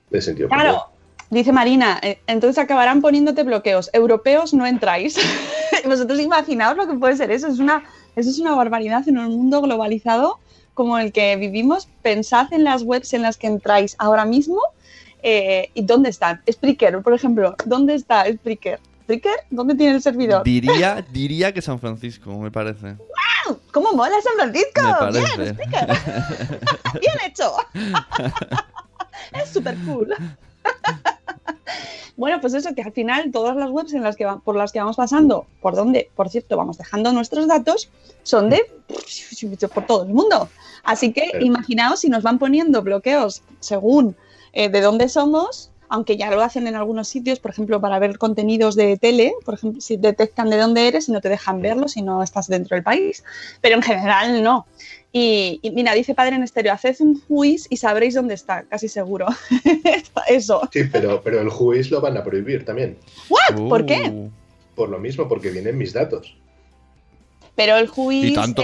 de 0.10 0.22
sentido 0.22 0.50
común. 0.50 0.64
Claro, 0.64 0.84
dice 1.30 1.52
Marina, 1.52 2.00
eh, 2.04 2.20
entonces 2.28 2.64
acabarán 2.64 3.02
poniéndote 3.02 3.44
bloqueos. 3.44 3.90
Europeos 3.94 4.54
no 4.54 4.68
entráis. 4.68 5.18
Vosotros 5.86 6.20
imaginaos 6.20 6.78
lo 6.78 6.88
que 6.88 6.94
puede 6.94 7.16
ser 7.16 7.32
eso. 7.32 7.48
Es 7.48 7.60
una, 7.60 7.84
eso 8.16 8.30
es 8.30 8.40
una 8.40 8.54
barbaridad 8.56 9.08
en 9.08 9.18
un 9.18 9.36
mundo 9.36 9.62
globalizado 9.62 10.40
como 10.78 11.00
el 11.00 11.12
que 11.12 11.36
vivimos. 11.38 11.90
Pensad 12.04 12.54
en 12.54 12.64
las 12.64 12.84
webs 12.84 13.12
en 13.14 13.24
las 13.24 13.36
que 13.36 13.48
entráis 13.48 13.96
ahora 13.98 14.26
mismo 14.26 14.62
eh, 15.24 15.72
y 15.74 15.82
dónde 15.82 16.10
están. 16.10 16.44
Spreaker, 16.50 17.02
por 17.02 17.16
ejemplo, 17.16 17.56
¿dónde 17.66 17.96
está 17.96 18.32
Spreaker? 18.32 18.80
¿Spreaker? 19.02 19.40
¿Dónde 19.50 19.74
tiene 19.74 19.96
el 19.96 20.04
servidor? 20.04 20.44
Diría, 20.44 21.04
diría 21.12 21.52
que 21.52 21.64
San 21.64 21.80
Francisco, 21.80 22.38
me 22.38 22.52
parece. 22.52 22.94
¡Wow! 22.94 23.60
¿Cómo 23.72 23.92
mola 23.94 24.14
San 24.22 24.34
Francisco? 24.36 24.82
Me 25.12 25.20
Bien. 25.20 25.56
Spreaker. 25.56 25.88
Bien 27.02 27.16
hecho. 27.26 27.54
es 29.34 29.50
súper 29.50 29.76
cool. 29.84 30.14
Bueno, 32.16 32.42
pues 32.42 32.54
eso, 32.56 32.74
que 32.74 32.82
al 32.82 32.92
final 32.94 33.32
todas 33.32 33.56
las 33.56 33.70
webs 33.70 33.94
en 33.94 34.02
las 34.04 34.16
que 34.16 34.26
va- 34.26 34.40
por 34.40 34.56
las 34.56 34.72
que 34.72 34.80
vamos 34.80 34.96
pasando, 34.96 35.46
por 35.62 35.76
donde, 35.76 36.10
por 36.16 36.30
cierto, 36.30 36.58
vamos 36.58 36.78
dejando 36.78 37.12
nuestros 37.14 37.48
datos, 37.48 37.90
son 38.24 38.50
de 38.50 38.62
por 39.74 39.86
todo 39.86 40.04
el 40.04 40.10
mundo. 40.10 40.50
Así 40.84 41.14
que 41.14 41.30
imaginaos 41.46 42.00
si 42.00 42.10
nos 42.10 42.24
van 42.24 42.40
poniendo 42.40 42.82
bloqueos 42.82 43.44
según 43.60 44.16
eh, 44.54 44.70
de 44.70 44.82
dónde 44.82 45.10
somos, 45.10 45.70
aunque 45.90 46.18
ya 46.18 46.30
lo 46.32 46.42
hacen 46.42 46.68
en 46.68 46.76
algunos 46.76 47.08
sitios, 47.08 47.40
por 47.40 47.52
ejemplo, 47.52 47.80
para 47.80 48.00
ver 48.00 48.18
contenidos 48.18 48.76
de 48.76 48.98
tele, 48.98 49.34
por 49.46 49.54
ejemplo, 49.54 49.80
si 49.80 49.96
detectan 49.96 50.50
de 50.50 50.58
dónde 50.58 50.88
eres 50.88 51.08
y 51.08 51.12
no 51.12 51.22
te 51.22 51.30
dejan 51.30 51.62
verlo 51.62 51.88
si 51.88 52.02
no 52.02 52.24
estás 52.24 52.48
dentro 52.48 52.76
del 52.76 52.84
país, 52.84 53.24
pero 53.62 53.76
en 53.76 53.82
general 53.84 54.44
no. 54.44 54.66
Y, 55.20 55.60
y 55.64 55.72
mira, 55.72 55.96
dice 55.96 56.14
Padre 56.14 56.36
en 56.36 56.44
Estéreo, 56.44 56.74
haced 56.74 56.96
un 57.00 57.20
quiz 57.20 57.66
y 57.72 57.78
sabréis 57.78 58.14
dónde 58.14 58.36
está, 58.36 58.66
casi 58.70 58.88
seguro. 58.88 59.26
Eso. 60.28 60.70
Sí, 60.72 60.84
pero, 60.92 61.22
pero 61.24 61.42
el 61.42 61.50
juiz 61.50 61.90
lo 61.90 62.02
van 62.02 62.18
a 62.18 62.24
prohibir 62.24 62.64
también. 62.64 62.98
¿What? 63.28 63.68
¿Por 63.68 63.86
qué? 63.88 64.12
Uh, 64.12 64.30
Por 64.76 64.90
lo 64.90 65.00
mismo, 65.00 65.28
porque 65.28 65.50
vienen 65.50 65.76
mis 65.76 65.92
datos. 65.92 66.38
Pero 67.56 67.78
el 67.78 67.88
juiz 67.88 68.38
es 68.38 68.56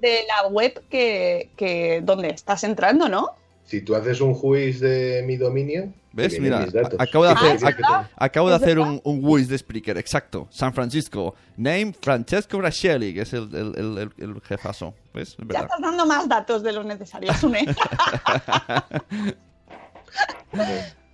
de 0.00 0.24
la 0.28 0.46
web 0.48 0.80
que, 0.88 1.50
que 1.56 2.00
donde 2.04 2.28
estás 2.28 2.62
entrando, 2.62 3.08
¿no? 3.08 3.30
Si 3.64 3.80
tú 3.80 3.96
haces 3.96 4.20
un 4.20 4.34
juiz 4.34 4.78
de 4.78 5.24
mi 5.26 5.36
dominio, 5.36 5.92
¿Ves? 6.16 6.40
Mira, 6.40 6.66
acabo 6.98 7.26
de 7.26 7.34
¿Qué 7.34 7.46
hacer, 7.46 7.60
ac- 7.60 8.08
acabo 8.16 8.48
de 8.48 8.56
¿Es 8.56 8.62
hacer 8.62 8.78
un, 8.78 9.02
un 9.04 9.20
voice 9.20 9.50
de 9.50 9.58
Spreaker, 9.58 9.98
exacto. 9.98 10.48
San 10.50 10.72
Francisco. 10.72 11.34
Name 11.58 11.92
Francesco 12.00 12.56
Brachelli, 12.56 13.12
que 13.12 13.20
es 13.20 13.34
el, 13.34 13.54
el, 13.54 14.10
el, 14.16 14.40
jefazo. 14.40 14.94
¿Ves? 15.12 15.36
Es 15.38 15.46
Ya 15.52 15.60
estás 15.60 15.78
dando 15.78 16.06
más 16.06 16.26
datos 16.26 16.62
de 16.62 16.72
los 16.72 16.86
necesarios, 16.86 17.36
Sune. 17.36 17.66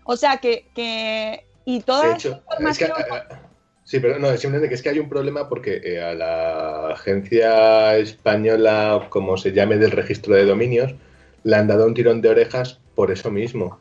o 0.05 0.17
sea 0.17 0.37
que, 0.37 0.69
que 0.73 1.47
y 1.65 1.81
toda 1.81 2.03
De 2.03 2.09
esa 2.11 2.17
hecho, 2.17 2.43
es 2.69 2.79
que, 2.79 2.85
ah, 2.85 3.41
sí, 3.83 3.99
pero 3.99 4.21
no, 4.21 4.29
simplemente 4.37 4.69
que 4.69 4.77
es 4.77 4.83
que 4.83 4.91
hay 4.91 5.01
un 5.01 5.09
problema 5.09 5.49
porque 5.49 5.81
eh, 5.85 6.01
a 6.01 6.15
la 6.15 6.91
agencia 6.93 7.97
española, 7.97 9.09
como 9.09 9.37
se 9.37 9.51
llame, 9.53 9.79
del 9.79 9.91
registro 9.91 10.37
de 10.37 10.45
dominios, 10.45 10.95
le 11.43 11.57
han 11.57 11.67
dado 11.67 11.87
un 11.87 11.95
tirón 11.95 12.21
de 12.21 12.29
orejas 12.29 12.79
por 12.95 13.11
eso 13.11 13.33
mismo, 13.33 13.79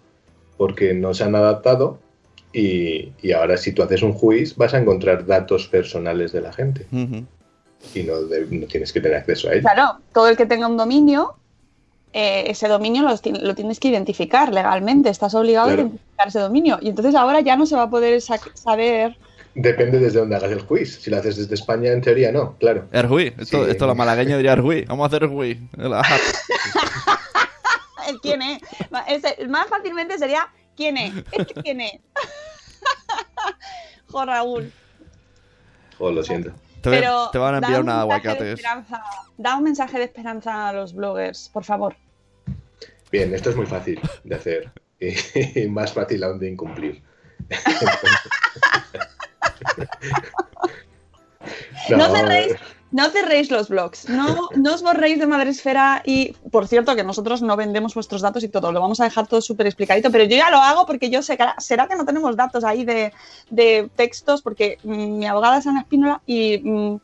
porque 0.61 0.93
no 0.93 1.11
se 1.15 1.23
han 1.23 1.33
adaptado 1.33 1.97
y, 2.53 3.13
y 3.23 3.31
ahora 3.31 3.57
si 3.57 3.71
tú 3.71 3.81
haces 3.81 4.03
un 4.03 4.13
juiz 4.13 4.55
vas 4.55 4.75
a 4.75 4.77
encontrar 4.77 5.25
datos 5.25 5.67
personales 5.67 6.31
de 6.33 6.41
la 6.41 6.53
gente 6.53 6.85
Ujú. 6.91 7.25
y 7.95 8.03
no, 8.03 8.21
de- 8.21 8.45
no 8.45 8.67
tienes 8.67 8.93
que 8.93 9.01
tener 9.01 9.17
acceso 9.17 9.47
a 9.49 9.53
ellos. 9.53 9.63
Claro, 9.63 9.97
todo 10.13 10.27
el 10.29 10.37
que 10.37 10.45
tenga 10.45 10.67
un 10.67 10.77
dominio, 10.77 11.33
eh, 12.13 12.43
ese 12.45 12.67
dominio 12.67 13.01
lo, 13.01 13.09
lo 13.41 13.55
tienes 13.55 13.79
que 13.79 13.87
identificar 13.87 14.53
legalmente, 14.53 15.09
estás 15.09 15.33
obligado 15.33 15.69
Claro. 15.69 15.81
a 15.81 15.85
identificar 15.85 16.27
ese 16.27 16.39
dominio. 16.41 16.77
Y 16.79 16.89
entonces 16.89 17.15
ahora 17.15 17.39
ya 17.41 17.55
no 17.55 17.65
se 17.65 17.75
va 17.75 17.83
a 17.83 17.89
poder 17.89 18.19
sac- 18.21 18.53
saber. 18.53 19.17
Depende 19.55 19.97
desde 19.97 20.19
dónde 20.19 20.35
hagas 20.35 20.51
el 20.51 20.61
juiz. 20.61 20.99
Si 21.01 21.09
lo 21.09 21.17
haces 21.17 21.37
desde 21.37 21.55
España, 21.55 21.91
en 21.91 22.01
teoría 22.01 22.31
no, 22.31 22.55
claro. 22.59 22.85
Erhui. 22.91 23.33
Esto, 23.39 23.65
Sí. 23.65 23.71
esto 23.71 23.87
la 23.87 23.95
malagueña 23.95 24.37
diría 24.37 24.53
Erhui. 24.53 24.85
Vamos 24.85 25.05
a 25.05 25.07
hacer. 25.07 25.23
El 25.23 25.93
ajá. 25.95 26.15
el 28.07 28.19
quién 28.21 28.41
es. 28.41 28.61
Ese- 29.07 29.47
más 29.47 29.67
fácilmente 29.67 30.17
sería 30.17 30.47
quién 30.75 30.97
es. 30.97 31.13
Es 31.31 31.47
que 31.47 31.53
quién 31.61 31.81
es. 31.81 31.93
Jo, 34.07 34.25
Raúl. 34.25 34.71
Oh, 35.99 36.11
lo 36.11 36.21
siento. 36.23 36.51
Te, 36.81 36.89
Pero 36.89 37.29
te 37.31 37.37
van 37.37 37.53
a 37.55 37.57
enviar 37.59 37.79
un 37.81 37.85
una 37.87 38.01
aguacates. 38.01 38.61
Da 39.37 39.55
un 39.55 39.63
mensaje 39.63 39.97
de 39.99 40.03
esperanza 40.05 40.67
a 40.67 40.73
los 40.73 40.93
bloggers, 40.93 41.47
por 41.49 41.63
favor. 41.63 41.95
Bien, 43.11 43.33
esto 43.33 43.51
es 43.51 43.55
muy 43.55 43.65
fácil 43.65 44.01
de 44.23 44.35
hacer 44.35 44.71
y, 44.99 45.67
más 45.69 45.93
fácil 45.93 46.23
aún 46.23 46.39
de 46.39 46.49
incumplir. 46.49 47.03
No 51.89 52.15
cerréis, 52.15 52.55
no 52.91 53.09
cerréis 53.09 53.49
los 53.49 53.69
blogs, 53.69 54.09
no, 54.09 54.49
no 54.55 54.73
os 54.73 54.81
borréis 54.81 55.19
de 55.19 55.25
Madresfera 55.25 56.01
y, 56.05 56.33
por 56.51 56.67
cierto, 56.67 56.95
que 56.95 57.03
nosotros 57.03 57.41
no 57.41 57.55
vendemos 57.55 57.93
vuestros 57.93 58.21
datos 58.21 58.43
y 58.43 58.49
todo, 58.49 58.71
lo 58.71 58.81
vamos 58.81 58.99
a 58.99 59.05
dejar 59.05 59.27
todo 59.27 59.41
súper 59.41 59.67
explicadito, 59.67 60.11
pero 60.11 60.25
yo 60.25 60.35
ya 60.35 60.49
lo 60.49 60.57
hago 60.57 60.85
porque 60.85 61.09
yo 61.09 61.21
sé 61.21 61.37
será 61.59 61.87
que 61.87 61.95
no 61.95 62.05
tenemos 62.05 62.35
datos 62.35 62.63
ahí 62.63 62.83
de, 62.83 63.13
de 63.49 63.89
textos, 63.95 64.41
porque 64.41 64.77
mm, 64.83 65.17
mi 65.19 65.25
abogada 65.25 65.59
es 65.59 65.67
Ana 65.67 65.81
Espínola 65.81 66.21
y 66.25 66.59
mm, 66.59 66.99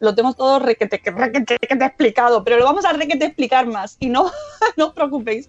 lo 0.00 0.14
tengo 0.14 0.32
todo 0.34 0.58
requete, 0.58 1.00
requete, 1.04 1.58
requete 1.60 1.84
explicado, 1.84 2.42
pero 2.42 2.58
lo 2.58 2.64
vamos 2.64 2.84
a 2.84 2.92
requete 2.92 3.26
explicar 3.26 3.66
más 3.66 3.96
y 4.00 4.08
no, 4.08 4.30
no 4.76 4.86
os 4.88 4.92
preocupéis, 4.92 5.48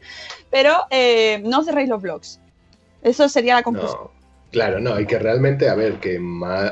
pero 0.50 0.86
eh, 0.92 1.42
no 1.46 1.64
cerréis 1.64 1.90
los 1.90 2.02
blogs. 2.02 2.40
Eso 3.02 3.30
sería 3.30 3.56
la 3.56 3.64
conclusión. 3.64 4.19
Claro, 4.52 4.80
no, 4.80 4.94
hay 4.94 5.06
que 5.06 5.20
realmente, 5.20 5.70
a 5.70 5.76
ver, 5.76 5.96
que 5.96 6.20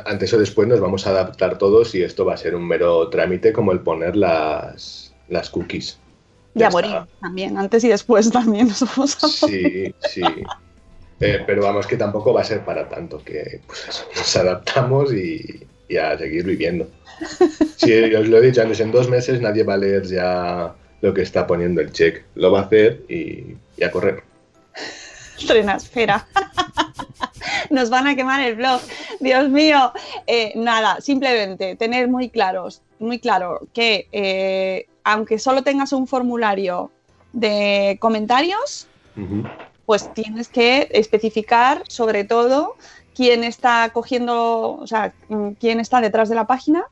antes 0.06 0.34
o 0.34 0.40
después 0.40 0.68
nos 0.68 0.80
vamos 0.80 1.08
a 1.08 1.12
adaptar 1.12 1.58
todos 1.58 1.94
y 1.96 2.04
esto 2.04 2.26
va 2.26 2.34
a 2.34 2.38
ser 2.38 2.56
un 2.56 2.68
mero 2.68 3.10
trámite 3.10 3.54
como 3.54 3.72
el 3.72 3.80
poner 3.80 4.16
las, 4.16 5.14
las 5.30 5.50
cookies. 5.50 6.00
Y 6.56 6.64
a 6.64 6.70
morir 6.70 6.98
también, 7.22 7.58
antes 7.58 7.84
y 7.84 7.90
después 7.90 8.32
también 8.32 8.68
nos 8.68 8.82
vamos 8.82 9.24
a 9.24 9.28
Sí, 9.28 9.94
sí. 10.10 10.22
Eh, 11.20 11.44
pero 11.48 11.64
vamos, 11.64 11.88
que 11.88 11.98
tampoco 11.98 12.34
va 12.34 12.42
a 12.42 12.44
ser 12.44 12.64
para 12.64 12.88
tanto, 12.88 13.24
que 13.24 13.62
pues 13.66 13.88
eso, 13.90 14.06
nos 14.16 14.36
adaptamos 14.36 15.12
y, 15.14 15.66
y 15.88 15.98
a 15.98 16.18
seguir 16.18 16.46
viviendo. 16.46 16.88
Sí, 17.76 17.94
os 18.14 18.28
lo 18.28 18.38
he 18.38 18.42
dicho 18.42 18.62
antes, 18.62 18.80
en 18.80 18.92
dos 18.92 19.10
meses 19.10 19.42
nadie 19.42 19.64
va 19.64 19.76
a 19.76 19.78
leer 19.78 20.04
ya 20.04 20.76
lo 21.02 21.14
que 21.14 21.22
está 21.22 21.48
poniendo 21.48 21.82
el 21.82 21.92
check. 21.92 22.24
Lo 22.36 22.52
va 22.52 22.60
a 22.60 22.64
hacer 22.64 23.04
y, 23.10 23.56
y 23.78 23.84
a 23.84 23.92
correr. 23.92 24.24
Estrenasfera. 25.38 26.28
Nos 27.70 27.90
van 27.90 28.08
a 28.08 28.16
quemar 28.16 28.42
el 28.42 28.56
blog. 28.56 28.82
Dios 29.20 29.50
mío. 29.50 29.92
Eh, 30.26 30.54
nada, 30.56 31.00
simplemente 31.02 31.76
tener 31.76 32.08
muy 32.08 32.30
claros, 32.30 32.82
muy 33.00 33.20
claro 33.20 33.68
que 33.74 34.08
eh, 34.12 34.88
aunque 35.04 35.40
solo 35.40 35.64
tengas 35.64 35.94
un 35.94 36.08
formulario 36.08 36.92
de 37.34 37.98
comentarios, 38.00 38.88
pues 39.86 40.14
tienes 40.14 40.48
que 40.48 40.90
especificar 40.92 41.84
sobre 41.88 42.24
todo 42.24 42.76
quién 43.16 43.44
está 43.44 43.90
cogiendo, 43.94 44.76
o 44.76 44.86
sea, 44.86 45.14
mm, 45.30 45.52
quién 45.60 45.80
está 45.80 46.02
detrás 46.02 46.30
de 46.30 46.36
la 46.36 46.46
página, 46.46 46.86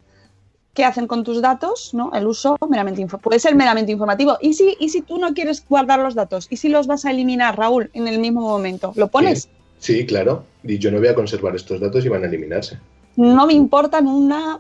qué 0.73 0.83
hacen 0.83 1.07
con 1.07 1.23
tus 1.23 1.41
datos, 1.41 1.93
¿no? 1.93 2.11
El 2.13 2.25
uso 2.25 2.57
meramente 2.69 3.05
puede 3.17 3.39
ser 3.39 3.55
meramente 3.55 3.91
informativo. 3.91 4.37
¿Y 4.41 4.53
si, 4.53 4.75
y 4.79 4.89
si 4.89 5.01
tú 5.01 5.17
no 5.19 5.33
quieres 5.33 5.65
guardar 5.67 5.99
los 5.99 6.15
datos? 6.15 6.47
¿Y 6.49 6.57
si 6.57 6.69
los 6.69 6.87
vas 6.87 7.05
a 7.05 7.11
eliminar, 7.11 7.57
Raúl, 7.57 7.91
en 7.93 8.07
el 8.07 8.19
mismo 8.19 8.41
momento? 8.41 8.91
¿Lo 8.95 9.07
pones? 9.07 9.49
Sí, 9.85 10.05
claro. 10.05 10.45
Y 10.63 10.79
yo 10.79 10.89
no 10.91 10.97
voy 10.97 11.07
a 11.07 11.13
conservar 11.15 11.55
estos 11.55 11.79
datos 11.79 12.03
y 12.03 12.09
van 12.09 12.23
a 12.23 12.27
eliminarse. 12.27 12.79
No 13.15 13.45
me 13.45 13.53
importan 13.53 14.07
una 14.07 14.59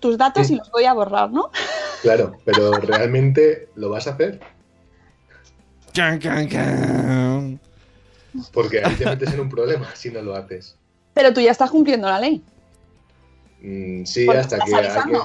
tus 0.00 0.16
datos 0.16 0.48
y 0.50 0.56
los 0.56 0.70
voy 0.70 0.84
a 0.84 0.92
borrar, 0.92 1.30
¿no? 1.32 1.50
Claro, 2.02 2.36
pero 2.44 2.72
realmente 2.92 3.68
lo 3.74 3.90
vas 3.90 4.06
a 4.06 4.10
hacer. 4.10 4.40
Porque 8.52 8.84
ahí 8.84 8.94
te 8.94 9.04
metes 9.06 9.32
en 9.32 9.40
un 9.40 9.48
problema 9.48 9.88
si 9.94 10.10
no 10.10 10.22
lo 10.22 10.34
haces. 10.34 10.76
Pero 11.14 11.32
tú 11.32 11.40
ya 11.40 11.50
estás 11.50 11.70
cumpliendo 11.70 12.08
la 12.08 12.20
ley. 12.20 12.42
Mm, 13.60 14.04
sí, 14.04 14.24
Porque 14.26 14.40
hasta 14.40 14.58
que 14.58 14.74
alguien- 14.74 15.18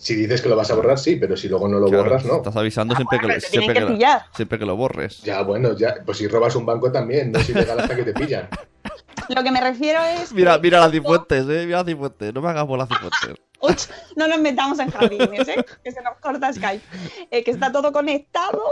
Si 0.00 0.14
dices 0.14 0.40
que 0.40 0.48
lo 0.48 0.56
vas 0.56 0.70
a 0.70 0.74
borrar, 0.74 0.98
sí, 0.98 1.16
pero 1.16 1.36
si 1.36 1.46
luego 1.46 1.68
no 1.68 1.78
lo 1.78 1.88
Claro, 1.88 2.04
borras, 2.04 2.24
no. 2.24 2.36
Estás 2.36 2.56
avisando 2.56 2.96
siempre, 2.96 3.18
que, 3.18 3.26
bueno, 3.26 3.40
siempre, 3.40 3.74
que 3.74 4.06
siempre 4.34 4.58
que 4.58 4.64
lo 4.64 4.74
borres. 4.74 5.20
Ya, 5.20 5.42
bueno, 5.42 5.76
ya. 5.76 5.96
Pues 6.06 6.16
si 6.16 6.26
robas 6.26 6.56
un 6.56 6.64
banco 6.64 6.90
también, 6.90 7.30
no 7.30 7.38
es 7.38 7.50
ilegal 7.50 7.80
hasta 7.80 7.94
que 7.94 8.04
te 8.04 8.14
pillan. 8.14 8.48
Lo 9.28 9.44
que 9.44 9.50
me 9.50 9.60
refiero 9.60 10.02
es. 10.02 10.32
Mira, 10.32 10.56
mira 10.58 10.80
las 10.80 10.90
cifuentes, 10.90 11.44
eh. 11.50 11.66
Mira 11.66 11.78
las 11.78 11.86
cifuentes. 11.86 12.32
No 12.32 12.40
me 12.40 12.48
hagas 12.48 12.64
por 12.64 12.78
las 12.78 12.88
cifuentes. 12.88 13.44
Uch, 13.62 13.88
no 14.16 14.26
nos 14.26 14.40
metamos 14.40 14.78
en 14.78 14.90
jardines, 14.90 15.46
¿eh? 15.48 15.64
que 15.84 15.92
se 15.92 16.00
nos 16.02 16.16
corta 16.18 16.52
Skype. 16.52 16.82
Eh, 17.30 17.44
que 17.44 17.50
está 17.50 17.70
todo 17.70 17.92
conectado. 17.92 18.62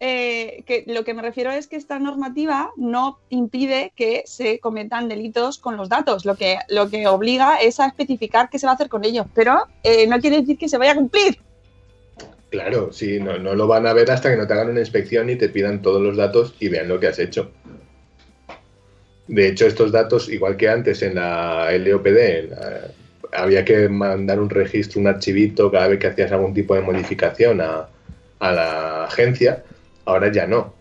Eh, 0.00 0.62
que 0.66 0.84
lo 0.86 1.04
que 1.04 1.12
me 1.14 1.22
refiero 1.22 1.50
es 1.50 1.66
que 1.66 1.76
esta 1.76 1.98
normativa 1.98 2.70
no 2.76 3.18
impide 3.28 3.92
que 3.94 4.22
se 4.26 4.60
cometan 4.60 5.08
delitos 5.08 5.58
con 5.58 5.76
los 5.76 5.88
datos. 5.88 6.24
Lo 6.24 6.36
que, 6.36 6.58
lo 6.68 6.88
que 6.88 7.06
obliga 7.06 7.56
es 7.56 7.80
a 7.80 7.86
especificar 7.86 8.48
qué 8.48 8.58
se 8.58 8.66
va 8.66 8.72
a 8.72 8.74
hacer 8.76 8.88
con 8.88 9.04
ellos. 9.04 9.26
Pero 9.34 9.66
eh, 9.82 10.06
no 10.06 10.18
quiere 10.20 10.40
decir 10.40 10.56
que 10.56 10.68
se 10.68 10.78
vaya 10.78 10.92
a 10.92 10.96
cumplir. 10.96 11.38
Claro, 12.50 12.92
sí, 12.92 13.18
no, 13.20 13.36
no 13.38 13.54
lo 13.54 13.66
van 13.66 13.86
a 13.86 13.92
ver 13.92 14.10
hasta 14.10 14.30
que 14.30 14.36
no 14.36 14.46
te 14.46 14.52
hagan 14.52 14.70
una 14.70 14.80
inspección 14.80 15.28
y 15.28 15.36
te 15.36 15.48
pidan 15.48 15.82
todos 15.82 16.00
los 16.00 16.16
datos 16.16 16.54
y 16.60 16.68
vean 16.68 16.88
lo 16.88 17.00
que 17.00 17.08
has 17.08 17.18
hecho. 17.18 17.50
De 19.26 19.48
hecho, 19.48 19.66
estos 19.66 19.90
datos, 19.90 20.28
igual 20.28 20.56
que 20.56 20.68
antes 20.68 21.02
en 21.02 21.14
la 21.16 21.70
LOPD, 21.72 22.38
en 22.38 22.50
la- 22.50 22.88
había 23.34 23.64
que 23.64 23.88
mandar 23.88 24.40
un 24.40 24.50
registro, 24.50 25.00
un 25.00 25.08
archivito 25.08 25.70
cada 25.70 25.88
vez 25.88 25.98
que 25.98 26.06
hacías 26.08 26.32
algún 26.32 26.54
tipo 26.54 26.74
de 26.74 26.82
modificación 26.82 27.60
a, 27.60 27.88
a 28.38 28.52
la 28.52 29.04
agencia, 29.04 29.64
ahora 30.04 30.30
ya 30.32 30.46
no. 30.46 30.74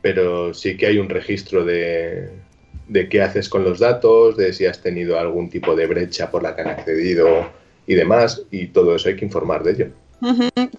Pero 0.00 0.54
sí 0.54 0.76
que 0.76 0.86
hay 0.86 0.98
un 0.98 1.08
registro 1.08 1.64
de, 1.64 2.30
de 2.88 3.08
qué 3.08 3.22
haces 3.22 3.48
con 3.48 3.64
los 3.64 3.78
datos, 3.78 4.36
de 4.36 4.52
si 4.52 4.66
has 4.66 4.80
tenido 4.80 5.18
algún 5.18 5.50
tipo 5.50 5.74
de 5.74 5.86
brecha 5.86 6.30
por 6.30 6.42
la 6.42 6.54
que 6.54 6.62
han 6.62 6.68
accedido 6.68 7.50
y 7.86 7.94
demás, 7.94 8.42
y 8.50 8.68
todo 8.68 8.94
eso 8.96 9.08
hay 9.08 9.16
que 9.16 9.24
informar 9.24 9.62
de 9.62 9.72
ello. 9.72 9.86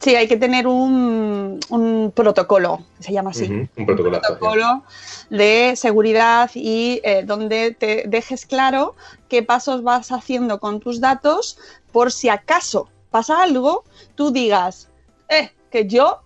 Sí, 0.02 0.16
hay 0.16 0.28
que 0.28 0.36
tener 0.36 0.68
un, 0.68 1.60
un 1.70 2.12
protocolo, 2.14 2.84
se 3.00 3.14
llama 3.14 3.30
así. 3.30 3.46
Un 3.46 3.86
protocolo 3.86 4.12
de 4.12 4.18
actuación. 4.18 4.40
protocolo 4.40 4.84
de 5.30 5.76
seguridad 5.78 6.52
y 6.54 7.00
eh, 7.04 7.24
donde 7.26 7.72
te 7.72 8.04
dejes 8.08 8.46
claro 8.46 8.96
qué 9.30 9.44
pasos 9.44 9.84
vas 9.84 10.12
haciendo 10.12 10.60
con 10.60 10.80
tus 10.80 11.00
datos 11.00 11.58
por 11.92 12.12
si 12.12 12.30
acaso 12.30 12.90
pasa 13.10 13.42
algo, 13.42 13.84
tú 14.16 14.32
digas, 14.32 14.90
eh, 15.30 15.52
que 15.72 15.88
yo, 15.88 16.20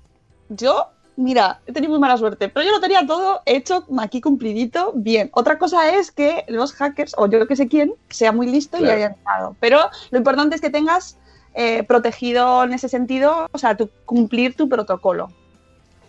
yo, 0.49 0.88
mira, 1.16 1.62
he 1.66 1.72
tenido 1.72 1.91
muy 1.91 1.99
mala 1.99 2.18
suerte, 2.18 2.49
pero 2.49 2.66
yo 2.66 2.72
lo 2.72 2.82
tenía 2.82 3.06
todo 3.06 3.41
hecho 3.45 3.86
aquí 3.99 4.22
cumplidito, 4.22 4.91
bien. 4.95 5.30
Otra 5.34 5.58
cosa 5.58 5.95
es 5.95 6.12
que 6.12 6.43
los 6.47 6.74
hackers, 6.74 7.14
o 7.18 7.28
yo 7.28 7.47
que 7.47 7.56
sé 7.56 7.68
quién, 7.68 7.93
sea 8.10 8.32
muy 8.32 8.47
listo 8.47 8.78
y 8.80 8.89
haya 8.89 9.08
entrado. 9.08 9.56
Pero 9.60 9.80
lo 10.12 10.18
importante 10.18 10.56
es 10.56 10.62
que 10.62 10.70
tengas 10.70 11.18
eh, 11.54 11.84
protegido 11.84 12.64
en 12.64 12.74
ese 12.74 12.89
sentido, 12.89 13.47
o 13.51 13.58
sea, 13.58 13.78
tu, 13.78 13.89
cumplir 14.06 14.56
tu 14.56 14.68
protocolo. 14.68 15.32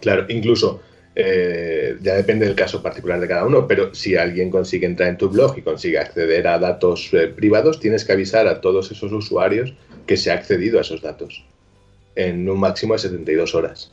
Claro, 0.00 0.26
incluso 0.28 0.80
eh, 1.16 1.96
ya 2.02 2.14
depende 2.14 2.46
del 2.46 2.56
caso 2.56 2.82
particular 2.82 3.20
de 3.20 3.28
cada 3.28 3.44
uno, 3.44 3.68
pero 3.68 3.94
si 3.94 4.16
alguien 4.16 4.50
consigue 4.50 4.86
entrar 4.86 5.08
en 5.08 5.16
tu 5.16 5.28
blog 5.28 5.56
y 5.56 5.62
consigue 5.62 5.98
acceder 5.98 6.46
a 6.48 6.58
datos 6.58 7.10
eh, 7.12 7.28
privados, 7.28 7.78
tienes 7.78 8.04
que 8.04 8.12
avisar 8.12 8.48
a 8.48 8.60
todos 8.60 8.90
esos 8.90 9.12
usuarios 9.12 9.74
que 10.06 10.16
se 10.16 10.30
ha 10.30 10.34
accedido 10.34 10.78
a 10.78 10.82
esos 10.82 11.02
datos 11.02 11.44
en 12.16 12.48
un 12.48 12.58
máximo 12.58 12.94
de 12.94 13.00
72 13.00 13.54
horas. 13.54 13.92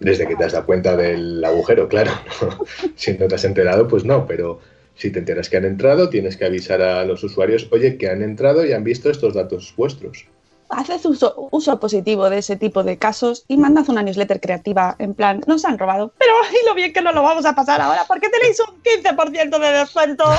Desde 0.00 0.26
que 0.26 0.34
te 0.34 0.44
has 0.44 0.52
dado 0.52 0.66
cuenta 0.66 0.96
del 0.96 1.44
agujero, 1.44 1.88
claro. 1.88 2.10
si 2.96 3.14
no 3.14 3.28
te 3.28 3.36
has 3.36 3.44
enterado, 3.44 3.86
pues 3.86 4.04
no, 4.04 4.26
pero 4.26 4.60
si 4.96 5.10
te 5.10 5.20
enteras 5.20 5.48
que 5.48 5.56
han 5.56 5.64
entrado, 5.64 6.10
tienes 6.10 6.36
que 6.36 6.44
avisar 6.44 6.82
a 6.82 7.04
los 7.04 7.22
usuarios, 7.22 7.68
oye, 7.70 7.96
que 7.96 8.08
han 8.08 8.22
entrado 8.22 8.66
y 8.66 8.72
han 8.72 8.84
visto 8.84 9.10
estos 9.10 9.34
datos 9.34 9.72
vuestros. 9.76 10.26
Haced 10.70 11.04
uso, 11.06 11.48
uso 11.50 11.78
positivo 11.78 12.28
de 12.30 12.38
ese 12.38 12.56
tipo 12.56 12.82
de 12.82 12.98
casos 12.98 13.44
y 13.48 13.56
mandad 13.58 13.88
una 13.90 14.02
newsletter 14.02 14.40
creativa 14.40 14.96
en 14.98 15.14
plan, 15.14 15.40
nos 15.46 15.64
han 15.64 15.78
robado, 15.78 16.12
pero 16.18 16.32
ay, 16.48 16.56
lo 16.66 16.74
bien 16.74 16.92
que 16.92 17.00
nos 17.02 17.14
lo 17.14 17.22
vamos 17.22 17.44
a 17.46 17.54
pasar 17.54 17.80
ahora 17.80 18.04
porque 18.08 18.28
tenéis 18.30 18.58
un 18.60 18.82
15% 18.82 19.58
de 19.58 19.72
descuento. 19.72 20.24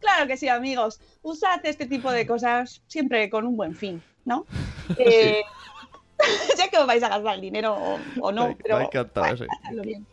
claro 0.00 0.26
que 0.26 0.36
sí, 0.36 0.48
amigos. 0.48 1.00
Usad 1.22 1.64
este 1.64 1.86
tipo 1.86 2.10
de 2.10 2.26
cosas 2.26 2.82
siempre 2.86 3.30
con 3.30 3.46
un 3.46 3.56
buen 3.56 3.74
fin, 3.74 4.02
¿no? 4.24 4.46
Eh, 4.98 5.40
ya 6.58 6.68
que 6.68 6.76
os 6.78 6.86
vais 6.86 7.02
a 7.02 7.08
gastar 7.08 7.34
el 7.36 7.40
dinero 7.40 7.74
o, 7.74 7.98
o 8.20 8.32
no, 8.32 8.48
Me- 8.48 8.56
pero 8.56 8.78
me 8.78 8.84
bueno, 8.84 9.82
bien. 9.82 10.06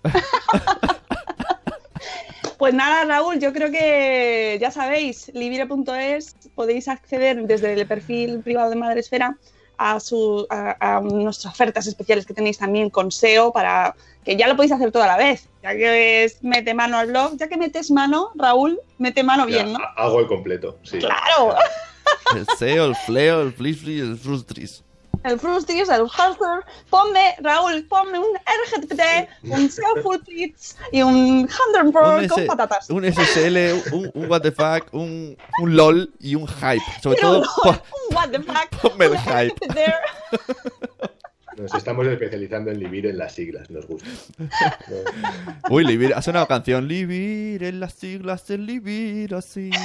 Pues 2.62 2.76
nada, 2.76 3.05
Raúl, 3.05 3.39
yo 3.39 3.53
creo 3.53 3.72
que 3.72 4.59
ya 4.62 4.70
sabéis, 4.70 5.32
libire.es 5.34 6.36
podéis 6.53 6.88
acceder 6.88 7.47
desde 7.47 7.74
el 7.74 7.88
perfil 7.88 8.41
privado 8.43 8.70
de 8.70 8.76
Madresfera 8.76 9.36
a, 9.80 9.99
su, 9.99 10.45
a, 10.47 10.97
a 10.97 11.01
nuestras 11.01 11.55
ofertas 11.55 11.88
especiales 11.88 12.24
que 12.28 12.36
tenéis 12.36 12.59
también 12.59 12.91
con 12.91 13.12
SEO 13.12 13.51
para 13.51 13.95
que 14.24 14.36
ya 14.36 14.47
lo 14.47 14.55
podéis 14.55 14.74
hacer 14.74 14.91
toda 14.91 15.07
la 15.07 15.18
vez, 15.18 15.49
ya 15.64 15.72
que 15.72 16.24
es 16.24 16.43
mete 16.43 16.76
mano 16.76 16.99
al 16.99 17.07
blog, 17.07 17.36
ya 17.38 17.47
que 17.47 17.57
metes 17.57 17.89
mano, 17.89 18.30
Raúl, 18.36 18.80
mete 18.99 19.24
mano 19.24 19.47
Ya, 19.47 19.64
bien, 19.64 19.74
¿no? 19.74 19.80
ha- 19.80 19.93
Hago 20.03 20.20
el 20.20 20.28
completo, 20.28 20.78
sí. 20.84 20.99
Claro. 20.99 21.55
El 22.36 22.45
SEO, 22.59 22.86
el 22.86 22.95
fleo, 22.95 23.41
el 23.41 23.53
flisfli, 23.53 23.99
el 23.99 24.18
frustris. 24.18 24.84
El 25.24 25.39
Frustis, 25.39 25.88
el 25.89 26.01
Hustler, 26.03 26.64
ponme, 26.89 27.36
Raúl, 27.41 27.84
ponme 27.88 28.18
un 28.18 28.26
RGPT, 28.36 29.01
un 29.43 29.70
SEO 29.70 30.01
Full 30.01 30.18
Pleats 30.26 30.76
y 30.91 31.03
un 31.03 31.47
Hindenburg 31.47 32.22
Un, 32.24 32.28
con 32.28 32.39
S- 32.39 32.47
patatas. 32.47 32.89
un 32.89 33.03
SSL, 33.05 33.93
un, 33.93 34.09
un 34.16 34.30
what 34.32 34.41
the 34.41 34.51
fuck, 34.51 34.91
un, 34.93 35.38
un 35.62 35.76
LOL 35.76 36.12
y 36.20 36.34
un 36.34 36.47
hype. 36.47 36.82
Sobre 37.03 37.18
Pero 37.18 37.43
todo, 37.43 37.70
un 38.09 38.16
what 38.16 38.30
the 38.30 38.39
fuck, 38.41 38.70
ponme 38.82 39.05
el 39.05 39.18
hype. 39.20 39.55
Nos 41.57 41.74
estamos 41.76 42.07
especializando 42.07 42.72
en 42.72 42.80
Libir 42.80 43.05
en 43.05 43.18
las 43.20 43.34
siglas, 43.36 43.70
nos 43.70 43.86
gusta. 43.86 44.07
Uy, 45.70 45.84
Libir, 45.86 46.14
ha 46.16 46.22
sonado 46.22 46.47
canción. 46.47 46.88
Libir 46.88 47.64
en 47.64 47.80
las 47.82 47.93
siglas 47.93 48.47
de 48.47 48.57
Libir 48.57 49.36
así. 49.36 49.70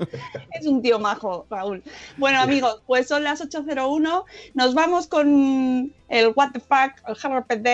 Es 0.52 0.66
un 0.66 0.82
tío 0.82 0.98
majo, 0.98 1.46
Raúl. 1.50 1.82
Bueno, 2.16 2.40
amigos, 2.40 2.82
pues 2.86 3.06
son 3.08 3.24
las 3.24 3.40
8.01. 3.40 4.24
Nos 4.54 4.74
vamos 4.74 5.06
con 5.06 5.92
el 6.08 6.32
What 6.34 6.50
the 6.52 6.60
fuck, 6.60 6.92
el 7.06 7.14
RPD, 7.14 7.66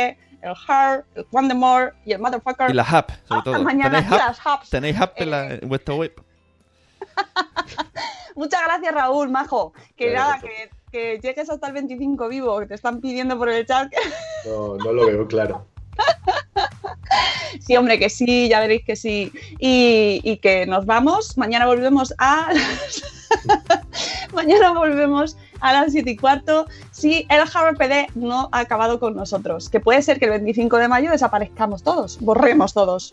el 0.43 0.55
Hard, 0.69 1.05
el 1.15 1.27
Wandemore 1.33 1.93
y 2.05 2.13
el 2.13 2.21
Motherfucker. 2.21 2.71
Y 2.71 2.75
la 2.75 2.83
hub, 2.83 3.13
sobre 3.27 3.39
Hasta 3.39 3.43
todo. 3.45 3.63
mañana, 3.63 3.91
¿Tenéis 3.99 4.13
hub? 4.13 4.19
las 4.19 4.39
hubs. 4.47 4.71
¿Tenéis 4.71 4.97
hub 5.01 5.11
en, 5.17 5.31
la, 5.31 5.55
en 5.55 5.69
vuestra 5.69 5.95
web? 5.95 6.13
Muchas 8.37 8.61
gracias, 8.65 8.95
Raúl, 8.95 9.29
majo. 9.31 9.73
Que 9.97 10.11
Claro, 10.11 10.31
nada, 10.31 10.41
que, 10.41 10.71
que 10.93 11.19
llegues 11.23 11.49
hasta 11.49 11.67
el 11.69 11.73
25 11.73 12.29
vivo, 12.29 12.59
que 12.61 12.67
te 12.67 12.75
están 12.75 13.01
pidiendo 13.01 13.39
por 13.39 13.49
el 13.49 13.67
chat. 13.67 13.91
No, 14.45 14.77
no 14.77 14.93
lo 14.93 15.07
veo 15.07 15.27
claro. 15.27 15.67
Sí, 17.67 17.77
hombre, 17.77 17.99
que 17.99 18.09
sí, 18.09 18.49
ya 18.49 18.61
veréis 18.61 18.85
que 18.85 18.95
sí. 18.95 19.33
Y, 19.59 20.21
y 20.23 20.37
que 20.37 20.67
nos 20.67 20.87
vamos. 20.87 21.37
Mañana 21.37 21.67
volvemos 21.67 22.15
a. 22.19 22.53
Mañana 24.35 24.73
volvemos 24.73 25.37
a 25.61 25.73
las 25.73 25.93
7 25.93 26.09
y 26.11 26.17
cuarto. 26.17 26.67
Si 26.93 27.27
el 27.29 27.43
RPD 27.43 28.15
no 28.15 28.49
ha 28.53 28.61
acabado 28.61 29.01
con 29.01 29.17
nosotros. 29.17 29.69
Que 29.69 29.81
puede 29.81 30.01
ser 30.03 30.21
que 30.21 30.27
el 30.27 30.33
25 30.33 30.77
de 30.79 30.87
mayo 30.87 31.11
desaparezcamos 31.11 31.83
todos, 31.83 32.21
borremos 32.21 32.73
todos. 32.73 33.13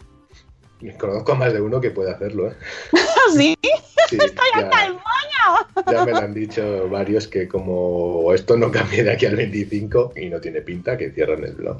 Conozco 0.99 1.31
a 1.31 1.35
más 1.35 1.53
de 1.53 1.61
uno 1.61 1.79
que 1.79 1.91
puede 1.91 2.11
hacerlo, 2.11 2.49
¿eh? 2.49 2.55
¿Sí? 3.35 3.57
Sí, 4.09 4.17
¡Estoy 4.17 4.45
ya, 4.53 4.63
hasta 4.63 4.85
el 4.85 4.91
moño! 4.91 5.91
ya 5.91 6.05
me 6.05 6.11
lo 6.11 6.17
han 6.17 6.33
dicho 6.33 6.89
varios 6.89 7.25
que 7.25 7.47
como 7.47 8.33
esto 8.33 8.57
no 8.57 8.69
cambie 8.69 9.01
de 9.01 9.13
aquí 9.13 9.25
al 9.25 9.37
25 9.37 10.13
y 10.17 10.29
no 10.29 10.41
tiene 10.41 10.61
pinta, 10.61 10.97
que 10.97 11.09
cierran 11.11 11.43
el 11.45 11.53
blog. 11.53 11.77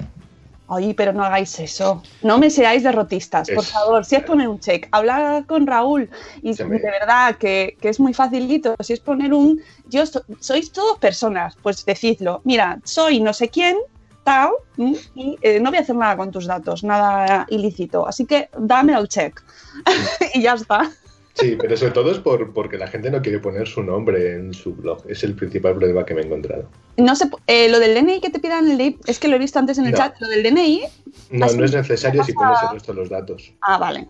Oye, 0.66 0.94
pero 0.94 1.12
no 1.12 1.22
hagáis 1.22 1.58
eso. 1.60 2.02
No 2.22 2.38
me 2.38 2.48
seáis 2.48 2.82
derrotistas, 2.82 3.48
por 3.50 3.62
Es- 3.64 3.70
favor. 3.70 4.04
Si 4.04 4.16
es 4.16 4.22
poner 4.22 4.48
un 4.48 4.58
check, 4.60 4.88
hablar 4.92 5.44
con 5.46 5.66
Raúl. 5.66 6.08
Y 6.42 6.50
me- 6.64 6.78
de 6.78 6.90
verdad 6.90 7.36
que, 7.36 7.76
que 7.80 7.90
es 7.90 8.00
muy 8.00 8.14
facilito. 8.14 8.74
Si 8.80 8.94
es 8.94 9.00
poner 9.00 9.34
un. 9.34 9.60
Yo 9.88 10.06
so- 10.06 10.24
sois 10.40 10.72
todos 10.72 10.98
personas, 10.98 11.54
pues 11.62 11.84
decidlo. 11.84 12.40
Mira, 12.44 12.78
soy 12.84 13.20
no 13.20 13.34
sé 13.34 13.50
quién, 13.50 13.76
tal, 14.24 14.52
y 14.78 15.36
eh, 15.42 15.60
no 15.60 15.68
voy 15.70 15.78
a 15.78 15.82
hacer 15.82 15.96
nada 15.96 16.16
con 16.16 16.30
tus 16.30 16.46
datos, 16.46 16.82
nada 16.82 17.44
ilícito. 17.50 18.08
Así 18.08 18.24
que 18.24 18.48
dame 18.56 18.94
el 18.94 19.06
check. 19.08 19.42
y 20.34 20.40
ya 20.40 20.54
está. 20.54 20.90
Sí, 21.34 21.56
pero 21.60 21.76
sobre 21.76 21.92
todo 21.92 22.12
es 22.12 22.18
por, 22.18 22.52
porque 22.52 22.78
la 22.78 22.86
gente 22.86 23.10
no 23.10 23.20
quiere 23.20 23.40
poner 23.40 23.66
su 23.66 23.82
nombre 23.82 24.34
en 24.34 24.54
su 24.54 24.72
blog. 24.74 25.04
Es 25.08 25.24
el 25.24 25.34
principal 25.34 25.74
problema 25.74 26.04
que 26.06 26.14
me 26.14 26.20
he 26.22 26.24
encontrado. 26.26 26.70
No 26.96 27.16
sé, 27.16 27.28
eh, 27.48 27.68
lo 27.68 27.80
del 27.80 27.94
DNI 27.94 28.20
que 28.20 28.30
te 28.30 28.38
pidan 28.38 28.70
el 28.70 28.78
DNI, 28.78 28.98
es 29.06 29.18
que 29.18 29.26
lo 29.26 29.34
he 29.34 29.38
visto 29.40 29.58
antes 29.58 29.78
en 29.78 29.86
el 29.86 29.92
No. 29.92 29.98
chat. 29.98 30.14
Lo 30.20 30.28
del 30.28 30.44
DNI. 30.44 30.82
No, 31.30 31.46
no 31.52 31.64
es 31.64 31.72
necesario 31.74 32.22
si 32.22 32.32
pones 32.34 32.58
el 32.62 32.68
resto 32.74 32.92
de 32.92 33.00
los 33.00 33.08
datos. 33.10 33.52
Ah, 33.62 33.78
vale. 33.78 34.06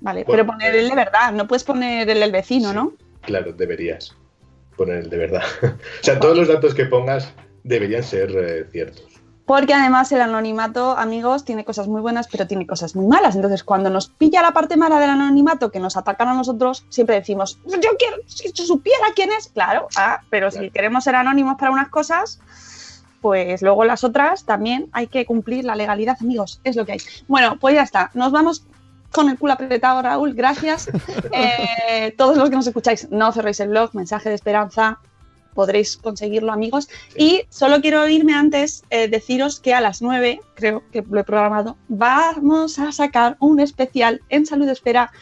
Vale, 0.00 0.24
Bueno, 0.24 0.44
pero 0.44 0.46
poner 0.46 0.74
el 0.76 0.88
de 0.88 0.94
verdad, 0.94 1.32
no 1.32 1.46
puedes 1.48 1.64
poner 1.64 2.08
el 2.08 2.20
del 2.20 2.32
vecino, 2.32 2.70
Sí. 2.70 2.74
¿no? 2.74 2.92
Claro, 3.22 3.52
deberías 3.52 4.16
poner 4.76 4.98
el 4.98 5.10
de 5.10 5.16
verdad. 5.18 5.42
o 5.62 6.04
sea, 6.04 6.18
todos 6.20 6.38
los 6.38 6.48
datos 6.48 6.72
que 6.74 6.86
pongas 6.86 7.34
deberían 7.64 8.02
ser 8.04 8.30
eh, 8.30 8.64
ciertos. 8.70 9.09
Porque 9.50 9.74
además 9.74 10.12
el 10.12 10.20
anonimato, 10.20 10.96
amigos, 10.96 11.44
tiene 11.44 11.64
cosas 11.64 11.88
muy 11.88 12.00
buenas, 12.00 12.28
pero 12.28 12.46
tiene 12.46 12.68
cosas 12.68 12.94
muy 12.94 13.08
malas. 13.08 13.34
Entonces, 13.34 13.64
cuando 13.64 13.90
nos 13.90 14.06
pilla 14.06 14.42
la 14.42 14.52
parte 14.52 14.76
mala 14.76 15.00
del 15.00 15.10
anonimato, 15.10 15.72
que 15.72 15.80
nos 15.80 15.96
atacan 15.96 16.28
a 16.28 16.34
nosotros, 16.34 16.84
siempre 16.88 17.16
decimos, 17.16 17.58
yo 17.66 17.90
quiero, 17.98 18.18
si 18.26 18.52
yo 18.52 18.64
supiera 18.64 19.06
quién 19.16 19.30
es, 19.36 19.48
claro, 19.48 19.88
ah, 19.96 20.20
pero 20.30 20.52
si 20.52 20.70
queremos 20.70 21.02
ser 21.02 21.16
anónimos 21.16 21.56
para 21.58 21.72
unas 21.72 21.88
cosas, 21.88 22.38
pues 23.20 23.60
luego 23.60 23.84
las 23.84 24.04
otras 24.04 24.44
también 24.44 24.88
hay 24.92 25.08
que 25.08 25.26
cumplir 25.26 25.64
la 25.64 25.74
legalidad, 25.74 26.16
amigos, 26.20 26.60
es 26.62 26.76
lo 26.76 26.86
que 26.86 26.92
hay. 26.92 26.98
Bueno, 27.26 27.56
pues 27.58 27.74
ya 27.74 27.82
está, 27.82 28.12
nos 28.14 28.30
vamos 28.30 28.64
con 29.10 29.30
el 29.30 29.36
culo 29.36 29.54
apretado, 29.54 30.00
Raúl, 30.00 30.32
gracias. 30.32 30.88
Eh, 31.32 32.14
todos 32.16 32.36
los 32.36 32.50
que 32.50 32.56
nos 32.56 32.68
escucháis, 32.68 33.10
no 33.10 33.32
cerréis 33.32 33.58
el 33.58 33.70
blog, 33.70 33.96
mensaje 33.96 34.28
de 34.28 34.36
esperanza, 34.36 35.00
podréis 35.54 35.96
conseguirlo, 35.96 36.52
amigos. 36.52 36.88
Y 37.16 37.42
solo 37.48 37.80
quiero 37.80 38.08
irme 38.08 38.34
antes, 38.34 38.84
eh, 38.90 39.08
deciros 39.08 39.60
que 39.60 39.74
a 39.74 39.80
las 39.80 40.02
9, 40.02 40.40
creo 40.54 40.82
que 40.90 41.02
lo 41.08 41.20
he 41.20 41.24
programado, 41.24 41.76
vamos 41.88 42.78
a 42.78 42.92
sacar 42.92 43.36
un 43.40 43.60
especial 43.60 44.20
en 44.28 44.46
Salud 44.46 44.68
Espera 44.68 45.12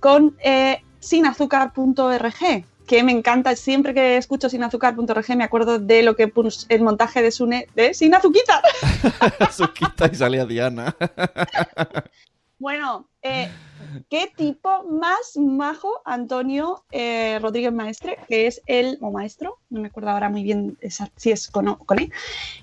con 0.00 0.36
eh, 0.42 0.82
sinazúcar.org 1.00 2.64
que 2.86 3.02
me 3.02 3.12
encanta, 3.12 3.54
siempre 3.56 3.94
que 3.94 4.16
escucho 4.16 4.48
sinazúcar.org 4.48 5.36
me 5.36 5.44
acuerdo 5.44 5.78
de 5.78 6.02
lo 6.02 6.16
que 6.16 6.28
puso 6.28 6.66
el 6.68 6.82
montaje 6.82 7.22
de 7.22 7.30
Sune 7.30 7.66
de 7.74 7.94
Sin 7.94 8.14
Azuquita. 8.14 8.60
Azuquita 9.38 10.06
y 10.12 10.14
salía 10.14 10.44
Diana. 10.44 10.94
bueno, 12.58 13.08
eh, 13.22 13.48
qué 14.08 14.30
tipo 14.36 14.84
más 14.84 15.36
majo 15.36 16.00
Antonio 16.04 16.84
eh, 16.90 17.38
Rodríguez 17.40 17.72
Maestre, 17.72 18.18
que 18.28 18.46
es 18.46 18.62
el, 18.66 18.98
o 19.00 19.10
maestro, 19.10 19.58
no 19.70 19.80
me 19.80 19.88
acuerdo 19.88 20.10
ahora 20.10 20.28
muy 20.28 20.42
bien 20.42 20.78
si 21.16 21.30
es 21.30 21.48
con, 21.48 21.74
con 21.76 21.98
él, 21.98 22.12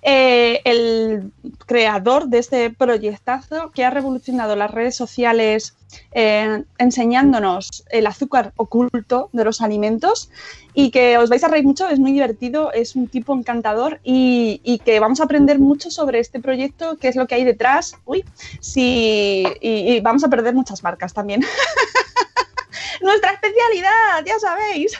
eh, 0.01 0.61
el 0.65 1.31
creador 1.65 2.27
de 2.27 2.39
este 2.39 2.69
proyectazo 2.69 3.71
que 3.71 3.85
ha 3.85 3.89
revolucionado 3.89 4.55
las 4.55 4.71
redes 4.71 4.95
sociales 4.95 5.75
eh, 6.11 6.63
enseñándonos 6.77 7.83
el 7.89 8.05
azúcar 8.05 8.53
oculto 8.57 9.29
de 9.31 9.43
los 9.43 9.61
alimentos 9.61 10.29
y 10.73 10.91
que 10.91 11.17
os 11.17 11.29
vais 11.29 11.43
a 11.43 11.47
reír 11.47 11.65
mucho, 11.65 11.89
es 11.89 11.99
muy 11.99 12.11
divertido, 12.11 12.71
es 12.71 12.95
un 12.95 13.07
tipo 13.07 13.35
encantador 13.35 13.99
y, 14.03 14.79
que 14.85 14.99
vamos 14.99 15.19
a 15.19 15.23
aprender 15.23 15.59
mucho 15.59 15.89
sobre 15.91 16.19
este 16.19 16.39
proyecto, 16.39 16.97
qué 16.97 17.07
es 17.07 17.15
lo 17.15 17.27
que 17.27 17.35
hay 17.35 17.43
detrás, 17.43 17.95
uy, 18.05 18.23
sí, 18.59 19.45
y, 19.61 19.69
y 19.93 19.99
vamos 19.99 20.23
a 20.23 20.29
perder 20.29 20.53
muchas 20.53 20.83
marcas 20.83 21.13
también. 21.19 21.41
Nuestra 23.01 23.31
especialidad, 23.31 24.25
ya 24.25 24.39
sabéis. 24.39 24.93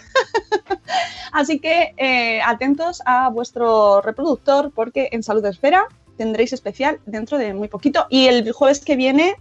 Así 1.32 1.60
que 1.60 1.94
eh, 1.98 2.42
atentos 2.42 3.02
a 3.06 3.30
vuestro 3.30 4.02
reproductor 4.02 4.72
porque 4.74 5.10
en 5.12 5.24
Salud 5.24 5.46
Esfera 5.46 5.86
tendréis 6.18 6.52
especial 6.52 7.00
dentro 7.06 7.38
de 7.38 7.54
muy 7.54 7.70
poquito 7.70 8.06
y 8.10 8.28
el 8.28 8.52
jueves 8.52 8.80
que 8.84 8.96
viene 8.98 9.38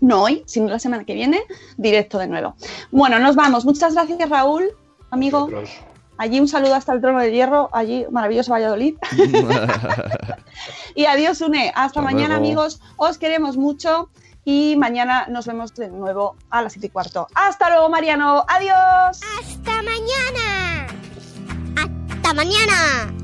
no 0.00 0.22
hoy, 0.22 0.42
sino 0.46 0.68
la 0.68 0.78
semana 0.78 1.04
que 1.04 1.14
viene, 1.14 1.40
directo 1.76 2.18
de 2.18 2.28
nuevo. 2.28 2.54
Bueno, 2.90 3.18
nos 3.18 3.34
vamos. 3.34 3.64
Muchas 3.64 3.94
gracias, 3.94 4.28
Raúl, 4.28 4.70
amigo. 5.10 5.48
Allí 6.16 6.38
un 6.38 6.46
saludo 6.46 6.74
hasta 6.76 6.92
el 6.92 7.00
trono 7.00 7.18
de 7.18 7.32
hierro, 7.32 7.70
allí 7.72 8.06
maravilloso 8.10 8.52
Valladolid. 8.52 8.96
y 10.94 11.06
adiós, 11.06 11.40
Une. 11.40 11.70
Hasta, 11.70 11.82
hasta 11.82 12.02
mañana, 12.02 12.38
luego. 12.38 12.44
amigos. 12.44 12.80
Os 12.96 13.18
queremos 13.18 13.56
mucho 13.56 14.10
y 14.44 14.76
mañana 14.76 15.26
nos 15.28 15.46
vemos 15.46 15.74
de 15.74 15.88
nuevo 15.88 16.36
a 16.50 16.62
las 16.62 16.72
7 16.72 16.86
y 16.86 16.90
cuarto. 16.90 17.26
Hasta 17.34 17.70
luego, 17.70 17.88
Mariano. 17.88 18.44
Adiós. 18.48 19.20
Hasta 19.40 19.82
mañana. 19.82 20.86
Hasta 21.76 22.34
mañana. 22.34 23.23